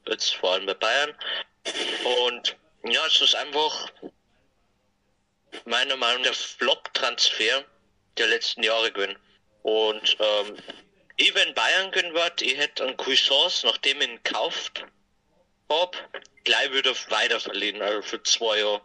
jetzt 0.09 0.35
vor 0.35 0.51
allem 0.51 0.67
bei 0.67 0.75
Bayern. 0.75 1.14
Und 2.25 2.57
ja, 2.83 3.07
es 3.07 3.21
ist 3.21 3.37
einfach 3.37 3.89
meiner 5.64 5.95
Meinung 5.95 6.23
nach 6.23 6.31
der 6.31 6.35
Flop-Transfer 6.35 7.64
der 8.17 8.27
letzten 8.27 8.64
Jahre 8.64 8.91
gewesen. 8.91 9.17
Und 9.62 10.17
ähm, 10.19 10.57
ich, 11.19 11.33
wenn 11.37 11.55
Bayern 11.55 11.93
gewinnen 11.93 12.14
wird, 12.14 12.43
ich 12.43 12.57
hätte 12.57 12.83
einen 12.83 12.97
Cuisance, 12.97 13.64
nachdem 13.64 14.01
ich 14.01 14.09
ihn 14.09 14.21
gekauft 14.25 14.85
habe, 15.71 15.97
gleich 16.43 16.73
wieder 16.73 16.97
weiter 17.11 17.39
verliehen, 17.39 17.81
also 17.81 18.03
für 18.03 18.21
zwei 18.25 18.59
Jahre. 18.59 18.81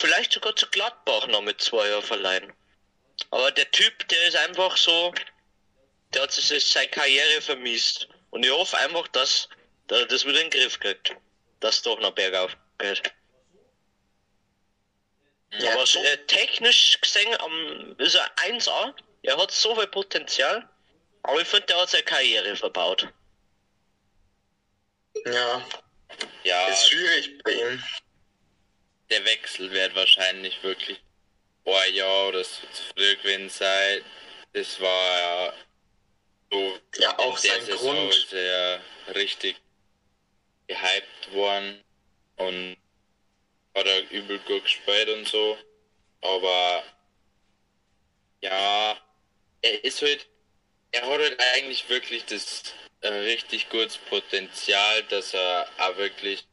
Vielleicht 0.00 0.32
sogar 0.32 0.56
zu 0.56 0.66
Gladbach 0.66 1.28
noch 1.28 1.42
mit 1.42 1.60
zwei 1.60 1.88
Jahren 1.88 2.02
verleihen. 2.02 2.52
Aber 3.30 3.50
der 3.50 3.70
Typ, 3.70 4.08
der 4.08 4.24
ist 4.24 4.36
einfach 4.36 4.76
so, 4.76 5.12
der 6.12 6.22
hat 6.22 6.32
sich 6.32 6.66
seine 6.66 6.88
Karriere 6.88 7.40
vermisst. 7.40 8.08
Und 8.30 8.44
ich 8.44 8.50
hoffe 8.50 8.76
einfach, 8.78 9.08
dass, 9.08 9.48
dass 9.86 10.00
er 10.00 10.06
das 10.06 10.24
wieder 10.24 10.40
in 10.40 10.50
den 10.50 10.60
Griff 10.60 10.78
kriegt. 10.78 11.16
Dass 11.60 11.76
es 11.76 11.82
doch 11.82 11.98
noch 12.00 12.12
bergauf 12.12 12.56
geht. 12.78 13.12
Ja, 15.58 15.72
aber 15.72 15.86
so 15.86 15.98
äh, 16.00 16.18
technisch 16.26 17.00
gesehen 17.00 17.34
um, 17.36 17.96
ist 17.98 18.14
er 18.14 18.30
1A. 18.36 18.94
Er 19.22 19.38
hat 19.38 19.50
so 19.50 19.74
viel 19.74 19.86
Potenzial. 19.86 20.68
Aber 21.22 21.40
ich 21.40 21.48
finde, 21.48 21.66
der 21.66 21.80
hat 21.80 21.90
seine 21.90 22.04
Karriere 22.04 22.54
verbaut. 22.56 23.08
Ja. 25.24 25.66
Ja. 26.44 26.68
Ist 26.68 26.88
schwierig 26.88 27.42
bei 27.42 27.52
ihm. 27.52 27.82
Der 29.10 29.24
Wechsel 29.24 29.70
wird 29.70 29.94
wahrscheinlich 29.94 30.62
wirklich 30.62 31.00
Jahr 31.92 32.28
oder 32.28 32.44
so 32.44 32.66
zu 32.72 32.82
früh 32.94 33.16
gewesen 33.16 33.48
sein. 33.48 34.04
Das 34.52 34.80
war 34.80 35.18
ja 35.18 35.52
so. 36.50 36.78
Ja, 36.98 37.18
auch 37.18 37.36
sein 37.36 37.60
Saison 37.64 37.94
Grund. 37.94 38.14
Ist 38.14 38.32
er 38.32 38.80
richtig 39.14 39.56
gehypt 40.66 41.32
worden 41.32 41.84
und 42.36 42.76
hat 43.74 43.86
er 43.86 44.10
übel 44.10 44.38
gut 44.40 44.64
gespielt 44.64 45.08
und 45.10 45.28
so. 45.28 45.58
Aber 46.22 46.82
ja, 48.40 48.96
er 49.62 49.84
ist 49.84 50.02
halt, 50.02 50.26
er 50.92 51.02
hat 51.02 51.20
halt 51.20 51.40
eigentlich 51.54 51.88
wirklich 51.88 52.24
das 52.24 52.62
äh, 53.00 53.08
richtig 53.08 53.68
gutes 53.68 53.98
Potenzial, 53.98 55.02
dass 55.04 55.34
er 55.34 55.68
auch 55.78 55.96
wirklich 55.96 56.46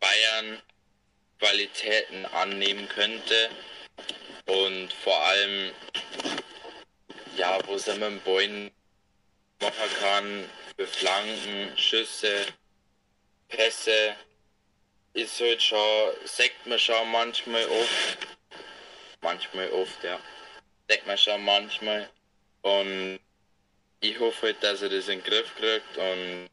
Bayern 0.00 0.62
Qualitäten 1.38 2.26
annehmen 2.26 2.88
könnte. 2.88 3.50
Und 4.46 4.92
vor 4.92 5.18
allem, 5.20 5.72
ja, 7.36 7.58
wo 7.66 7.74
es 7.74 7.86
mit 7.86 8.02
dem 8.02 8.20
Boyen 8.20 8.70
machen 9.60 9.90
kann, 10.00 10.50
für 10.76 10.86
Flanken, 10.86 11.76
Schüsse, 11.78 12.46
Pässe, 13.48 14.16
ist 15.14 15.40
halt 15.40 15.62
schon, 15.62 16.10
sagt 16.24 16.66
man 16.66 16.78
schon 16.78 17.10
manchmal 17.10 17.64
oft, 17.66 18.18
manchmal 19.22 19.70
oft, 19.70 20.02
ja, 20.02 20.20
sagt 20.88 21.06
man 21.06 21.16
schon 21.16 21.44
manchmal. 21.44 22.10
Und 22.62 23.20
ich 24.00 24.18
hoffe 24.18 24.46
halt, 24.46 24.62
dass 24.62 24.82
er 24.82 24.88
das 24.88 25.08
in 25.08 25.20
den 25.20 25.24
Griff 25.24 25.54
kriegt 25.56 25.96
und 25.96 26.50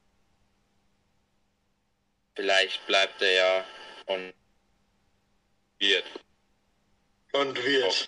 vielleicht 2.36 2.86
bleibt 2.88 3.22
er 3.22 3.32
ja 3.32 3.66
und 4.06 4.34
wird. 5.80 6.06
Und 7.34 7.64
wird. 7.64 8.08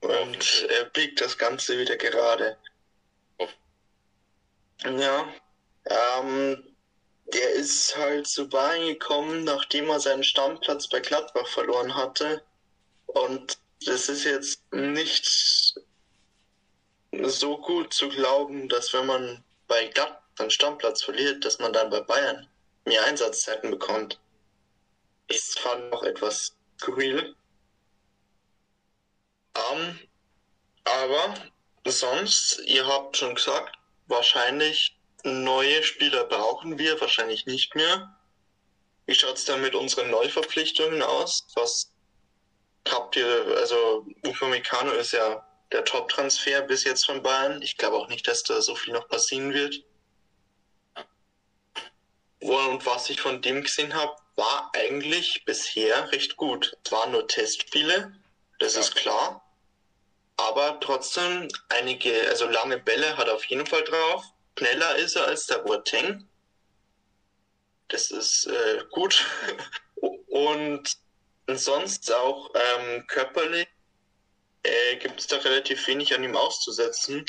Und 0.00 0.66
er 0.68 0.84
biegt 0.86 1.20
das 1.20 1.36
Ganze 1.36 1.78
wieder 1.78 1.96
gerade. 1.96 2.56
Ja. 4.84 5.28
Ähm, 5.84 6.76
der 7.34 7.50
ist 7.50 7.96
halt 7.96 8.26
zu 8.26 8.48
Bayern 8.48 8.86
gekommen, 8.86 9.44
nachdem 9.44 9.90
er 9.90 10.00
seinen 10.00 10.24
Stammplatz 10.24 10.88
bei 10.88 11.00
Gladbach 11.00 11.46
verloren 11.46 11.94
hatte. 11.94 12.42
Und 13.06 13.58
das 13.84 14.08
ist 14.08 14.24
jetzt 14.24 14.72
nicht 14.72 15.26
so 17.22 17.58
gut 17.58 17.92
zu 17.92 18.08
glauben, 18.08 18.68
dass 18.68 18.92
wenn 18.92 19.06
man 19.06 19.44
bei 19.68 19.86
Gladbach 19.88 20.20
seinen 20.40 20.50
Stammplatz 20.50 21.02
verliert, 21.02 21.44
dass 21.44 21.58
man 21.58 21.72
dann 21.72 21.90
bei 21.90 22.00
Bayern 22.00 22.48
mehr 22.86 23.04
Einsatzzeiten 23.04 23.70
bekommt. 23.70 24.18
Ist 25.28 25.58
fand 25.58 25.92
auch 25.92 26.02
etwas 26.02 26.56
skurril. 26.80 27.36
Ähm, 29.54 29.98
aber 30.84 31.34
sonst, 31.84 32.60
ihr 32.66 32.86
habt 32.86 33.16
schon 33.16 33.34
gesagt, 33.34 33.76
wahrscheinlich 34.06 34.96
neue 35.24 35.82
Spieler 35.82 36.24
brauchen 36.24 36.78
wir, 36.78 37.00
wahrscheinlich 37.00 37.46
nicht 37.46 37.74
mehr. 37.74 38.16
Wie 39.06 39.14
schaut 39.14 39.36
es 39.36 39.44
da 39.44 39.56
mit 39.56 39.74
unseren 39.74 40.10
Neuverpflichtungen 40.10 41.02
aus? 41.02 41.46
Was 41.54 41.92
habt 42.88 43.16
ihr, 43.16 43.56
also 43.58 44.06
Upamecano 44.24 44.92
ist 44.92 45.12
ja 45.12 45.46
der 45.72 45.84
Top-Transfer 45.84 46.62
bis 46.62 46.84
jetzt 46.84 47.06
von 47.06 47.22
Bayern. 47.22 47.62
Ich 47.62 47.76
glaube 47.76 47.96
auch 47.96 48.08
nicht, 48.08 48.26
dass 48.26 48.42
da 48.42 48.60
so 48.60 48.74
viel 48.74 48.92
noch 48.92 49.08
passieren 49.08 49.52
wird. 49.52 49.84
Und 52.40 52.86
was 52.86 53.10
ich 53.10 53.20
von 53.20 53.42
dem 53.42 53.62
gesehen 53.62 53.94
habe, 53.94 54.16
war 54.36 54.70
eigentlich 54.74 55.44
bisher 55.44 56.10
recht 56.10 56.36
gut. 56.36 56.76
Es 56.84 56.90
waren 56.90 57.12
nur 57.12 57.28
Testspiele, 57.28 58.12
das 58.60 58.76
ist 58.76 58.94
klar. 58.94 59.42
aber 60.36 60.78
trotzdem 60.80 61.48
einige, 61.68 62.28
also 62.28 62.46
lange 62.46 62.78
Bälle 62.78 63.16
hat 63.16 63.26
er 63.26 63.34
auf 63.34 63.44
jeden 63.46 63.66
Fall 63.66 63.84
drauf. 63.84 64.24
Schneller 64.58 64.96
ist 64.96 65.16
er 65.16 65.26
als 65.26 65.46
der 65.46 65.58
Boateng. 65.58 66.28
Das 67.88 68.10
ist 68.10 68.46
äh, 68.46 68.84
gut. 68.90 69.26
Und 70.28 70.96
sonst 71.48 72.12
auch 72.12 72.50
ähm, 72.54 73.06
körperlich 73.06 73.66
äh, 74.62 74.96
gibt 74.96 75.20
es 75.20 75.26
da 75.26 75.38
relativ 75.38 75.86
wenig 75.86 76.14
an 76.14 76.22
ihm 76.22 76.36
auszusetzen. 76.36 77.24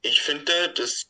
Ich 0.00 0.22
finde, 0.22 0.70
das, 0.70 1.06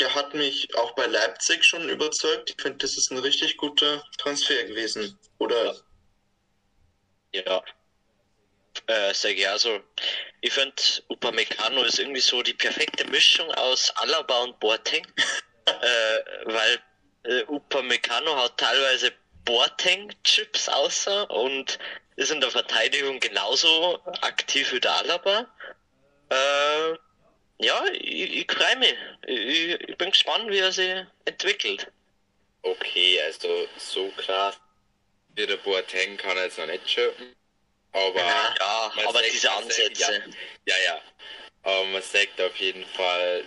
der 0.00 0.14
hat 0.14 0.34
mich 0.34 0.74
auch 0.76 0.94
bei 0.94 1.06
Leipzig 1.06 1.64
schon 1.64 1.88
überzeugt. 1.88 2.50
Ich 2.50 2.62
finde, 2.62 2.78
das 2.78 2.96
ist 2.96 3.10
ein 3.10 3.18
richtig 3.18 3.56
guter 3.56 4.04
Transfer 4.16 4.64
gewesen. 4.64 5.18
Oder? 5.38 5.76
Ja. 7.46 7.62
Äh, 8.86 9.14
sehr 9.14 9.34
gerne. 9.34 9.52
Also, 9.52 9.80
ich 10.40 10.52
finde, 10.52 10.74
Upamecano 11.08 11.82
ist 11.82 11.98
irgendwie 11.98 12.20
so 12.20 12.42
die 12.42 12.54
perfekte 12.54 13.04
Mischung 13.06 13.50
aus 13.54 13.90
Alaba 13.96 14.42
und 14.42 14.58
Boateng. 14.60 15.06
äh, 15.66 16.18
weil 16.44 16.78
äh, 17.24 17.42
Upamecano 17.44 18.36
hat 18.36 18.58
teilweise 18.58 19.12
Boateng-Chips 19.44 20.68
außer 20.68 21.30
und 21.30 21.78
ist 22.16 22.30
in 22.30 22.40
der 22.40 22.50
Verteidigung 22.50 23.20
genauso 23.20 24.00
aktiv 24.22 24.72
wie 24.72 24.80
der 24.80 24.94
Alaba. 24.96 25.46
Äh, 26.30 26.94
ja, 27.60 27.84
ich, 27.92 28.36
ich 28.38 28.52
freue 28.52 28.76
mich. 28.76 28.94
Ich, 29.26 29.88
ich, 29.88 29.96
bin 29.96 30.10
gespannt, 30.10 30.48
wie 30.50 30.58
er 30.58 30.72
sich 30.72 30.94
entwickelt. 31.24 31.90
Okay, 32.62 33.20
also 33.22 33.68
so 33.78 34.10
krass 34.16 34.58
der 35.46 35.56
Boateng 35.58 36.16
kann 36.16 36.36
er 36.36 36.44
jetzt 36.44 36.58
noch 36.58 36.66
nicht 36.66 36.88
schippen. 36.88 37.34
Aber, 37.92 38.20
ja, 38.20 38.92
aber 39.06 39.22
diese 39.22 39.50
Ansätze. 39.50 40.22
Ja, 40.66 40.76
ja, 40.76 40.84
ja. 40.84 41.02
Aber 41.62 41.84
man 41.86 42.02
sagt 42.02 42.40
auf 42.40 42.56
jeden 42.56 42.84
Fall, 42.86 43.44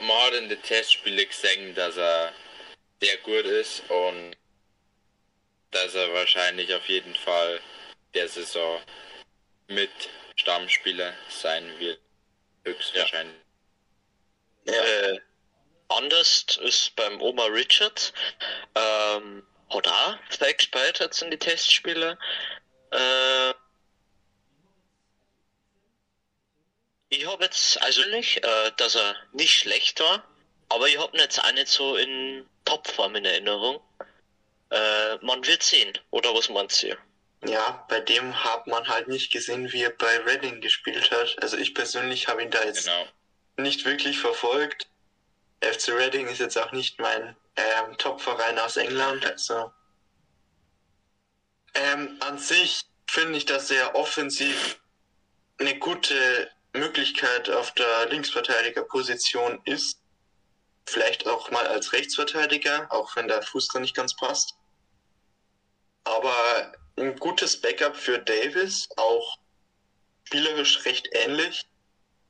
man 0.00 0.22
hat 0.22 0.34
in 0.34 0.48
den 0.48 0.62
Testspielen 0.62 1.28
gesehen, 1.28 1.74
dass 1.74 1.96
er 1.96 2.32
sehr 3.00 3.16
gut 3.18 3.44
ist 3.44 3.82
und 3.90 4.36
dass 5.70 5.94
er 5.94 6.12
wahrscheinlich 6.12 6.72
auf 6.72 6.86
jeden 6.88 7.14
Fall 7.16 7.60
der 8.14 8.28
Saison 8.28 8.80
mit 9.68 9.90
Stammspieler 10.36 11.14
sein 11.28 11.78
wird. 11.78 12.00
Höchstwahrscheinlich. 12.64 13.36
Ja. 14.64 14.72
Äh, 14.72 15.20
anders 15.88 16.44
ist 16.62 16.96
beim 16.96 17.20
Oma 17.20 17.44
Richards. 17.46 18.12
Ähm, 18.74 19.46
sehr 20.30 20.54
gespielt 20.54 20.98
jetzt 21.00 21.22
in 21.22 21.30
die 21.30 21.38
Testspiele. 21.38 22.18
Äh, 22.90 23.54
ich 27.08 27.26
habe 27.26 27.44
jetzt 27.44 27.80
also 27.82 28.02
nicht, 28.10 28.44
äh, 28.44 28.72
dass 28.76 28.94
er 28.94 29.16
nicht 29.32 29.54
schlecht 29.54 30.00
war, 30.00 30.24
aber 30.68 30.88
ich 30.88 30.98
habe 30.98 31.16
ihn 31.16 31.20
jetzt 31.20 31.42
auch 31.42 31.52
nicht 31.52 31.68
so 31.68 31.96
in 31.96 32.46
Topform 32.64 33.16
in 33.16 33.24
Erinnerung. 33.24 33.80
Äh, 34.70 35.16
man 35.22 35.46
wird 35.46 35.62
sehen, 35.62 35.96
oder 36.10 36.34
was 36.34 36.48
meinst 36.48 36.82
du? 36.82 36.96
Ja, 37.46 37.84
bei 37.88 38.00
dem 38.00 38.42
hat 38.42 38.66
man 38.66 38.88
halt 38.88 39.08
nicht 39.08 39.30
gesehen, 39.30 39.70
wie 39.72 39.82
er 39.82 39.90
bei 39.90 40.18
Reading 40.20 40.60
gespielt 40.60 41.10
hat. 41.10 41.36
Also 41.42 41.58
ich 41.58 41.74
persönlich 41.74 42.26
habe 42.28 42.42
ihn 42.42 42.50
da 42.50 42.64
jetzt 42.64 42.86
genau. 42.86 43.06
nicht 43.58 43.84
wirklich 43.84 44.18
verfolgt. 44.18 44.88
FC 45.72 45.88
Reading 45.88 46.26
ist 46.28 46.38
jetzt 46.38 46.58
auch 46.58 46.72
nicht 46.72 47.00
mein 47.00 47.36
ähm, 47.56 47.96
Top-Verein 47.98 48.58
aus 48.58 48.76
England. 48.76 49.24
Also 49.26 49.72
ähm, 51.74 52.16
an 52.20 52.38
sich 52.38 52.84
finde 53.08 53.38
ich, 53.38 53.46
dass 53.46 53.70
er 53.70 53.94
offensiv 53.94 54.80
eine 55.58 55.78
gute 55.78 56.50
Möglichkeit 56.72 57.48
auf 57.50 57.72
der 57.72 58.06
Linksverteidigerposition 58.06 59.60
ist. 59.64 60.00
Vielleicht 60.86 61.26
auch 61.26 61.50
mal 61.50 61.66
als 61.66 61.92
Rechtsverteidiger, 61.92 62.90
auch 62.90 63.16
wenn 63.16 63.28
der 63.28 63.42
Fuß 63.42 63.68
da 63.68 63.80
nicht 63.80 63.94
ganz 63.94 64.14
passt. 64.16 64.54
Aber 66.04 66.72
ein 66.96 67.16
gutes 67.16 67.60
Backup 67.60 67.96
für 67.96 68.18
Davis, 68.18 68.88
auch 68.96 69.38
spielerisch 70.24 70.84
recht 70.84 71.08
ähnlich 71.12 71.66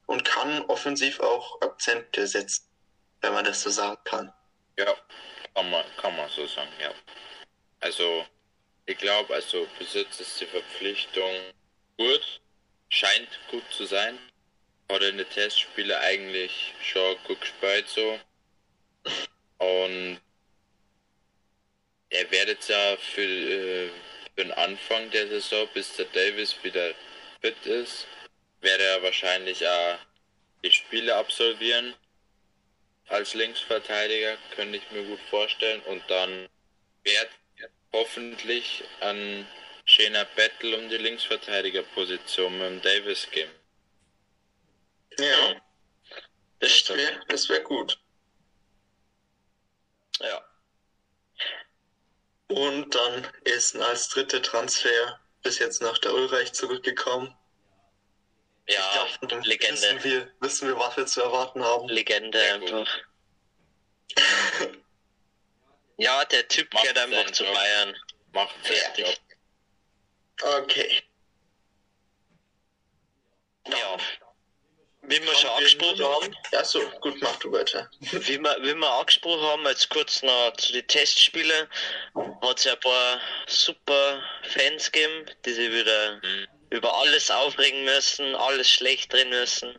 und 0.06 0.24
kann 0.24 0.62
offensiv 0.66 1.20
auch 1.20 1.60
Akzente 1.62 2.26
setzen, 2.26 2.64
wenn 3.24 3.32
man 3.32 3.44
das 3.44 3.62
so 3.62 3.70
sagen 3.70 3.96
kann. 4.04 4.30
Ja, 4.78 4.94
kann 5.54 5.70
man, 5.70 5.84
kann 5.96 6.14
man 6.14 6.28
so 6.28 6.46
sagen, 6.46 6.70
ja. 6.78 6.92
Also, 7.80 8.26
ich 8.84 8.98
glaube, 8.98 9.32
also 9.32 9.66
bis 9.78 9.94
jetzt 9.94 10.20
ist 10.20 10.38
die 10.40 10.46
Verpflichtung 10.46 11.30
gut, 11.96 12.40
scheint 12.90 13.28
gut 13.50 13.64
zu 13.70 13.86
sein. 13.86 14.18
Hat 14.90 15.02
in 15.02 15.16
den 15.16 15.30
Testspielen 15.30 15.96
eigentlich 15.96 16.74
schon 16.82 17.16
gut 17.24 17.40
gespielt 17.40 17.88
so. 17.88 18.20
Und 19.56 20.20
er 22.10 22.30
wird 22.30 22.68
ja 22.68 22.96
für, 22.98 23.22
äh, 23.22 23.88
für 24.36 24.44
den 24.44 24.52
Anfang 24.52 25.10
der 25.10 25.28
Saison, 25.28 25.66
bis 25.72 25.96
der 25.96 26.06
Davis 26.06 26.54
wieder 26.62 26.92
fit 27.40 27.64
ist, 27.64 28.06
werde 28.60 28.84
er 28.84 29.02
wahrscheinlich 29.02 29.66
auch 29.66 29.98
die 30.62 30.70
Spiele 30.70 31.16
absolvieren. 31.16 31.94
Als 33.08 33.34
Linksverteidiger 33.34 34.36
könnte 34.54 34.78
ich 34.78 34.90
mir 34.90 35.04
gut 35.04 35.20
vorstellen. 35.30 35.82
Und 35.82 36.02
dann 36.08 36.48
wird 37.02 37.30
hoffentlich 37.92 38.84
ein 39.00 39.46
schöner 39.84 40.24
Battle 40.24 40.76
um 40.78 40.88
die 40.88 40.96
Linksverteidigerposition 40.96 42.58
mit 42.58 42.66
dem 42.68 42.82
Davis 42.82 43.30
geben. 43.30 43.52
Ja, 45.18 45.60
das 46.58 46.88
wäre 46.88 47.20
das 47.28 47.48
wär 47.48 47.60
gut. 47.60 47.98
Ja. 50.20 50.44
Und 52.48 52.94
dann 52.94 53.26
ist 53.44 53.76
als 53.76 54.08
dritter 54.08 54.42
Transfer 54.42 55.20
bis 55.42 55.58
jetzt 55.58 55.82
nach 55.82 55.98
der 55.98 56.14
Ulreich 56.14 56.52
zurückgekommen. 56.52 57.36
Ja, 58.66 59.06
glaub, 59.20 59.44
Legende. 59.44 59.74
Wissen 59.74 60.04
wir, 60.04 60.32
wissen 60.40 60.68
wir, 60.68 60.78
was 60.78 60.96
wir 60.96 61.06
zu 61.06 61.22
erwarten 61.22 61.62
haben. 61.62 61.88
Legende 61.88 62.40
einfach. 62.40 62.88
ja, 65.98 66.24
der 66.24 66.48
Typ 66.48 66.72
Macht 66.72 66.82
gehört 66.82 66.98
einfach 66.98 67.30
zu 67.32 67.44
Bayern. 67.44 67.94
Macht 68.32 68.54
fertig. 68.62 69.20
Okay. 70.42 71.02
Ja. 73.68 73.96
Wie 75.02 75.22
wir 75.22 75.34
schon 75.34 75.50
angesprochen 75.50 76.02
haben. 76.02 76.36
Ja, 76.50 76.64
so, 76.64 76.80
gut, 77.00 77.20
mach 77.20 77.36
du 77.36 77.52
weiter. 77.52 77.90
Wie 78.00 78.38
wir, 78.38 78.56
wie 78.60 78.74
wir 78.74 78.90
angesprochen 78.90 79.42
haben, 79.42 79.66
jetzt 79.66 79.90
kurz 79.90 80.22
noch 80.22 80.52
zu 80.56 80.72
den 80.72 80.86
Testspielen, 80.86 81.68
hat 82.40 82.58
es 82.58 82.64
ja 82.64 82.72
ein 82.72 82.80
paar 82.80 83.20
super 83.46 84.22
Fans 84.44 84.90
gegeben, 84.90 85.30
die 85.44 85.52
sich 85.52 85.70
wieder 85.70 86.20
mhm. 86.22 86.46
Über 86.70 86.96
alles 86.98 87.30
aufregen 87.30 87.84
müssen, 87.84 88.34
alles 88.34 88.68
schlecht 88.68 89.12
drin 89.12 89.30
müssen, 89.30 89.78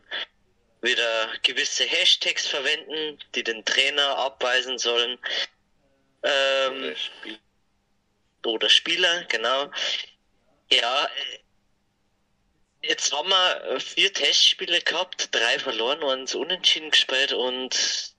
wieder 0.82 1.30
gewisse 1.42 1.84
Hashtags 1.84 2.46
verwenden, 2.46 3.18
die 3.34 3.44
den 3.44 3.64
Trainer 3.64 4.16
abweisen 4.18 4.78
sollen. 4.78 5.18
Ähm, 6.22 6.78
oder, 6.78 6.96
Spiel. 6.96 7.38
oder 8.44 8.68
Spieler, 8.68 9.24
genau. 9.24 9.70
Ja, 10.70 11.08
Jetzt 12.88 13.12
haben 13.12 13.28
wir 13.30 13.80
vier 13.80 14.12
Testspiele 14.12 14.80
gehabt, 14.80 15.34
drei 15.34 15.58
verloren, 15.58 16.04
eins 16.04 16.36
unentschieden 16.36 16.90
gespielt 16.90 17.32
und 17.32 18.14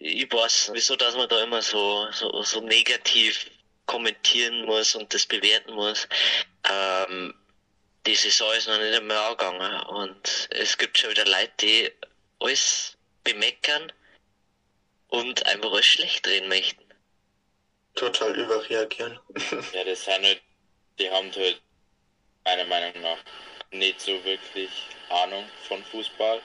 ich 0.00 0.32
weiß, 0.32 0.70
wieso, 0.74 0.96
dass 0.96 1.14
man 1.14 1.28
da 1.28 1.44
immer 1.44 1.62
so, 1.62 2.10
so, 2.10 2.42
so 2.42 2.60
negativ 2.60 3.48
kommentieren 3.86 4.64
muss 4.64 4.96
und 4.96 5.14
das 5.14 5.26
bewerten 5.26 5.74
muss. 5.74 6.08
Ähm, 6.68 7.34
die 8.06 8.14
Saison 8.14 8.52
ist 8.54 8.68
noch 8.68 8.78
nicht 8.78 8.94
einmal 8.94 9.16
angegangen 9.16 9.82
und 9.86 10.48
es 10.50 10.76
gibt 10.76 10.98
schon 10.98 11.10
wieder 11.10 11.26
Leute, 11.26 11.52
die 11.60 11.92
alles 12.40 12.96
bemeckern 13.24 13.92
und 15.08 15.46
einfach 15.46 15.72
alles 15.72 15.86
schlecht 15.86 16.26
drehen 16.26 16.48
möchten. 16.48 16.82
Total 17.94 18.34
überreagieren. 18.34 19.18
ja, 19.72 19.84
das 19.84 20.04
sind 20.04 20.24
halt, 20.24 20.42
die 20.98 21.10
haben 21.10 21.30
halt 21.34 21.60
meiner 22.44 22.64
Meinung 22.64 23.02
nach 23.02 23.18
nicht 23.70 24.00
so 24.00 24.24
wirklich 24.24 24.70
Ahnung 25.10 25.44
von 25.68 25.84
Fußball. 25.84 26.40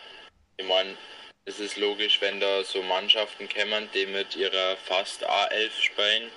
Ich 0.57 0.65
meine, 0.65 0.97
es 1.45 1.59
ist 1.59 1.77
logisch, 1.77 2.19
wenn 2.21 2.39
da 2.39 2.63
so 2.63 2.81
Mannschaften 2.81 3.47
kämen, 3.47 3.89
die 3.93 4.05
mit 4.05 4.35
ihrer 4.35 4.75
fast 4.77 5.27
A11 5.27 5.71
spielen 5.81 6.31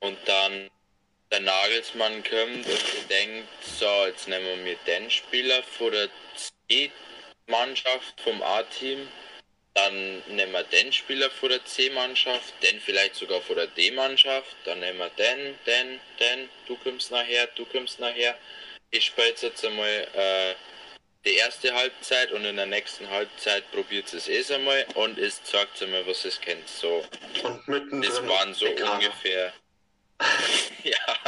und 0.00 0.18
dann 0.26 0.70
der 1.32 1.40
Nagelsmann 1.40 2.22
kommt 2.22 2.66
und 2.66 3.10
denkt, 3.10 3.48
so, 3.62 4.06
jetzt 4.06 4.28
nehmen 4.28 4.46
wir 4.46 4.56
mir 4.58 4.76
den 4.86 5.10
Spieler 5.10 5.62
vor 5.64 5.90
der 5.90 6.08
C-Mannschaft 6.68 8.20
vom 8.20 8.40
A-Team, 8.42 9.08
dann 9.74 10.22
nehmen 10.28 10.52
wir 10.52 10.62
den 10.64 10.92
Spieler 10.92 11.30
vor 11.30 11.48
der 11.48 11.64
C-Mannschaft, 11.64 12.54
den 12.62 12.80
vielleicht 12.80 13.16
sogar 13.16 13.40
vor 13.40 13.56
der 13.56 13.66
D-Mannschaft, 13.66 14.54
dann 14.64 14.78
nehmen 14.78 14.98
wir 14.98 15.10
den, 15.10 15.58
den, 15.66 16.00
den, 16.20 16.48
du 16.68 16.76
kommst 16.76 17.10
nachher, 17.10 17.48
du 17.56 17.64
kommst 17.64 17.98
nachher 17.98 18.36
ich 18.92 19.06
spiele 19.06 19.28
jetzt 19.28 19.64
einmal 19.64 20.06
äh, 20.14 20.54
die 21.24 21.34
erste 21.34 21.72
Halbzeit 21.74 22.30
und 22.32 22.44
in 22.44 22.56
der 22.56 22.66
nächsten 22.66 23.08
Halbzeit 23.08 23.70
probiert 23.72 24.12
es 24.12 24.28
es 24.28 24.50
einmal 24.50 24.84
und 24.94 25.18
es 25.18 25.42
zeigt 25.42 25.82
einmal, 25.82 26.06
was 26.06 26.24
es 26.24 26.40
kennt. 26.40 26.68
So. 26.68 27.02
Und 27.42 27.66
mittendrin 27.66 28.02
das 28.02 28.26
waren 28.28 28.54
so 28.54 28.66
ungefähr. 28.66 29.52
ja. 30.84 31.18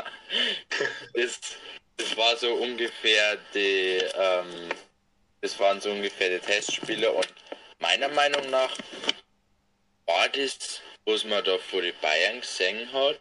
Das, 1.15 1.41
das 1.97 2.17
war 2.17 2.37
so 2.37 2.53
ungefähr 2.55 3.37
die. 3.55 4.03
Ähm, 4.15 4.69
das 5.41 5.59
waren 5.59 5.81
so 5.81 5.91
ungefähr 5.91 6.31
die 6.31 6.45
Testspiele 6.45 7.13
und 7.13 7.29
meiner 7.79 8.09
Meinung 8.09 8.49
nach 8.49 8.75
war 10.07 10.29
das, 10.31 10.81
was 11.05 11.25
man 11.25 11.45
da 11.45 11.59
vor 11.59 11.83
die 11.83 11.93
Bayern 11.93 12.41
gesehen 12.41 12.91
hat, 12.93 13.21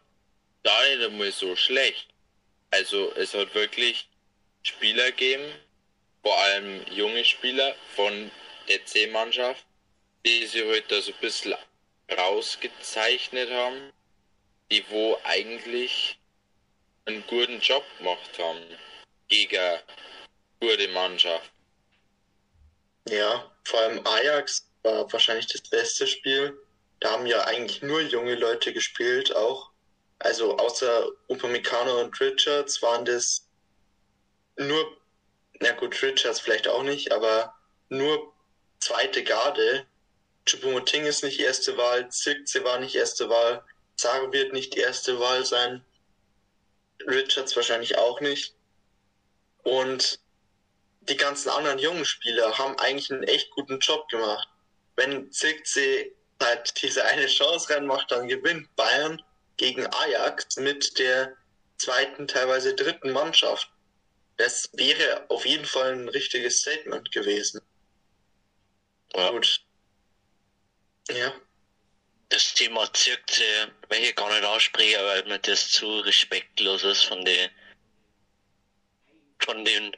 gar 0.64 0.88
nicht 0.88 1.04
einmal 1.04 1.32
so 1.34 1.54
schlecht. 1.56 2.08
Also 2.72 3.14
es 3.16 3.34
hat 3.34 3.54
wirklich 3.54 4.08
Spieler 4.64 5.12
gegeben, 5.12 5.44
vor 6.24 6.38
allem 6.40 6.86
junge 6.92 7.26
Spieler 7.26 7.76
von 7.96 8.32
der 8.70 8.86
C-Mannschaft, 8.86 9.66
die 10.26 10.46
sich 10.46 10.64
heute 10.64 10.96
halt 10.96 11.04
so 11.04 11.12
ein 11.12 11.20
bisschen 11.20 11.56
rausgezeichnet 12.18 13.52
haben, 13.52 13.92
die 14.74 14.84
wo 14.90 15.20
eigentlich 15.24 16.20
einen 17.06 17.24
guten 17.28 17.60
Job 17.60 17.84
gemacht 18.00 18.40
haben 18.40 18.60
gegen 19.28 19.80
gute 20.60 20.88
Mannschaft. 20.88 21.52
Ja, 23.08 23.52
vor 23.66 23.82
allem 23.82 24.06
Ajax 24.08 24.68
war 24.82 25.12
wahrscheinlich 25.14 25.46
das 25.48 25.62
beste 25.62 26.08
Spiel. 26.08 26.58
Da 27.02 27.12
haben 27.12 27.28
ja 27.28 27.44
eigentlich 27.44 27.84
nur 27.84 28.02
junge 28.02 28.34
Leute 28.34 28.74
gespielt 28.74 29.36
auch. 29.36 29.70
Also 30.20 30.58
außer 30.58 31.08
Upamecano 31.28 32.02
und 32.02 32.20
Richards 32.20 32.82
waren 32.82 33.06
das 33.06 33.48
nur 34.58 34.98
na 35.60 35.72
gut, 35.74 36.02
Richards 36.02 36.40
vielleicht 36.40 36.68
auch 36.68 36.84
nicht, 36.84 37.12
aber 37.12 37.54
nur 37.90 38.34
zweite 38.80 39.24
Garde. 39.24 39.86
Chupomoting 40.46 41.06
ist 41.06 41.24
nicht 41.24 41.40
erste 41.40 41.78
Wahl, 41.78 42.10
Zirkze 42.10 42.64
war 42.64 42.80
nicht 42.80 42.96
erste 42.96 43.30
Wahl, 43.30 43.64
Zare 43.96 44.32
wird 44.32 44.54
nicht 44.54 44.76
die 44.76 44.80
erste 44.80 45.20
Wahl 45.20 45.46
sein, 45.46 45.84
Richards 47.08 47.56
wahrscheinlich 47.56 47.98
auch 47.98 48.22
nicht. 48.22 48.56
Und 49.64 50.20
die 51.02 51.18
ganzen 51.18 51.50
anderen 51.50 51.80
jungen 51.80 52.06
Spieler 52.06 52.58
haben 52.58 52.78
eigentlich 52.80 53.12
einen 53.12 53.24
echt 53.24 53.50
guten 53.52 53.80
Job 53.80 54.08
gemacht. 54.10 54.48
Wenn 54.96 55.32
Zirkze 55.32 56.12
halt 56.42 56.82
diese 56.82 57.04
eine 57.06 57.28
Chance 57.28 57.74
reinmacht, 57.74 58.12
dann 58.12 58.28
gewinnt 58.28 58.74
Bayern 58.76 59.22
gegen 59.58 59.86
Ajax 59.88 60.58
mit 60.58 60.98
der 61.00 61.36
zweiten, 61.78 62.28
teilweise 62.28 62.76
dritten 62.76 63.12
Mannschaft. 63.12 63.70
Das 64.38 64.70
wäre 64.74 65.30
auf 65.30 65.46
jeden 65.46 65.66
Fall 65.66 65.94
ein 65.94 66.10
richtiges 66.10 66.60
Statement 66.60 67.12
gewesen. 67.12 67.62
Ja. 69.14 69.30
Gut. 69.30 69.62
Ja. 71.10 71.34
Das 72.34 72.56
Thema 72.56 72.92
Zirkte, 72.94 73.72
welche 73.90 74.08
ich 74.08 74.16
gar 74.16 74.28
nicht 74.34 74.44
ausspreche, 74.44 74.98
weil 75.06 75.24
mir 75.26 75.38
das 75.38 75.70
zu 75.70 76.00
respektlos 76.00 76.84
ist 76.84 77.04
von 77.04 77.24
den 77.24 77.52
von 79.38 79.64
den 79.64 79.96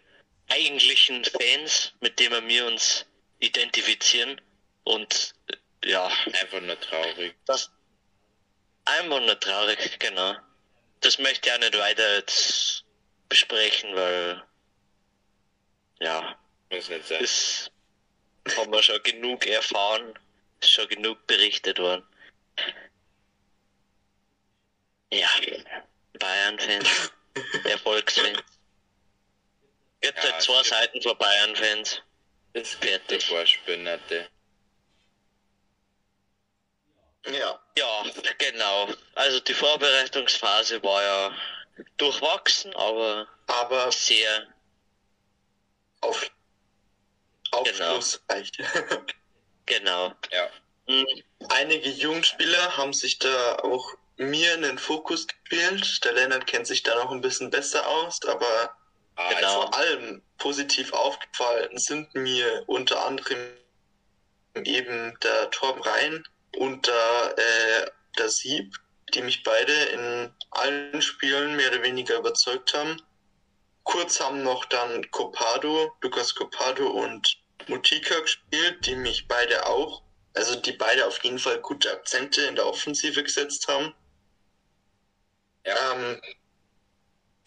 eigentlichen 0.50 1.24
Fans, 1.24 1.94
mit 2.02 2.20
denen 2.20 2.46
wir 2.50 2.66
uns 2.68 3.06
identifizieren. 3.40 4.42
Und 4.84 5.34
ja. 5.86 6.08
Einfach 6.42 6.60
nur 6.60 6.78
traurig. 6.82 7.36
Das 7.46 7.72
einfach 8.84 9.22
nur 9.22 9.40
traurig, 9.40 9.98
genau. 10.00 10.36
Das 11.00 11.18
möchte 11.20 11.48
ich 11.48 11.56
auch 11.56 11.60
nicht 11.60 11.78
weiter 11.78 12.16
jetzt 12.18 12.84
besprechen, 13.30 13.96
weil 13.96 14.44
ja, 16.02 16.38
Muss 16.70 16.90
nicht 16.90 17.08
sein. 17.08 17.22
das 17.22 17.72
haben 18.58 18.74
wir 18.74 18.84
schon 18.84 19.02
genug 19.04 19.48
erfahren, 19.48 20.20
ist 20.60 20.72
schon 20.72 20.90
genug 20.90 21.26
berichtet 21.28 21.80
worden. 21.80 22.06
Ja, 25.12 25.30
Bayern-Fans, 26.20 27.12
Erfolgsfans. 27.66 28.40
Gibt 30.02 30.18
ja, 30.18 30.32
halt 30.32 30.42
zwei 30.42 30.64
Seiten 30.64 31.02
für 31.02 31.16
Bayern-Fans. 31.16 32.02
Das 32.54 32.74
fertig. 32.76 33.26
Vorspinnerte. 33.26 34.30
Ja. 37.28 37.60
Ja, 37.78 38.04
genau. 38.38 38.88
Also 39.16 39.40
die 39.40 39.54
Vorbereitungsphase 39.54 40.82
war 40.84 41.04
ja 41.04 41.38
durchwachsen, 41.98 42.74
aber, 42.76 43.28
aber 43.48 43.92
sehr 43.92 44.48
auf, 46.02 46.32
aufschlussreich. 47.52 48.52
Genau. 48.52 49.06
genau. 49.66 50.14
Ja. 50.32 50.50
Mhm. 50.88 51.24
Einige 51.50 51.90
Jugendspieler 51.90 52.78
haben 52.78 52.94
sich 52.94 53.20
da 53.20 53.58
auch 53.60 53.94
mir 54.18 54.54
in 54.56 54.62
den 54.62 54.78
Fokus 54.78 55.28
gespielt. 55.28 56.04
Der 56.04 56.14
Lennart 56.14 56.48
kennt 56.48 56.68
sich 56.68 56.84
da 56.84 56.96
noch 56.96 57.12
ein 57.12 57.22
bisschen 57.22 57.50
besser 57.50 57.88
aus, 57.88 58.20
aber 58.26 58.76
ah, 59.16 59.34
genau. 59.34 59.54
vor 59.54 59.78
allem 59.78 60.22
positiv 60.38 60.94
aufgefallen 60.94 61.78
sind 61.78 62.14
mir 62.16 62.64
unter 62.68 63.06
anderem 63.06 63.38
eben 64.64 65.18
der 65.22 65.52
Torben 65.52 65.82
Rhein 65.82 66.24
und 66.58 66.88
der, 66.88 67.36
äh, 67.38 67.92
der 68.18 68.30
Sieb 68.30 68.76
die 69.14 69.22
mich 69.22 69.44
beide 69.44 69.74
in 69.74 70.34
allen 70.52 71.02
Spielen 71.02 71.56
mehr 71.56 71.72
oder 71.72 71.84
weniger 71.84 72.18
überzeugt 72.18 72.74
haben. 72.74 73.02
Kurz 73.84 74.20
haben 74.20 74.44
noch 74.44 74.66
dann 74.66 75.10
Copado, 75.12 75.94
Lukas 76.02 76.34
Copado 76.34 76.88
und 76.88 77.38
Mutika 77.68 78.20
gespielt, 78.20 78.86
die 78.86 78.96
mich 78.96 79.28
beide 79.28 79.66
auch, 79.68 80.02
also 80.36 80.56
die 80.56 80.74
beide 80.74 81.06
auf 81.06 81.24
jeden 81.24 81.40
Fall 81.40 81.60
gute 81.62 81.92
Akzente 81.92 82.42
in 82.44 82.56
der 82.56 82.68
Offensive 82.68 83.24
gesetzt 83.24 83.68
haben. 83.68 83.94
Ja. 85.66 85.94
Ähm, 85.94 86.22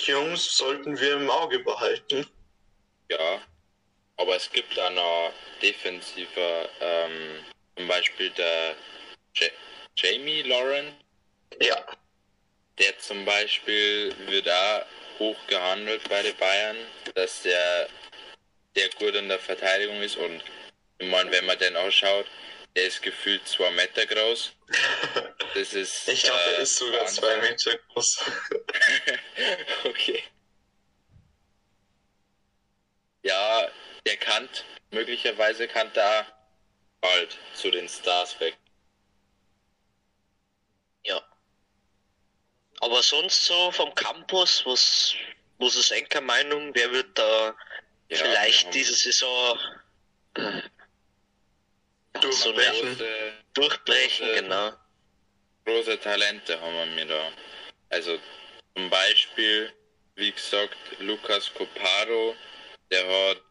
Jungs 0.01 0.57
sollten 0.57 0.99
wir 0.99 1.15
im 1.15 1.31
Auge 1.31 1.59
behalten. 1.61 2.27
Ja, 3.11 3.43
aber 4.17 4.37
es 4.37 4.51
gibt 4.51 4.77
da 4.77 4.91
noch 4.91 5.33
defensiver, 5.63 6.69
ähm, 6.81 7.45
zum 7.77 7.89
Beispiel 7.89 8.31
der 8.31 8.77
J 9.35 9.51
Jamie 9.97 10.43
Lauren, 10.43 10.95
ja. 11.61 11.85
Der 12.79 12.97
zum 12.99 13.25
Beispiel 13.25 14.15
wird 14.29 14.49
auch 14.49 14.87
hoch 15.19 15.37
gehandelt 15.49 16.09
bei 16.09 16.23
den 16.23 16.37
Bayern, 16.37 16.77
dass 17.15 17.43
der, 17.43 17.89
der 18.77 18.89
gut 18.91 19.17
in 19.17 19.29
der 19.29 19.41
Verteidigung 19.41 20.01
ist 20.01 20.17
und 20.17 20.43
ich 20.99 21.09
meine, 21.09 21.31
wenn 21.33 21.47
man 21.47 21.59
den 21.59 21.77
ausschaut, 21.77 22.27
der 22.77 22.87
ist 22.87 23.03
gefühlt 23.03 23.47
zwei 23.47 23.71
Meter 23.73 24.07
groß. 24.07 24.53
Das 25.55 25.75
ist. 25.75 26.09
ich 26.09 26.23
glaube, 26.23 26.41
äh, 26.41 26.55
er 26.55 26.59
ist 26.61 26.77
sogar 26.77 27.01
Wahnsinn. 27.01 27.23
zwei 27.23 27.37
Meter 27.39 27.79
groß. 27.79 28.25
okay. 29.85 30.25
Ja, 33.23 33.69
der 34.07 34.17
kann, 34.17 34.49
möglicherweise 34.91 35.69
kann 35.69 35.91
da 35.93 36.27
bald 37.01 37.37
zu 37.55 37.71
den 37.71 37.89
Stars 37.89 38.39
weg. 38.41 38.57
Ja. 41.05 41.23
Aber 42.81 43.03
sonst 43.03 43.45
so 43.45 43.73
vom 43.73 43.95
Campus, 43.95 44.65
was, 44.65 45.15
was 45.59 45.77
ist 45.77 45.91
Enker 45.91 46.21
Meinung? 46.21 46.75
Wer 46.75 46.93
wird 46.93 47.19
da 47.19 47.57
ja, 48.09 48.17
vielleicht 48.17 48.73
diese 48.73 48.95
Saison 48.95 49.59
äh, 50.35 50.63
durchbrechen? 52.15 52.97
So 52.97 53.05
durchbrechen, 53.55 54.27
große, 54.27 54.43
genau. 54.43 54.73
Große 55.65 56.01
Talente 56.01 56.61
haben 56.61 56.97
wir 56.97 57.07
da. 57.07 57.33
Also 57.91 58.19
zum 58.75 58.91
Beispiel, 58.91 59.73
wie 60.17 60.33
gesagt, 60.33 60.77
Lukas 61.01 61.53
Coparo, 61.55 62.35
der 62.91 63.07
hat 63.07 63.43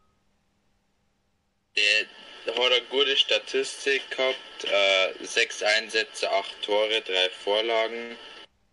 der, 1.76 2.06
der 2.46 2.64
hat 2.64 2.72
eine 2.72 2.82
gute 2.86 3.16
Statistik 3.16 4.10
gehabt, 4.10 4.64
äh, 4.64 5.24
sechs 5.24 5.62
Einsätze, 5.62 6.30
acht 6.30 6.62
Tore, 6.62 7.00
drei 7.02 7.30
Vorlagen 7.30 8.16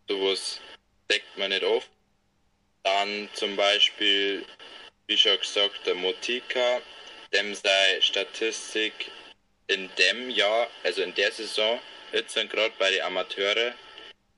sowas 0.08 0.60
deckt 1.10 1.38
man 1.38 1.50
nicht 1.50 1.64
oft. 1.64 1.90
Dann 2.84 3.30
zum 3.34 3.56
Beispiel, 3.56 4.46
wie 5.08 5.18
schon 5.18 5.40
gesagt, 5.40 5.86
der 5.86 5.96
Motika, 5.96 6.82
dem 7.34 7.54
sei 7.56 8.02
Statistik 8.02 9.12
in 9.68 9.90
dem 9.98 10.30
Jahr, 10.30 10.68
also 10.84 11.02
in 11.02 11.14
der 11.16 11.32
Saison, 11.32 11.80
jetzt 12.12 12.36
gerade 12.36 12.74
bei 12.78 12.92
den 12.92 13.02
Amateure, 13.02 13.74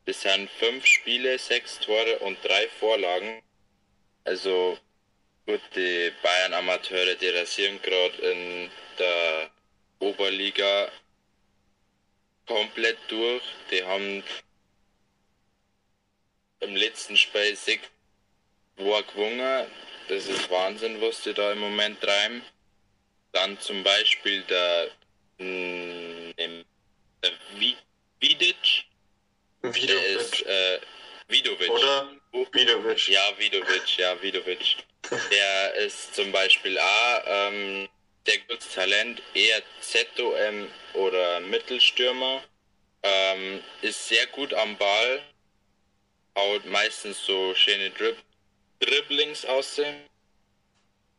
das 0.05 0.21
sind 0.21 0.49
fünf 0.51 0.85
Spiele, 0.85 1.37
sechs 1.37 1.79
Tore 1.79 2.19
und 2.19 2.37
drei 2.43 2.67
Vorlagen. 2.79 3.41
Also 4.23 4.77
gut, 5.45 5.61
die 5.75 6.11
Bayern 6.21 6.53
Amateure, 6.53 7.15
die 7.15 7.29
rasieren 7.29 7.81
gerade 7.81 8.15
in 8.17 8.71
der 8.97 9.51
Oberliga 9.99 10.91
komplett 12.45 12.97
durch. 13.09 13.43
Die 13.69 13.83
haben 13.83 14.23
im 16.61 16.75
letzten 16.75 17.17
Spiel 17.17 17.55
6 17.55 17.87
war 18.77 19.03
gewonnen. 19.03 19.67
das 20.07 20.27
ist 20.27 20.49
Wahnsinn, 20.49 21.01
was 21.01 21.21
die 21.21 21.33
da 21.33 21.51
im 21.51 21.59
Moment 21.59 21.99
treiben. 22.01 22.41
Dann 23.33 23.59
zum 23.59 23.83
Beispiel 23.83 24.41
der, 24.43 24.89
mh, 25.37 26.33
hm, 26.37 26.65
der 27.23 27.31
Vidic. 28.19 28.85
Vidovic. 29.61 29.87
Der 29.87 30.05
ist, 30.07 30.45
äh, 30.45 30.79
Vidovic. 31.27 31.69
Oder 31.69 32.11
Vidovic. 32.51 33.07
Ja, 33.09 33.37
Vidovic, 33.37 33.97
ja, 33.97 34.21
Vidovic. 34.21 34.77
der 35.31 35.73
ist 35.75 36.15
zum 36.15 36.31
Beispiel 36.31 36.77
A, 36.77 37.23
ähm, 37.25 37.89
der 38.25 38.37
gutes 38.39 38.73
Talent, 38.73 39.21
eher 39.33 39.61
ZOM 39.81 40.67
oder 40.93 41.39
Mittelstürmer. 41.41 42.43
Ähm, 43.03 43.63
ist 43.81 44.07
sehr 44.07 44.25
gut 44.27 44.53
am 44.53 44.77
Ball, 44.77 45.21
haut 46.35 46.65
meistens 46.65 47.25
so 47.25 47.53
schöne 47.55 47.89
Drib 47.91 48.17
Dribblings 48.79 49.45
aussehen. 49.45 49.95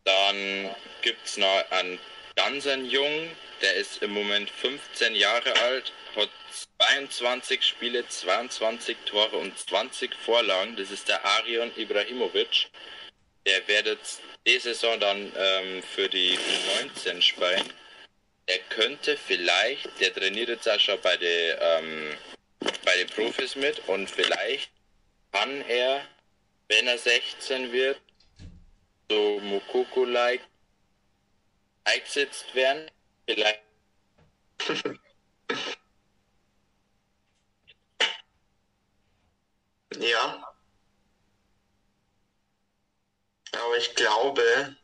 Dann 0.04 0.74
gibt 1.02 1.26
es 1.26 1.36
noch 1.36 1.70
einen 1.70 1.98
ganz 2.36 2.66
einen 2.66 2.88
Jungen, 2.88 3.30
der 3.62 3.74
ist 3.74 4.02
im 4.02 4.12
Moment 4.12 4.50
15 4.50 5.14
Jahre 5.14 5.52
alt, 5.60 5.92
hat 6.16 6.30
22 6.78 7.64
Spiele, 7.64 8.06
22 8.06 8.96
Tore 9.04 9.36
und 9.36 9.58
20 9.58 10.14
Vorlagen. 10.14 10.76
Das 10.76 10.90
ist 10.90 11.08
der 11.08 11.24
Arion 11.24 11.70
Ibrahimovic. 11.76 12.70
Der 13.46 13.66
wird 13.68 13.98
die 14.46 14.58
Saison 14.58 14.98
dann 15.00 15.32
ähm, 15.36 15.82
für 15.82 16.08
die 16.08 16.38
U19 16.38 17.22
spielen. 17.22 17.72
Er 18.46 18.58
könnte 18.70 19.16
vielleicht, 19.16 19.88
der 20.00 20.14
trainiert 20.14 20.48
jetzt 20.48 20.68
auch 20.68 20.80
schon 20.80 21.00
bei 21.00 21.16
den, 21.16 21.56
ähm, 21.60 22.16
bei 22.84 22.96
den 22.96 23.08
Profis 23.08 23.56
mit 23.56 23.86
und 23.88 24.10
vielleicht 24.10 24.70
kann 25.32 25.62
er, 25.68 26.06
wenn 26.68 26.86
er 26.86 26.98
16 26.98 27.72
wird, 27.72 28.00
so 29.10 29.40
Mokoko-like 29.40 30.42
eingesetzt 31.84 32.54
werden. 32.54 32.90
Vielleicht. 33.28 33.62
ja. 39.98 40.54
Aber 43.52 43.76
ich 43.76 43.94
glaube, 43.94 44.76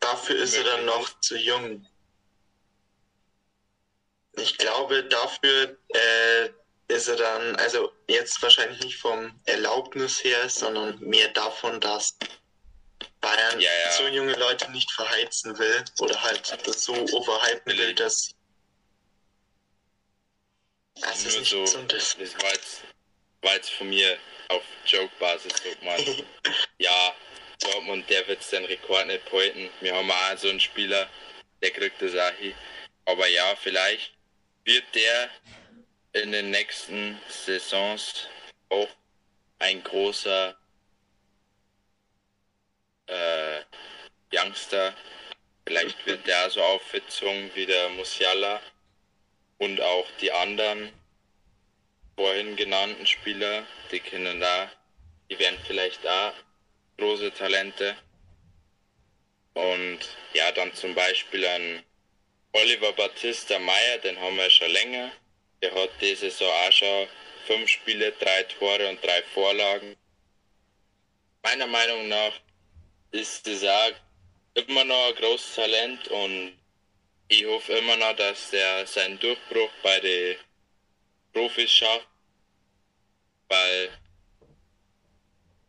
dafür 0.00 0.36
ist 0.36 0.56
er 0.56 0.64
dann 0.64 0.86
noch 0.86 1.20
zu 1.20 1.36
jung. 1.36 1.86
Ich 4.32 4.56
glaube, 4.56 5.04
dafür 5.04 5.76
äh, 5.88 6.48
ist 6.88 7.08
er 7.08 7.16
dann, 7.16 7.56
also 7.56 7.92
jetzt 8.08 8.40
wahrscheinlich 8.40 8.80
nicht 8.80 8.96
vom 8.96 9.38
Erlaubnis 9.44 10.24
her, 10.24 10.48
sondern 10.48 10.98
mehr 11.00 11.28
davon, 11.28 11.82
dass 11.82 12.16
Bayern 13.24 13.58
ja, 13.58 13.70
ja. 13.84 13.92
so 13.92 14.06
junge 14.08 14.34
Leute 14.34 14.70
nicht 14.70 14.90
verheizen 14.90 15.58
will 15.58 15.84
oder 15.98 16.22
halt 16.22 16.46
so 16.76 16.92
overhypen 16.92 17.78
will, 17.78 17.94
dass 17.94 18.34
das 21.00 21.24
ist 21.24 21.38
nicht 21.38 21.50
so, 21.50 21.62
gesundes. 21.62 22.16
Das 22.18 22.34
war 22.42 22.52
jetzt, 22.52 22.82
war 23.40 23.54
jetzt 23.54 23.70
von 23.70 23.88
mir 23.88 24.18
auf 24.48 24.62
Joke-Basis, 24.86 25.52
so, 25.56 26.24
ja, 26.78 27.14
Dortmund, 27.60 28.08
der 28.10 28.28
wird 28.28 28.40
den 28.52 28.66
Rekord 28.66 29.06
nicht 29.06 29.32
halten. 29.32 29.70
Wir 29.80 29.94
haben 29.94 30.10
auch 30.10 30.36
so 30.36 30.50
einen 30.50 30.60
Spieler, 30.60 31.08
der 31.62 31.70
kriegt 31.70 32.02
das 32.02 32.14
auch 32.14 32.36
hin. 32.38 32.54
Aber 33.06 33.26
ja, 33.26 33.56
vielleicht 33.56 34.12
wird 34.64 34.84
der 34.94 35.30
in 36.12 36.30
den 36.30 36.50
nächsten 36.50 37.18
Saisons 37.28 38.28
auch 38.68 38.88
ein 39.58 39.82
großer 39.82 40.56
äh, 43.06 43.60
Youngster. 44.32 44.94
Vielleicht 45.66 46.04
wird 46.06 46.26
der 46.26 46.50
so 46.50 46.62
aufgezogen 46.62 47.50
wie 47.54 47.66
der 47.66 47.88
Musiala 47.90 48.60
und 49.58 49.80
auch 49.80 50.06
die 50.20 50.30
anderen 50.30 50.92
vorhin 52.16 52.56
genannten 52.56 53.06
Spieler, 53.06 53.66
die 53.90 54.00
können 54.00 54.40
da, 54.40 54.70
die 55.30 55.38
werden 55.38 55.58
vielleicht 55.66 56.04
da 56.04 56.34
große 56.98 57.32
Talente. 57.32 57.96
Und 59.54 60.00
ja, 60.32 60.50
dann 60.52 60.74
zum 60.74 60.94
Beispiel 60.94 61.46
ein 61.46 61.82
Oliver 62.52 62.92
Battista 62.92 63.58
Meyer, 63.58 63.98
den 63.98 64.18
haben 64.20 64.36
wir 64.36 64.50
schon 64.50 64.70
länger. 64.70 65.12
Der 65.62 65.74
hat 65.74 65.90
diese 66.00 66.30
Saison 66.30 66.48
auch 66.48 66.72
schon 66.72 67.08
fünf 67.46 67.68
Spiele, 67.68 68.12
drei 68.12 68.42
Tore 68.44 68.88
und 68.88 69.04
drei 69.04 69.22
Vorlagen. 69.22 69.96
Meiner 71.42 71.66
Meinung 71.66 72.08
nach 72.08 72.32
ist 73.14 73.48
auch 73.64 73.92
immer 74.54 74.84
noch 74.84 75.08
ein 75.08 75.14
großes 75.14 75.54
Talent 75.54 76.08
und 76.08 76.58
ich 77.28 77.46
hoffe 77.46 77.72
immer 77.74 77.96
noch, 77.96 78.14
dass 78.16 78.52
er 78.52 78.86
seinen 78.86 79.18
Durchbruch 79.20 79.70
bei 79.82 80.00
den 80.00 80.36
Profis 81.32 81.70
schafft, 81.70 82.08
weil 83.48 83.90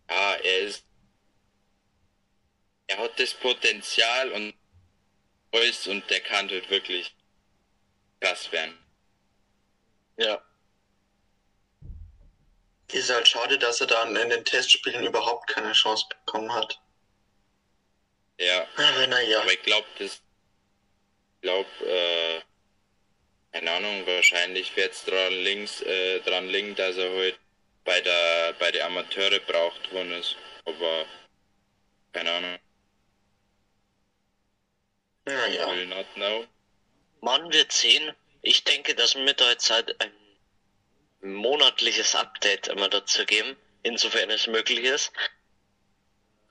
ja, 0.09 0.35
er 0.35 0.59
ist 0.59 0.85
er 2.87 2.97
hat 2.97 3.19
das 3.19 3.33
Potenzial 3.33 4.31
und 4.31 4.53
alles 5.51 5.87
und 5.87 6.07
der 6.09 6.21
kann 6.21 6.49
halt 6.49 6.69
wirklich 6.69 7.15
krass 8.19 8.51
werden. 8.51 8.77
Ja. 10.17 10.43
Ist 12.91 13.09
halt 13.09 13.27
schade, 13.27 13.57
dass 13.57 13.81
er 13.81 13.87
dann 13.87 14.15
in 14.15 14.29
den 14.29 14.45
Testspielen 14.45 15.05
überhaupt 15.05 15.47
keine 15.47 15.73
Chance 15.73 16.05
bekommen 16.09 16.53
hat. 16.53 16.79
Ja. 18.39 18.67
Aber 18.75 19.07
naja. 19.07 19.41
Aber 19.41 19.53
ich 19.53 19.61
glaube, 19.61 19.88
das. 19.99 20.21
Ich 21.36 21.41
glaube, 21.41 21.69
äh, 21.86 22.41
keine 23.51 23.71
Ahnung, 23.71 24.05
wahrscheinlich 24.07 24.75
wird 24.75 24.93
es 24.93 25.05
dran, 25.05 25.31
links, 25.31 25.81
äh, 25.81 26.19
dran 26.21 26.47
liegen, 26.49 26.75
dass 26.75 26.97
er 26.97 27.09
halt 27.09 27.39
bei 27.83 28.01
der 28.01 28.53
bei 28.53 28.71
den 28.71 28.81
Amateure 28.81 29.39
braucht 29.39 29.91
worden 29.93 30.11
ist. 30.13 30.36
Aber 30.65 31.05
keine 32.11 32.31
Ahnung. 32.31 32.59
Ja, 35.27 35.45
ja. 35.47 35.71
Will 35.71 35.86
not 35.88 36.05
know. 36.15 36.45
Man 37.21 37.51
wird 37.53 37.71
sehen. 37.71 38.13
Ich 38.41 38.63
denke, 38.63 38.93
dass 38.95 39.15
wir 39.15 39.23
mit 39.23 39.39
der 39.39 39.57
Zeit 39.57 39.95
ein 39.99 40.11
monatliches 41.21 42.13
Update 42.15 42.67
immer 42.67 42.89
dazu 42.89 43.25
geben, 43.25 43.57
insofern 43.83 44.29
es 44.29 44.47
möglich 44.47 44.79
ist. 44.79 45.12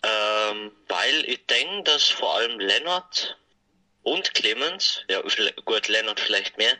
Ähm, 0.04 0.72
weil 0.88 1.24
ich 1.28 1.46
denke, 1.46 1.84
dass 1.84 2.08
vor 2.08 2.36
allem 2.36 2.60
Lennart 2.60 3.38
und 4.02 4.34
Clemens, 4.34 5.02
ja 5.08 5.22
gut, 5.64 5.88
Lennart 5.88 6.20
vielleicht 6.20 6.58
mehr, 6.58 6.76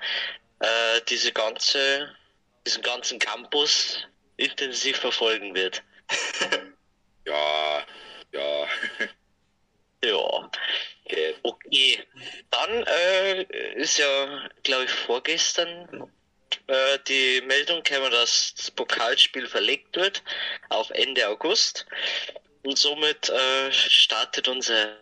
äh, 0.60 1.01
diese 1.09 1.32
ganze, 1.32 2.14
diesen 2.66 2.82
ganzen 2.82 3.18
Campus 3.18 4.06
intensiv 4.36 4.98
verfolgen 4.98 5.55
wird. 5.55 5.82
ja, 7.26 7.86
ja. 8.32 8.68
ja. 10.05 10.51
Okay, 11.42 12.02
dann 12.51 12.82
äh, 12.86 13.42
ist 13.74 13.98
ja, 13.98 14.48
glaube 14.62 14.84
ich, 14.84 14.90
vorgestern 14.90 16.10
äh, 16.66 16.98
die 17.09 17.42
Meldung 17.42 17.82
gekommen, 17.82 18.10
dass 18.10 18.55
das 18.56 18.70
Pokalspiel 18.70 19.46
verlegt 19.46 19.96
wird 19.96 20.22
auf 20.68 20.90
Ende 20.90 21.28
August. 21.28 21.86
Und 22.65 22.78
somit 22.78 23.28
äh, 23.28 23.73
startet 23.73 24.49
unser 24.49 24.97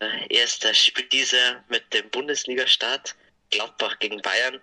äh, 0.00 0.34
erster 0.34 0.74
Spiel 0.74 1.06
dieser 1.08 1.64
mit 1.68 1.92
dem 1.92 2.08
Bundesliga-Start. 2.10 3.14
Gladbach 3.50 3.98
gegen 3.98 4.20
Bayern. 4.20 4.60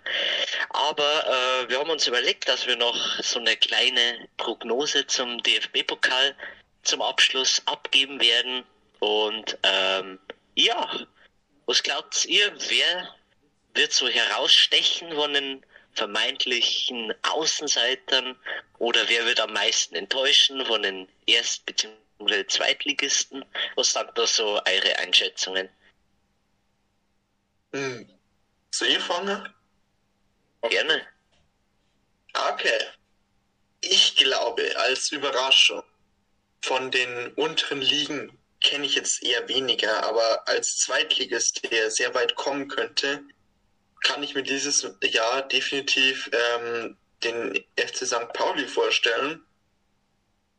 Aber 0.70 1.26
äh, 1.26 1.70
wir 1.70 1.80
haben 1.80 1.90
uns 1.90 2.08
überlegt, 2.08 2.48
dass 2.48 2.68
wir 2.68 2.76
noch 2.76 2.96
so 3.22 3.40
eine 3.40 3.58
kleine 3.58 4.28
Prognose 4.38 5.08
zum 5.08 5.42
DFB-Pokal 5.42 6.36
zum 6.84 7.02
Abschluss 7.02 7.62
abgeben 7.66 8.20
werden. 8.20 8.64
Und 9.00 9.58
ähm, 9.64 10.20
ja, 10.56 10.90
was 11.66 11.82
glaubt 11.82 12.26
ihr, 12.26 12.54
wer 12.70 13.16
wird 13.74 13.92
so 13.92 14.08
herausstechen 14.08 15.14
von 15.14 15.34
den 15.34 15.66
vermeintlichen 15.96 17.14
Außenseitern 17.24 18.38
oder 18.80 19.08
wer 19.08 19.26
wird 19.26 19.40
am 19.40 19.54
meisten 19.54 19.96
enttäuschen 19.96 20.66
von 20.66 20.84
den 20.84 21.08
Erst- 21.26 21.66
bzw. 21.66 22.46
Zweitligisten? 22.48 23.46
Was 23.76 23.92
sind 23.92 24.10
da 24.16 24.28
so 24.28 24.62
eure 24.66 25.00
Einschätzungen? 25.00 25.70
Hm. 27.74 28.10
Fangen? 29.00 29.54
Gerne. 30.62 31.08
Okay. 32.34 32.80
Ich 33.82 34.16
glaube, 34.16 34.76
als 34.78 35.12
Überraschung 35.12 35.84
von 36.62 36.92
den 36.92 37.34
unteren 37.34 37.82
Ligen 37.82 38.38
kenne 38.62 38.86
ich 38.86 38.96
jetzt 38.96 39.22
eher 39.24 39.48
weniger, 39.48 40.04
aber 40.04 40.48
als 40.48 40.78
Zweitligist, 40.78 41.72
der 41.72 41.92
sehr 41.92 42.14
weit 42.16 42.36
kommen 42.36 42.68
könnte, 42.68 43.24
kann 44.06 44.22
ich 44.22 44.36
mir 44.36 44.44
dieses 44.44 44.88
Jahr 45.02 45.48
definitiv 45.48 46.30
ähm, 46.32 46.96
den 47.24 47.66
FC 47.76 48.06
St. 48.06 48.32
Pauli 48.34 48.68
vorstellen, 48.68 49.44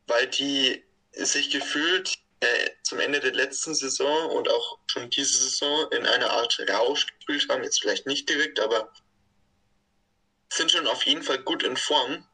weil 0.05 0.27
die 0.27 0.83
sich 1.13 1.49
gefühlt 1.49 2.13
äh, 2.41 2.69
zum 2.83 2.99
Ende 2.99 3.21
der 3.21 3.33
letzten 3.33 3.73
Saison 3.73 4.31
und 4.31 4.49
auch 4.49 4.79
schon 4.87 5.09
diese 5.09 5.37
Saison 5.37 5.89
in 5.93 6.05
einer 6.05 6.29
Art 6.29 6.59
Rausch 6.69 7.07
gespielt 7.07 7.49
haben. 7.49 7.63
Jetzt 7.63 7.81
vielleicht 7.81 8.05
nicht 8.05 8.27
direkt, 8.29 8.59
aber 8.59 8.91
sind 10.49 10.71
schon 10.71 10.87
auf 10.87 11.03
jeden 11.03 11.23
Fall 11.23 11.39
gut 11.39 11.63
in 11.63 11.77
Form 11.77 12.27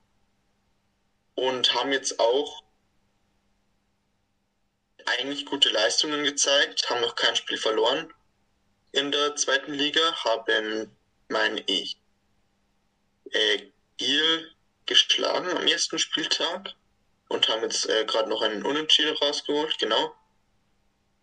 und 1.36 1.76
haben 1.76 1.92
jetzt 1.92 2.20
auch 2.20 2.64
eigentlich 5.06 5.46
gute 5.46 5.70
Leistungen 5.70 6.24
gezeigt, 6.24 6.90
haben 6.90 7.02
noch 7.02 7.16
kein 7.16 7.36
Spiel 7.36 7.58
verloren 7.58 8.12
in 8.94 9.12
der 9.12 9.36
zweiten 9.36 9.74
Liga, 9.74 10.24
haben, 10.24 10.96
meine 11.30 11.62
ich, 11.68 11.98
äh, 13.32 13.68
Giel 13.98 14.52
geschlagen 14.86 15.50
am 15.58 15.68
ersten 15.68 15.98
Spieltag 15.98 16.74
und 17.30 17.48
haben 17.48 17.64
jetzt 17.64 17.90
äh, 17.90 18.06
gerade 18.06 18.30
noch 18.30 18.42
einen 18.42 18.64
Unentschieden 18.64 19.16
rausgeholt, 19.18 19.78
genau. 19.80 20.14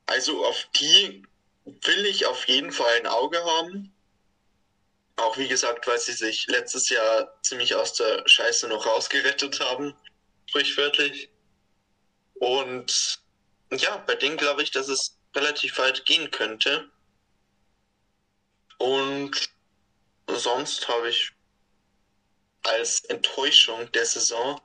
Also 0.06 0.44
auf 0.44 0.66
die 0.76 1.22
will 1.64 2.06
ich 2.06 2.26
auf 2.26 2.48
jeden 2.48 2.72
Fall 2.72 2.92
ein 2.96 3.06
Auge 3.06 3.42
haben. 3.44 3.92
Auch 5.16 5.36
wie 5.36 5.48
gesagt, 5.48 5.86
weil 5.86 5.98
sie 5.98 6.12
sich 6.12 6.46
letztes 6.48 6.88
Jahr 6.88 7.38
ziemlich 7.42 7.74
aus 7.74 7.92
der 7.94 8.26
Scheiße 8.26 8.66
noch 8.68 8.86
rausgerettet 8.86 9.60
haben, 9.60 9.94
sprichwörtlich. 10.46 11.28
Und 12.34 13.20
ja, 13.70 13.98
bei 13.98 14.14
denen 14.14 14.36
glaube 14.36 14.62
ich, 14.62 14.70
dass 14.70 14.88
es 14.88 15.16
relativ 15.36 15.78
weit 15.78 16.04
gehen 16.06 16.30
könnte. 16.30 16.90
Und 18.78 19.50
sonst 20.36 20.88
habe 20.88 21.10
ich 21.10 21.32
als 22.62 23.00
Enttäuschung 23.04 23.90
der 23.92 24.04
Saison 24.04 24.60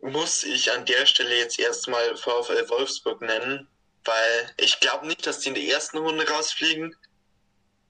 muss 0.00 0.42
ich 0.42 0.72
an 0.72 0.84
der 0.84 1.06
Stelle 1.06 1.36
jetzt 1.38 1.58
erstmal 1.58 2.16
VfL 2.16 2.68
Wolfsburg 2.68 3.20
nennen, 3.22 3.68
weil 4.04 4.50
ich 4.56 4.80
glaube 4.80 5.06
nicht, 5.06 5.26
dass 5.26 5.40
die 5.40 5.50
in 5.50 5.54
der 5.54 5.64
ersten 5.64 5.98
Runde 5.98 6.28
rausfliegen, 6.28 6.96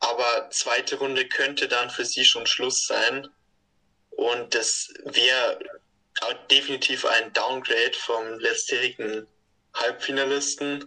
aber 0.00 0.50
zweite 0.50 0.96
Runde 0.96 1.26
könnte 1.26 1.68
dann 1.68 1.88
für 1.88 2.04
sie 2.04 2.24
schon 2.24 2.46
Schluss 2.46 2.86
sein 2.86 3.28
und 4.10 4.54
das 4.54 4.92
wäre 5.04 5.58
definitiv 6.50 7.06
ein 7.06 7.32
Downgrade 7.32 7.94
vom 7.94 8.38
letztjährigen 8.38 9.26
Halbfinalisten. 9.74 10.86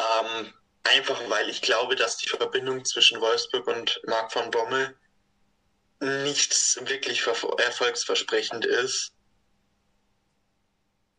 Ähm, 0.00 0.52
einfach 0.90 1.28
weil 1.28 1.48
ich 1.48 1.62
glaube, 1.62 1.96
dass 1.96 2.16
die 2.16 2.28
Verbindung 2.28 2.84
zwischen 2.84 3.20
Wolfsburg 3.20 3.66
und 3.66 4.00
Marc 4.06 4.34
van 4.34 4.50
Bommel 4.50 4.96
nichts 6.00 6.78
wirklich 6.82 7.26
erfolgsversprechend 7.26 8.64
ist. 8.64 9.12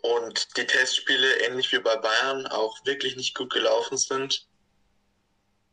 Und 0.01 0.55
die 0.55 0.65
Testspiele, 0.65 1.41
ähnlich 1.41 1.71
wie 1.73 1.79
bei 1.79 1.97
Bayern, 1.97 2.47
auch 2.47 2.85
wirklich 2.85 3.17
nicht 3.17 3.35
gut 3.35 3.51
gelaufen 3.51 3.97
sind. 3.97 4.47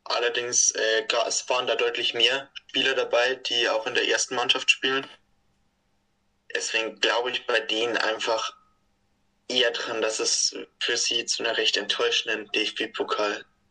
Allerdings 0.03 0.71
äh, 0.71 1.07
es 1.25 1.47
waren 1.49 1.67
da 1.67 1.75
deutlich 1.75 2.13
mehr 2.13 2.49
Spieler 2.69 2.93
dabei, 2.93 3.35
die 3.35 3.69
auch 3.69 3.87
in 3.87 3.93
der 3.93 4.07
ersten 4.07 4.35
Mannschaft 4.35 4.69
spielen. 4.69 5.09
Deswegen 6.53 6.99
glaube 6.99 7.31
ich 7.31 7.45
bei 7.45 7.59
denen 7.59 7.97
einfach 7.97 8.53
eher 9.47 9.71
dran, 9.71 10.01
dass 10.01 10.19
es 10.19 10.55
für 10.79 10.97
sie 10.97 11.25
zu 11.25 11.43
einer 11.43 11.57
recht 11.57 11.77
enttäuschenden 11.77 12.49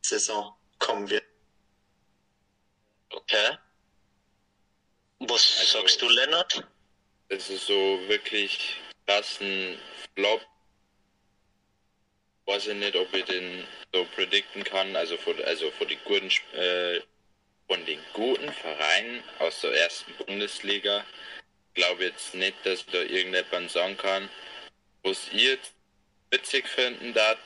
DFB-Pokal-Saison 0.07 0.55
kommen 0.79 1.11
wird. 1.11 1.25
Okay. 3.11 3.59
Was 5.21 5.59
also, 5.59 5.79
sagst 5.79 6.03
du, 6.03 6.09
Lennart? 6.09 6.65
Es 7.29 7.51
ist 7.51 7.67
so 7.67 8.01
wirklich 8.09 8.81
krassen 9.07 9.79
Flop. 10.15 10.41
Weiß 12.47 12.69
ich 12.69 12.77
nicht, 12.77 12.95
ob 12.95 13.13
ich 13.13 13.25
den 13.25 13.67
so 13.93 14.05
predikten 14.15 14.63
kann. 14.63 14.95
Also 14.95 15.17
von, 15.17 15.43
also 15.45 15.71
von, 15.73 15.89
die 15.89 15.99
guten, 16.05 16.31
äh, 16.53 17.01
von 17.67 17.85
den 17.87 17.99
guten 18.13 18.53
Vereinen 18.53 19.23
aus 19.41 19.61
der 19.63 19.73
ersten 19.73 20.13
Bundesliga 20.25 21.05
glaube 21.75 22.05
jetzt 22.05 22.35
nicht, 22.35 22.65
dass 22.65 22.87
da 22.87 23.03
irgendjemand 23.03 23.71
sagen 23.71 23.97
kann, 23.99 24.31
was 25.03 25.31
ihr 25.33 25.59
witzig 26.31 26.67
finden 26.69 27.13
dat, 27.13 27.39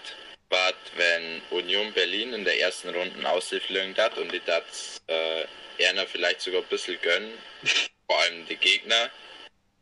war, 0.51 0.75
wenn 0.97 1.41
Union 1.51 1.93
Berlin 1.93 2.35
in 2.35 2.45
der 2.45 2.61
ersten 2.61 2.91
Runde 2.91 3.29
ausfliegen 3.29 3.95
dat 3.95 4.19
und 4.19 4.33
die 4.33 4.43
das 4.45 5.01
äh, 5.07 5.47
Erna 5.79 6.05
vielleicht 6.07 6.43
sogar 6.43 6.63
ein 6.63 6.69
bisschen 6.69 7.01
gönnen, 7.01 7.33
vor 8.07 8.19
allem 8.21 8.47
die 8.47 8.57
Gegner, 8.57 9.11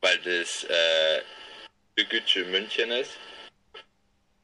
weil 0.01 0.19
das 0.19 0.65
äh, 0.65 1.23
Gütsche 2.05 2.45
München 2.45 2.90
ist. 2.93 3.19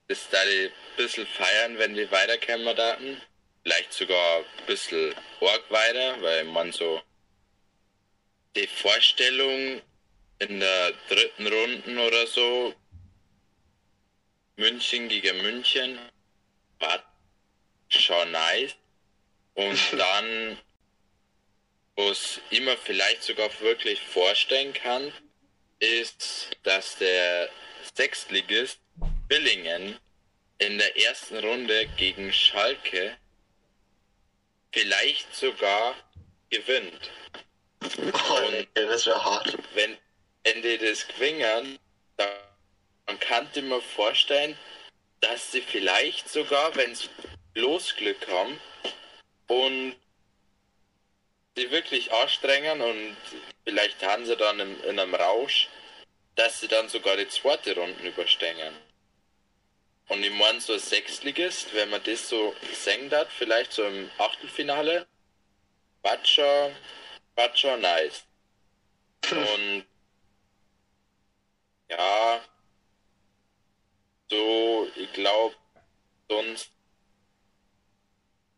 Das 0.08 0.28
da 0.30 0.44
die 0.44 0.66
ein 0.66 0.72
bisschen 0.96 1.26
feiern, 1.26 1.78
wenn 1.78 1.94
die 1.94 2.10
weiterkämmer 2.10 2.74
daten. 2.74 3.20
Vielleicht 3.62 3.92
sogar 3.92 4.38
ein 4.38 4.66
bisschen 4.66 5.14
arg 5.40 5.70
weiter, 5.70 6.20
weil 6.20 6.44
man 6.44 6.72
so 6.72 7.00
die 8.56 8.66
Vorstellung 8.66 9.80
in 10.40 10.60
der 10.60 10.92
dritten 11.08 11.46
Runde 11.46 12.06
oder 12.06 12.26
so 12.26 12.74
München 14.56 15.08
gegen 15.08 15.42
München 15.42 15.98
war 16.78 17.02
schon 17.88 18.30
nice. 18.30 18.74
Und 19.54 19.78
dann 19.92 20.58
was 21.96 22.40
ich 22.50 22.60
mir 22.60 22.76
vielleicht 22.76 23.22
sogar 23.22 23.48
wirklich 23.60 24.00
vorstellen 24.00 24.72
kann, 24.72 25.12
ist, 25.78 26.50
dass 26.64 26.96
der 26.96 27.48
Sechstligist 27.94 28.80
Billingen 29.28 29.98
in 30.58 30.78
der 30.78 30.96
ersten 30.96 31.38
Runde 31.38 31.86
gegen 31.96 32.32
Schalke 32.32 33.16
vielleicht 34.72 35.34
sogar 35.34 35.94
gewinnt. 36.50 37.10
Oh, 37.80 38.46
Und 38.46 38.68
das 38.74 39.06
wäre 39.06 39.24
hart. 39.24 39.56
Wenn, 39.74 39.96
wenn 40.42 40.62
die 40.62 40.78
das 40.78 41.06
gewinnen, 41.06 41.78
dann 42.16 42.28
man 43.06 43.20
kann 43.20 43.48
mir 43.54 43.82
vorstellen, 43.82 44.56
dass 45.24 45.52
sie 45.52 45.62
vielleicht 45.62 46.28
sogar, 46.28 46.74
wenn 46.76 46.94
sie 46.94 47.08
Losglück 47.54 48.28
haben 48.28 48.60
und 49.46 49.96
sie 51.56 51.70
wirklich 51.70 52.12
anstrengen 52.12 52.82
und 52.82 53.16
vielleicht 53.64 54.04
haben 54.04 54.26
sie 54.26 54.36
dann 54.36 54.60
in, 54.60 54.80
in 54.82 54.98
einem 54.98 55.14
Rausch, 55.14 55.68
dass 56.34 56.60
sie 56.60 56.68
dann 56.68 56.88
sogar 56.88 57.16
die 57.16 57.28
zweite 57.28 57.74
Runde 57.74 58.06
überstehen. 58.06 58.74
Und 60.08 60.22
ich 60.22 60.32
meine, 60.32 60.60
so 60.60 60.74
ein 60.74 60.78
Sechstligist, 60.78 61.72
wenn 61.72 61.88
man 61.88 62.02
das 62.04 62.28
so 62.28 62.54
senkt 62.74 63.14
hat, 63.14 63.32
vielleicht 63.32 63.72
so 63.72 63.84
im 63.84 64.10
Achtelfinale, 64.18 65.06
war 66.02 66.22
schon, 66.26 66.76
war 67.34 67.56
schon 67.56 67.80
nice. 67.80 68.24
Und 69.30 69.86
ja, 71.88 72.44
so, 74.34 74.88
ich 74.96 75.12
glaube, 75.12 75.54
sonst 76.28 76.70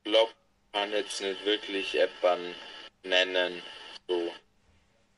glaub, 0.04 0.34
kann 0.72 0.92
jetzt 0.92 1.20
nicht 1.20 1.44
wirklich 1.44 1.98
Eppern 1.98 2.54
nennen. 3.02 3.62
So. 4.08 4.32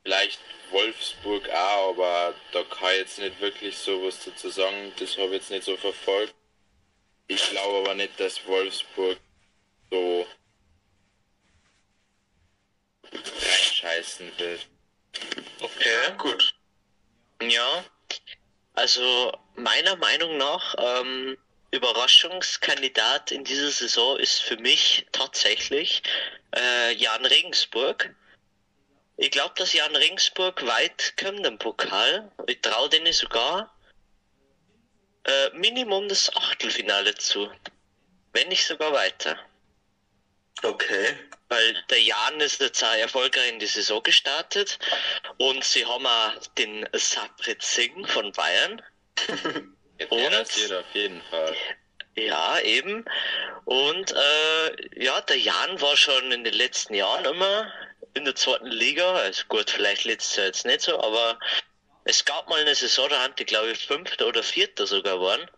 Vielleicht 0.03 0.41
Wolfsburg 0.71 1.49
auch, 1.51 1.91
aber 1.91 2.35
da 2.53 2.63
kann 2.65 2.93
ich 2.93 2.99
jetzt 2.99 3.19
nicht 3.19 3.41
wirklich 3.41 3.77
so 3.77 4.03
was 4.05 4.25
dazu 4.25 4.49
sagen. 4.49 4.93
Das 4.99 5.17
habe 5.17 5.27
ich 5.27 5.33
jetzt 5.35 5.51
nicht 5.51 5.65
so 5.65 5.77
verfolgt. 5.77 6.35
Ich 7.27 7.51
glaube 7.51 7.79
aber 7.79 7.95
nicht, 7.95 8.19
dass 8.19 8.47
Wolfsburg 8.47 9.19
so 9.91 10.27
reinscheißen 13.13 14.33
will. 14.39 14.61
Okay, 15.61 16.17
gut. 16.17 16.55
Ja, 17.43 17.85
also 18.79 19.33
meiner 19.57 19.97
Meinung 19.97 20.37
nach 20.37 20.75
ähm, 20.79 21.37
Überraschungskandidat 21.73 23.33
in 23.33 23.43
dieser 23.43 23.71
Saison 23.71 24.17
ist 24.19 24.41
für 24.41 24.57
mich 24.57 25.05
tatsächlich 25.11 26.03
äh, 26.55 26.95
Jan 26.95 27.27
Regensburg. 27.27 28.15
Ich 29.17 29.33
glaube, 29.33 29.55
dass 29.57 29.73
Jan 29.73 29.97
Regensburg 29.97 30.65
weit 30.65 31.15
kommt 31.21 31.45
im 31.45 31.59
Pokal. 31.59 32.31
Ich 32.47 32.61
traue 32.61 32.89
denen 32.89 33.13
sogar 33.13 33.75
äh, 35.25 35.51
Minimum 35.55 36.09
das 36.09 36.35
Achtelfinale 36.37 37.15
zu. 37.17 37.51
Wenn 38.33 38.47
nicht 38.47 38.65
sogar 38.65 38.93
weiter. 38.93 39.37
Okay. 40.63 41.17
Weil 41.49 41.85
der 41.89 42.03
Jan 42.03 42.41
ist 42.41 42.61
jetzt 42.61 42.83
auch 42.85 42.95
erfolgreich 42.95 43.49
in 43.49 43.59
die 43.59 43.67
Saison 43.67 44.03
gestartet 44.03 44.79
und 45.39 45.65
sie 45.65 45.87
haben 45.87 46.07
auch 46.07 46.47
den 46.59 46.87
Sabrit 46.93 47.63
Singh 47.63 48.07
von 48.09 48.33
Bayern. 48.33 48.83
und, 50.11 50.35
auf 50.35 50.95
jeden 50.95 51.23
Fall. 51.23 51.57
Ja, 52.15 52.59
eben. 52.61 53.05
Und 53.65 54.13
äh, 54.13 55.05
ja, 55.05 55.21
der 55.23 55.39
Jan 55.39 55.81
war 55.81 55.97
schon 55.97 56.33
in 56.33 56.45
den 56.45 56.55
letzten 56.55 56.95
Jahren 56.95 57.25
immer 57.25 57.73
in 58.15 58.25
der 58.25 58.35
zweiten 58.35 58.67
Liga. 58.67 59.15
Also 59.15 59.45
gut, 59.49 59.71
vielleicht 59.71 60.05
letztes 60.05 60.37
Jahr 60.37 60.47
jetzt 60.47 60.67
nicht 60.67 60.83
so, 60.83 61.01
aber 61.01 61.39
es 62.05 62.25
gab 62.25 62.49
mal 62.49 62.61
eine 62.61 62.75
Saison, 62.75 63.09
da 63.09 63.23
haben 63.23 63.35
die, 63.37 63.45
glaube 63.45 63.71
ich, 63.71 63.87
Fünfter 63.87 64.27
oder 64.27 64.43
Vierter 64.43 64.87
sogar 64.87 65.21
waren. 65.21 65.49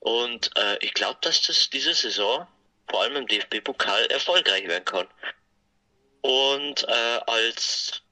Und 0.00 0.50
äh, 0.56 0.76
ich 0.80 0.92
glaube, 0.92 1.18
dass 1.22 1.42
das 1.42 1.70
diese 1.70 1.94
Saison 1.94 2.46
vor 2.88 3.02
allem 3.02 3.16
im 3.16 3.26
DFB-Pokal 3.26 4.06
erfolgreich 4.06 4.66
werden 4.68 4.84
kann. 4.84 5.08
Und 6.20 6.88
äh, 6.88 7.20
als 7.26 8.02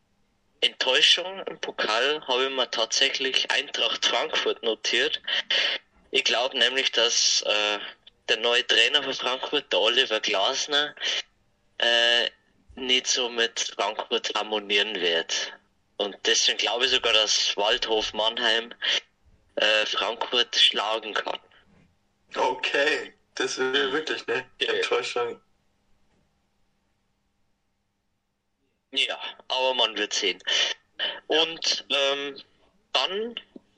Enttäuschung 0.60 1.40
im 1.46 1.58
Pokal 1.60 2.22
habe 2.28 2.44
ich 2.44 2.50
mir 2.50 2.70
tatsächlich 2.70 3.50
Eintracht 3.50 4.04
Frankfurt 4.04 4.62
notiert. 4.62 5.20
Ich 6.10 6.24
glaube 6.24 6.58
nämlich, 6.58 6.92
dass 6.92 7.42
äh, 7.42 7.78
der 8.28 8.36
neue 8.38 8.66
Trainer 8.66 9.02
von 9.02 9.14
Frankfurt, 9.14 9.72
der 9.72 9.80
Oliver 9.80 10.20
Glasner, 10.20 10.94
äh, 11.78 12.28
nicht 12.74 13.06
so 13.06 13.28
mit 13.28 13.72
Frankfurt 13.76 14.32
harmonieren 14.34 14.94
wird. 15.00 15.52
Und 15.96 16.16
deswegen 16.26 16.58
glaube 16.58 16.84
ich 16.84 16.90
sogar, 16.90 17.12
dass 17.12 17.56
Waldhof 17.56 18.12
Mannheim 18.12 18.72
äh, 19.56 19.86
Frankfurt 19.86 20.54
schlagen 20.56 21.14
kann. 21.14 21.38
Okay, 22.34 23.12
das 23.34 23.58
wäre 23.58 23.92
wirklich 23.92 24.26
eine 24.28 24.44
Enttäuschung. 24.58 25.40
Ja, 28.92 29.18
aber 29.48 29.74
man 29.74 29.96
wird 29.96 30.12
sehen. 30.12 30.42
Und 31.26 31.84
ähm, 31.88 32.40
dann 32.92 33.34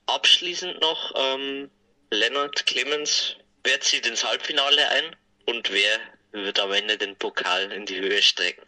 abschließend 0.06 0.80
noch 0.80 1.12
ähm, 1.16 1.70
Lennart 2.10 2.66
Clemens, 2.66 3.36
wer 3.62 3.80
zieht 3.80 4.06
ins 4.06 4.24
Halbfinale 4.24 4.88
ein 4.88 5.16
und 5.46 5.70
wer 5.70 6.00
wird 6.32 6.58
am 6.58 6.72
Ende 6.72 6.98
den 6.98 7.16
Pokal 7.16 7.70
in 7.72 7.86
die 7.86 8.00
Höhe 8.00 8.20
strecken? 8.20 8.66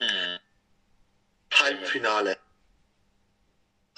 Hm. 0.00 0.38
Halbfinale. 1.52 2.36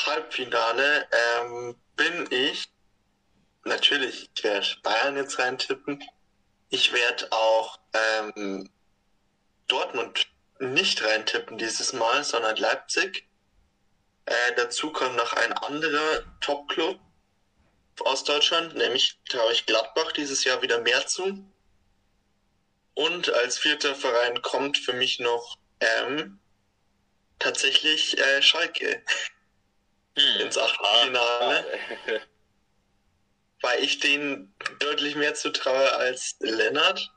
Halbfinale 0.00 1.08
ähm, 1.12 1.76
bin 1.96 2.26
ich. 2.30 2.68
Natürlich, 3.66 4.30
ich 4.32 4.44
werde 4.44 4.66
Bayern 4.84 5.16
jetzt 5.16 5.40
reintippen. 5.40 6.02
Ich 6.70 6.92
werde 6.92 7.30
auch 7.32 7.80
ähm, 7.92 8.70
Dortmund 9.66 10.28
nicht 10.60 11.02
reintippen 11.02 11.58
dieses 11.58 11.92
Mal, 11.92 12.22
sondern 12.22 12.56
Leipzig. 12.56 13.26
Äh, 14.26 14.54
dazu 14.56 14.92
kommt 14.92 15.16
noch 15.16 15.32
ein 15.32 15.52
anderer 15.52 16.22
Top-Club 16.40 17.00
aus 18.04 18.22
Deutschland, 18.22 18.76
nämlich 18.76 19.18
traue 19.28 19.52
ich 19.52 19.66
Gladbach 19.66 20.12
dieses 20.12 20.44
Jahr 20.44 20.62
wieder 20.62 20.80
mehr 20.80 21.04
zu. 21.08 21.44
Und 22.94 23.34
als 23.34 23.58
vierter 23.58 23.96
Verein 23.96 24.42
kommt 24.42 24.78
für 24.78 24.92
mich 24.92 25.18
noch 25.18 25.56
ähm, 25.80 26.38
tatsächlich 27.40 28.16
äh, 28.16 28.42
Schalke 28.42 29.02
hm. 30.16 30.40
ins 30.40 30.56
Achtelfinale. 30.56 31.66
weil 33.62 33.82
ich 33.82 34.00
denen 34.00 34.54
deutlich 34.78 35.16
mehr 35.16 35.34
zutraue 35.34 35.92
als 35.96 36.36
Lennart. 36.40 37.10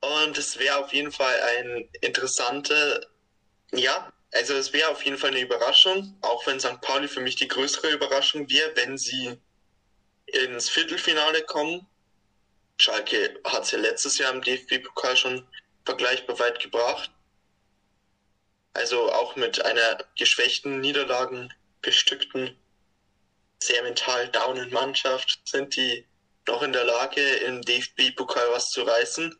Und 0.00 0.36
es 0.36 0.58
wäre 0.58 0.78
auf 0.78 0.92
jeden 0.92 1.12
Fall 1.12 1.40
ein 1.58 1.88
interessanter, 2.00 3.06
ja, 3.72 4.12
also 4.32 4.54
es 4.54 4.72
wäre 4.72 4.90
auf 4.90 5.04
jeden 5.04 5.18
Fall 5.18 5.30
eine 5.30 5.40
Überraschung, 5.40 6.16
auch 6.22 6.46
wenn 6.46 6.58
St. 6.58 6.80
Pauli 6.80 7.06
für 7.06 7.20
mich 7.20 7.36
die 7.36 7.48
größere 7.48 7.90
Überraschung 7.90 8.48
wäre, 8.50 8.74
wenn 8.76 8.96
sie 8.96 9.38
ins 10.26 10.68
Viertelfinale 10.68 11.42
kommen. 11.42 11.86
Schalke 12.78 13.40
hat 13.44 13.64
es 13.64 13.70
ja 13.72 13.78
letztes 13.78 14.18
Jahr 14.18 14.32
im 14.32 14.42
DFB-Pokal 14.42 15.16
schon 15.16 15.46
vergleichbar 15.84 16.38
weit 16.38 16.60
gebracht. 16.60 17.10
Also 18.72 19.12
auch 19.12 19.36
mit 19.36 19.62
einer 19.64 19.98
geschwächten, 20.18 20.80
Niederlagen 20.80 21.52
bestückten, 21.82 22.58
sehr 23.66 23.82
mental 23.82 24.28
downen 24.28 24.70
Mannschaft 24.70 25.40
sind 25.44 25.76
die 25.76 26.06
noch 26.46 26.62
in 26.62 26.72
der 26.72 26.84
Lage, 26.84 27.20
im 27.20 27.62
DFB-Pokal 27.62 28.50
was 28.50 28.70
zu 28.70 28.82
reißen. 28.82 29.36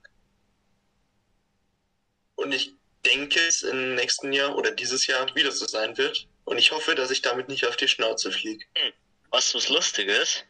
Und 2.37 2.53
ich 2.53 2.73
denke, 3.05 3.41
es 3.41 3.63
im 3.63 3.95
nächsten 3.95 4.33
Jahr 4.33 4.57
oder 4.57 4.71
dieses 4.71 5.07
Jahr 5.07 5.35
wieder 5.35 5.53
so 5.53 5.67
sein 5.67 5.97
wird. 5.99 6.27
Und 6.45 6.59
ich 6.59 6.73
hoffe, 6.73 6.95
dass 6.95 7.11
ich 7.11 7.23
damit 7.23 7.49
nicht 7.49 7.67
auf 7.67 7.77
die 7.77 7.89
Schnauze 7.89 8.31
fliege. 8.31 8.65
Hm. 8.77 8.93
Was 9.31 9.55
was 9.55 9.69
Lustiges, 9.69 10.45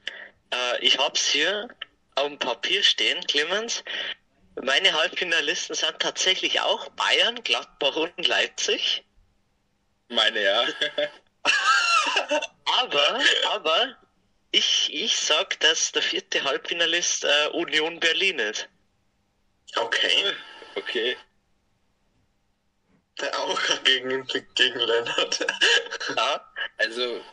äh, 0.53 0.78
ich 0.81 0.99
hab's 0.99 1.27
hier 1.27 1.69
auf 2.15 2.28
dem 2.28 2.39
Papier 2.39 2.82
stehen, 2.82 3.24
Clemens. 3.27 3.85
Meine 4.61 4.93
Halbfinalisten 4.93 5.74
sind 5.74 5.99
tatsächlich 5.99 6.61
auch 6.61 6.90
Bayern, 6.90 7.43
Gladbach 7.43 7.97
und 7.97 8.27
Leipzig. 8.27 9.05
Meine 10.09 10.43
ja. 10.43 10.66
aber, 12.81 13.20
aber, 13.51 13.97
ich, 14.51 14.93
ich 14.93 15.16
sag, 15.16 15.59
dass 15.61 15.93
der 15.93 16.03
vierte 16.03 16.45
Halbfinalist 16.45 17.24
äh, 17.24 17.49
Union 17.53 18.01
Berlin 18.01 18.39
ist. 18.39 18.69
Okay. 19.77 20.35
Okay. 20.74 21.16
Der 23.20 23.39
auch 23.39 23.61
gegen, 23.85 24.27
gegen 24.27 24.79
Lennart. 24.79 25.47
Ja, 26.16 26.53
also. 26.79 27.24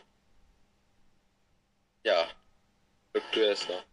Ja. 2.04 2.28
Du 3.32 3.40
erst 3.40 3.68
noch. 3.68 3.84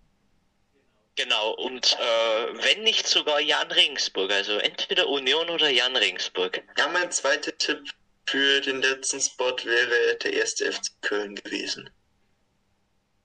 Genau, 1.15 1.51
und 1.53 1.97
äh, 1.99 2.63
wenn 2.63 2.83
nicht 2.83 3.07
sogar 3.07 3.39
Jan 3.39 3.71
Regensburg, 3.71 4.31
also 4.31 4.59
entweder 4.59 5.07
Union 5.07 5.49
oder 5.49 5.67
Jan 5.67 5.95
Regensburg. 5.95 6.61
Ja, 6.77 6.87
mein 6.87 7.11
zweiter 7.11 7.57
Tipp 7.57 7.89
für 8.27 8.61
den 8.61 8.81
letzten 8.81 9.21
Spot 9.21 9.55
wäre 9.63 10.15
der 10.17 10.33
erste 10.33 10.71
FC 10.71 10.91
Köln 11.01 11.35
gewesen. 11.35 11.89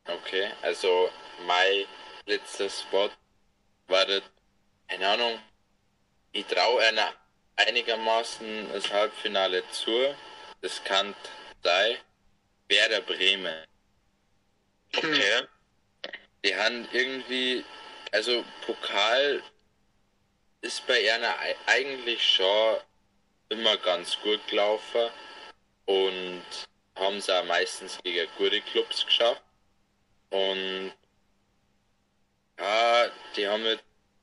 Okay, 0.06 0.50
also 0.62 1.10
mein 1.46 1.86
letzter 2.26 2.70
Spot 2.70 3.10
war 3.88 4.06
das, 4.06 4.22
keine 4.88 5.08
Ahnung, 5.08 5.40
ich 6.32 6.46
traue 6.46 6.82
einer 6.82 7.12
einigermaßen 7.56 8.72
das 8.72 8.90
Halbfinale 8.90 9.62
zu. 9.70 10.14
Das 10.60 10.82
kann 10.84 11.14
sein. 11.62 11.96
Werder 12.68 13.02
Bremen. 13.02 13.66
Okay. 14.96 15.42
Die 16.44 16.56
haben 16.56 16.88
irgendwie, 16.92 17.64
also 18.12 18.44
Pokal 18.64 19.42
ist 20.62 20.86
bei 20.86 21.12
einer 21.12 21.36
eigentlich 21.66 22.22
schon 22.24 22.78
immer 23.52 23.76
ganz 23.76 24.18
gut 24.20 24.46
gelaufen 24.48 25.10
und 25.86 26.42
haben 26.96 27.16
es 27.16 27.30
auch 27.30 27.44
meistens 27.44 27.98
gegen 28.02 28.28
gute 28.38 28.60
Clubs 28.62 29.04
geschafft. 29.04 29.42
Und 30.30 30.92
ja, 32.58 33.10
die 33.36 33.46
haben 33.46 33.62
mit 33.62 33.80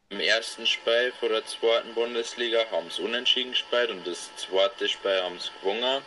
im 0.09 0.19
ersten 0.19 0.65
Spiel 0.65 1.13
vor 1.19 1.29
der 1.29 1.45
zweiten 1.45 1.93
Bundesliga 1.93 2.65
haben 2.71 2.89
sie 2.89 3.03
unentschieden 3.03 3.51
gespielt 3.51 3.91
und 3.91 4.07
das 4.07 4.35
zweite 4.37 4.89
Spiel 4.89 5.21
haben 5.21 5.39
sie 5.39 5.51
gewonnen. 5.61 6.03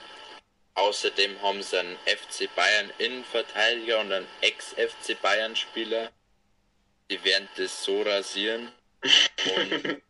Außerdem 0.75 1.41
haben 1.41 1.63
sie 1.63 1.79
einen 1.79 1.97
FC 2.07 2.53
Bayern 2.57 2.91
Innenverteidiger 2.99 4.01
und 4.01 4.13
einen 4.13 4.27
Ex-FC 4.41 5.21
Bayern 5.21 5.55
Spieler. 5.55 6.11
Die 7.11 7.23
werden 7.25 7.49
das 7.57 7.85
so 7.85 8.03
rasieren. 8.03 8.73
Und 9.57 10.03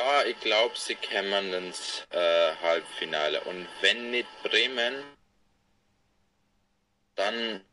ja, 0.00 0.24
ich 0.24 0.40
glaube, 0.40 0.74
sie 0.76 0.94
kämen 0.94 1.52
ins 1.52 2.06
äh, 2.10 2.56
Halbfinale. 2.62 3.40
Und 3.42 3.68
wenn 3.80 4.10
nicht 4.10 4.28
Bremen, 4.42 5.04
dann 7.16 7.64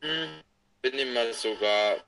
hm, 0.00 0.42
bin 0.82 0.98
ich 0.98 1.06
mal 1.06 1.32
sogar 1.32 2.04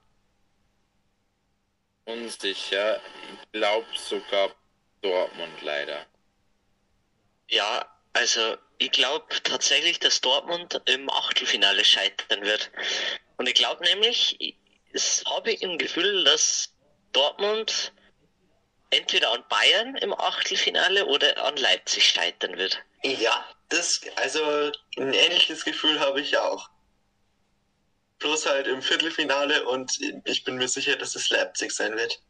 unsicher. 2.05 3.01
Ich 3.33 3.53
glaube 3.53 3.87
sogar 3.95 4.55
Dortmund 5.01 5.63
leider. 5.63 6.07
Ja, 7.49 7.87
also 8.13 8.57
ich 8.79 8.93
glaube 8.93 9.27
tatsächlich, 9.43 9.99
dass 10.01 10.21
Dortmund 10.21 10.81
im 10.85 11.09
Achtelfinale 11.09 11.85
scheitern 11.85 12.43
wird. 12.43 12.71
Und 13.39 13.49
ich 13.49 13.55
glaube 13.55 13.83
nämlich, 13.85 14.57
es 14.93 15.25
habe 15.27 15.53
ich 15.53 15.63
im 15.63 15.79
Gefühl, 15.79 16.25
dass 16.25 16.75
Dortmund 17.13 17.93
entweder 18.91 19.33
an 19.33 19.45
Bayern 19.49 19.97
im 19.97 20.13
Achtelfinale 20.13 21.07
oder 21.07 21.43
an 21.45 21.57
Leipzig 21.57 22.05
scheitern 22.05 22.57
wird. 22.59 22.83
Ja, 23.03 23.45
das, 23.69 24.01
also 24.17 24.73
ein 24.97 25.13
ähnliches 25.13 25.65
Gefühl 25.65 26.01
habe 26.01 26.21
ich 26.21 26.37
auch. 26.37 26.69
Bloß 28.19 28.47
halt 28.47 28.67
im 28.67 28.83
Viertelfinale 28.83 29.67
und 29.67 29.99
ich 30.25 30.45
bin 30.45 30.57
mir 30.57 30.69
sicher, 30.69 30.97
dass 30.97 31.15
es 31.15 31.31
Leipzig 31.31 31.73
sein 31.73 31.97
wird. 31.97 32.21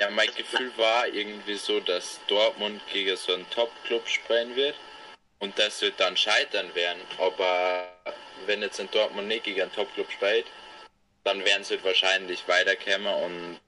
Ja, 0.00 0.10
mein 0.10 0.34
Gefühl 0.34 0.72
war 0.76 1.06
irgendwie 1.08 1.56
so, 1.56 1.80
dass 1.80 2.20
Dortmund 2.26 2.82
gegen 2.92 3.16
so 3.16 3.34
einen 3.34 3.48
Top-Club 3.50 4.06
spielen 4.08 4.56
wird 4.56 4.74
und 5.38 5.58
das 5.58 5.80
wird 5.80 5.98
dann 6.00 6.16
scheitern 6.16 6.74
werden. 6.74 7.00
Aber 7.18 7.88
wenn 8.46 8.62
jetzt 8.62 8.80
in 8.80 8.90
Dortmund 8.90 9.28
nicht 9.28 9.44
gegen 9.44 9.62
einen 9.62 9.72
Top-Club 9.72 10.10
spielt, 10.10 10.46
dann 11.24 11.44
werden 11.44 11.64
sie 11.64 11.82
wahrscheinlich 11.84 12.46
weiterkommen 12.48 13.14
und 13.14 13.60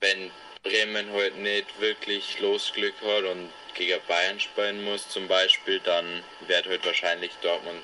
wenn 0.00 0.30
Bremen 0.62 1.12
halt 1.12 1.36
nicht 1.36 1.80
wirklich 1.80 2.38
Losglück 2.40 2.94
hat 3.02 3.24
und 3.24 3.50
gegen 3.74 4.00
Bayern 4.06 4.38
spielen 4.38 4.84
muss 4.84 5.08
zum 5.08 5.26
Beispiel, 5.26 5.80
dann 5.80 6.22
wird 6.46 6.66
halt 6.66 6.84
wahrscheinlich 6.84 7.32
Dortmund 7.42 7.82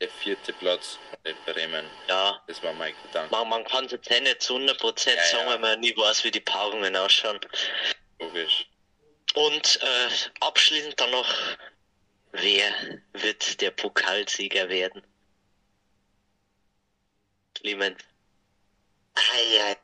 der 0.00 0.08
vierte 0.08 0.52
Platz 0.52 0.98
in 1.24 1.36
Bremen. 1.46 1.86
Ja. 2.08 2.42
Das 2.48 2.62
war 2.62 2.72
mein 2.72 2.92
Gedanke. 3.04 3.30
Man, 3.30 3.48
man 3.48 3.64
kann 3.64 3.84
es 3.84 3.92
jetzt 3.92 4.10
nicht 4.10 4.42
zu 4.42 4.56
100% 4.56 5.14
ja, 5.14 5.24
sagen, 5.24 5.44
ja. 5.44 5.52
weil 5.52 5.58
man 5.60 5.80
nie 5.80 5.96
weiß, 5.96 6.24
wie 6.24 6.30
die 6.30 6.40
Paarungen 6.40 6.96
ausschauen. 6.96 7.38
Logisch. 8.18 8.66
Und 9.34 9.80
äh, 9.80 10.30
abschließend 10.40 11.00
dann 11.00 11.10
noch, 11.12 11.32
wer 12.32 12.72
wird 13.12 13.60
der 13.60 13.70
Pokalsieger 13.70 14.68
werden? 14.68 15.02
Clement. 17.54 18.04
Eieiei. 19.14 19.76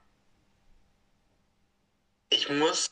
Ich 2.31 2.49
muss, 2.49 2.91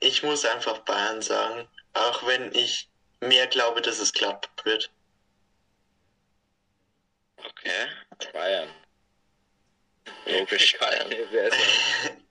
ich 0.00 0.22
muss 0.22 0.44
einfach 0.44 0.78
Bayern 0.80 1.22
sagen, 1.22 1.68
auch 1.92 2.26
wenn 2.26 2.54
ich 2.54 2.88
mehr 3.20 3.46
glaube, 3.46 3.82
dass 3.82 3.98
es 3.98 4.12
klappen 4.12 4.50
wird. 4.64 4.90
Okay. 7.36 7.88
Bayern. 8.32 8.68
Logisch 10.26 10.78
Bayern. 10.78 11.10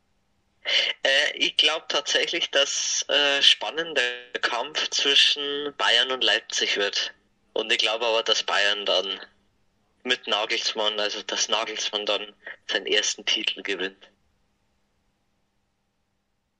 äh, 1.04 1.32
ich 1.36 1.58
glaube 1.58 1.86
tatsächlich, 1.90 2.50
dass 2.52 3.06
äh, 3.10 3.42
spannender 3.42 4.02
Kampf 4.42 4.90
zwischen 4.90 5.74
Bayern 5.78 6.12
und 6.12 6.24
Leipzig 6.24 6.78
wird. 6.78 7.14
Und 7.54 7.72
ich 7.72 7.80
glaube 7.80 8.06
aber, 8.06 8.24
dass 8.24 8.44
Bayern 8.44 8.86
dann 8.86 9.20
mit 10.04 10.28
Nagelsmann, 10.28 11.00
also 11.00 11.22
dass 11.24 11.50
Nagelsmann 11.50 12.06
dann 12.06 12.34
seinen 12.68 12.86
ersten 12.86 13.26
Titel 13.26 13.62
gewinnt. 13.62 14.11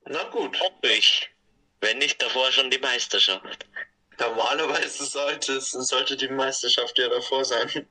Na 0.06 0.24
gut. 0.24 0.58
Hoffe 0.60 0.88
ich. 0.88 1.28
Wenn 1.80 1.98
nicht 1.98 2.20
davor 2.22 2.50
schon 2.52 2.70
die 2.70 2.78
Meisterschaft. 2.78 3.66
Normalerweise 4.18 5.04
sollte, 5.04 5.60
sollte 5.60 6.16
die 6.16 6.28
Meisterschaft 6.28 6.98
ja 6.98 7.08
davor 7.08 7.44
sein. 7.44 7.88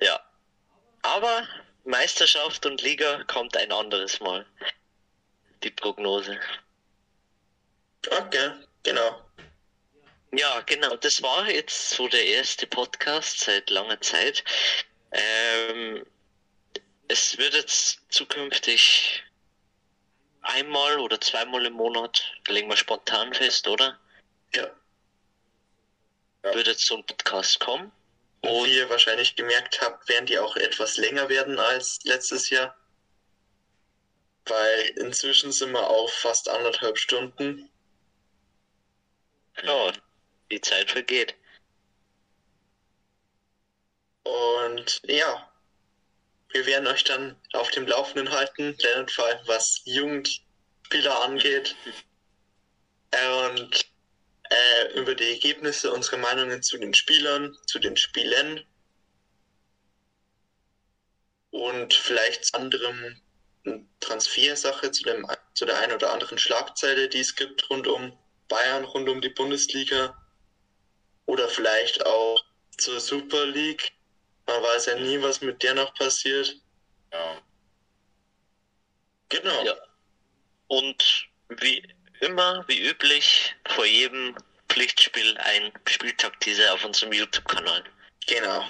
Ja. 0.00 0.20
Aber 1.02 1.46
Meisterschaft 1.84 2.66
und 2.66 2.82
Liga 2.82 3.24
kommt 3.24 3.56
ein 3.56 3.72
anderes 3.72 4.20
Mal. 4.20 4.46
Die 5.62 5.70
Prognose. 5.70 6.38
Okay, 8.10 8.50
genau. 8.82 9.24
Ja, 10.32 10.60
genau. 10.60 10.96
Das 10.96 11.22
war 11.22 11.48
jetzt 11.48 11.90
so 11.90 12.08
der 12.08 12.24
erste 12.24 12.66
Podcast 12.66 13.40
seit 13.40 13.70
langer 13.70 14.00
Zeit. 14.00 14.44
Ähm, 15.12 16.04
es 17.08 17.38
wird 17.38 17.54
jetzt 17.54 18.00
zukünftig 18.10 19.24
einmal 20.46 20.98
oder 20.98 21.20
zweimal 21.20 21.66
im 21.66 21.74
Monat, 21.74 22.32
legen 22.48 22.68
wir 22.68 22.76
spontan 22.76 23.34
fest, 23.34 23.68
oder? 23.68 23.98
Ja. 24.54 24.70
ja. 26.44 26.54
Wird 26.54 26.66
jetzt 26.66 26.86
so 26.86 26.96
ein 26.96 27.06
Podcast 27.06 27.60
kommen. 27.60 27.92
Und 28.40 28.66
wie 28.66 28.76
ihr 28.76 28.88
wahrscheinlich 28.90 29.34
gemerkt 29.34 29.80
habt, 29.80 30.08
werden 30.08 30.26
die 30.26 30.38
auch 30.38 30.56
etwas 30.56 30.96
länger 30.96 31.28
werden 31.28 31.58
als 31.58 31.98
letztes 32.04 32.50
Jahr. 32.50 32.76
Weil 34.44 34.92
inzwischen 34.96 35.50
sind 35.50 35.72
wir 35.72 35.88
auf 35.88 36.12
fast 36.12 36.48
anderthalb 36.48 36.98
Stunden. 36.98 37.68
Ja, 39.62 39.92
die 40.50 40.60
Zeit 40.60 40.90
vergeht. 40.90 41.34
Und 44.22 45.00
ja, 45.04 45.50
wir 46.56 46.64
werden 46.64 46.86
euch 46.86 47.04
dann 47.04 47.36
auf 47.52 47.70
dem 47.70 47.86
Laufenden 47.86 48.30
halten, 48.30 48.74
vor 49.08 49.26
allem 49.26 49.46
was 49.46 49.82
Jugendspieler 49.84 51.22
angeht. 51.22 51.76
Und 53.44 53.86
äh, 54.48 54.98
über 54.98 55.14
die 55.14 55.32
Ergebnisse, 55.32 55.92
unsere 55.92 56.16
Meinungen 56.16 56.62
zu 56.62 56.78
den 56.78 56.94
Spielern, 56.94 57.54
zu 57.66 57.78
den 57.78 57.96
Spielen 57.96 58.64
und 61.50 61.92
vielleicht 61.92 62.46
zu 62.46 62.54
anderem 62.54 63.20
Transfersache, 64.00 64.90
zu, 64.92 65.02
dem, 65.02 65.26
zu 65.54 65.66
der 65.66 65.78
einen 65.78 65.92
oder 65.92 66.12
anderen 66.12 66.38
Schlagzeile, 66.38 67.08
die 67.08 67.20
es 67.20 67.34
gibt 67.34 67.68
rund 67.68 67.86
um 67.86 68.18
Bayern, 68.48 68.84
rund 68.84 69.08
um 69.10 69.20
die 69.20 69.28
Bundesliga 69.28 70.16
oder 71.26 71.48
vielleicht 71.48 72.06
auch 72.06 72.42
zur 72.78 73.00
Super 73.00 73.44
League. 73.44 73.92
Man 74.46 74.62
weiß 74.62 74.86
ja 74.86 74.94
nie, 74.96 75.20
was 75.20 75.40
mit 75.40 75.62
der 75.62 75.74
noch 75.74 75.94
passiert. 75.94 76.56
Ja. 77.12 77.42
Genau. 79.28 79.64
Ja. 79.64 79.74
Und 80.68 81.28
wie 81.48 81.82
immer, 82.20 82.64
wie 82.68 82.88
üblich, 82.88 83.54
vor 83.68 83.84
jedem 83.84 84.36
Pflichtspiel 84.68 85.36
ein 85.38 85.72
Spieltag-Teaser 85.88 86.74
auf 86.74 86.84
unserem 86.84 87.12
YouTube-Kanal. 87.12 87.84
Genau. 88.26 88.64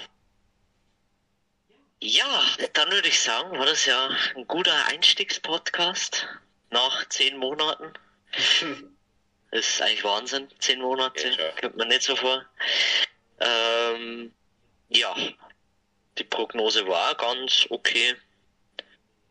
Ja, 1.99 2.45
dann 2.73 2.91
würde 2.91 3.07
ich 3.07 3.19
sagen, 3.19 3.57
war 3.57 3.65
das 3.65 3.85
ja 3.85 4.09
ein 4.35 4.47
guter 4.47 4.85
Einstiegspodcast 4.85 6.27
nach 6.69 7.09
zehn 7.09 7.37
Monaten. 7.37 7.93
das 9.51 9.67
ist 9.67 9.81
eigentlich 9.81 10.03
Wahnsinn, 10.03 10.47
zehn 10.59 10.79
Monate, 10.79 11.29
ja, 11.29 11.51
kommt 11.59 11.77
man 11.77 11.87
nicht 11.87 12.03
so 12.03 12.15
vor. 12.15 12.45
Ähm, 13.39 14.31
ja, 14.89 15.15
die 16.19 16.23
Prognose 16.23 16.87
war 16.87 17.15
ganz 17.15 17.65
okay 17.69 18.15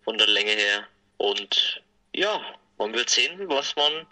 von 0.05 0.19
der 0.19 0.27
Länge 0.27 0.53
her. 0.53 0.89
Und 1.19 1.83
ja, 2.15 2.41
man 2.79 2.93
wird 2.95 3.11
sehen, 3.11 3.49
was 3.49 3.75
man 3.77 4.07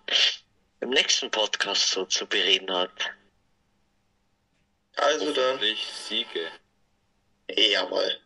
im 0.80 0.90
nächsten 0.90 1.30
Podcast 1.30 1.90
so 1.90 2.04
zu 2.04 2.26
bereden 2.26 2.72
hat. 2.74 2.90
Also 4.96 5.32
dann. 5.32 5.62
Ich 5.62 5.84
siege. 5.86 6.50
Jawohl. 7.48 8.20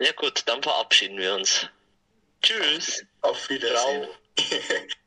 Ja 0.00 0.12
gut, 0.12 0.42
dann 0.46 0.62
verabschieden 0.62 1.18
wir 1.18 1.34
uns. 1.34 1.68
Tschüss. 2.42 3.04
Auf 3.22 3.48
Wiedersehen. 3.48 4.08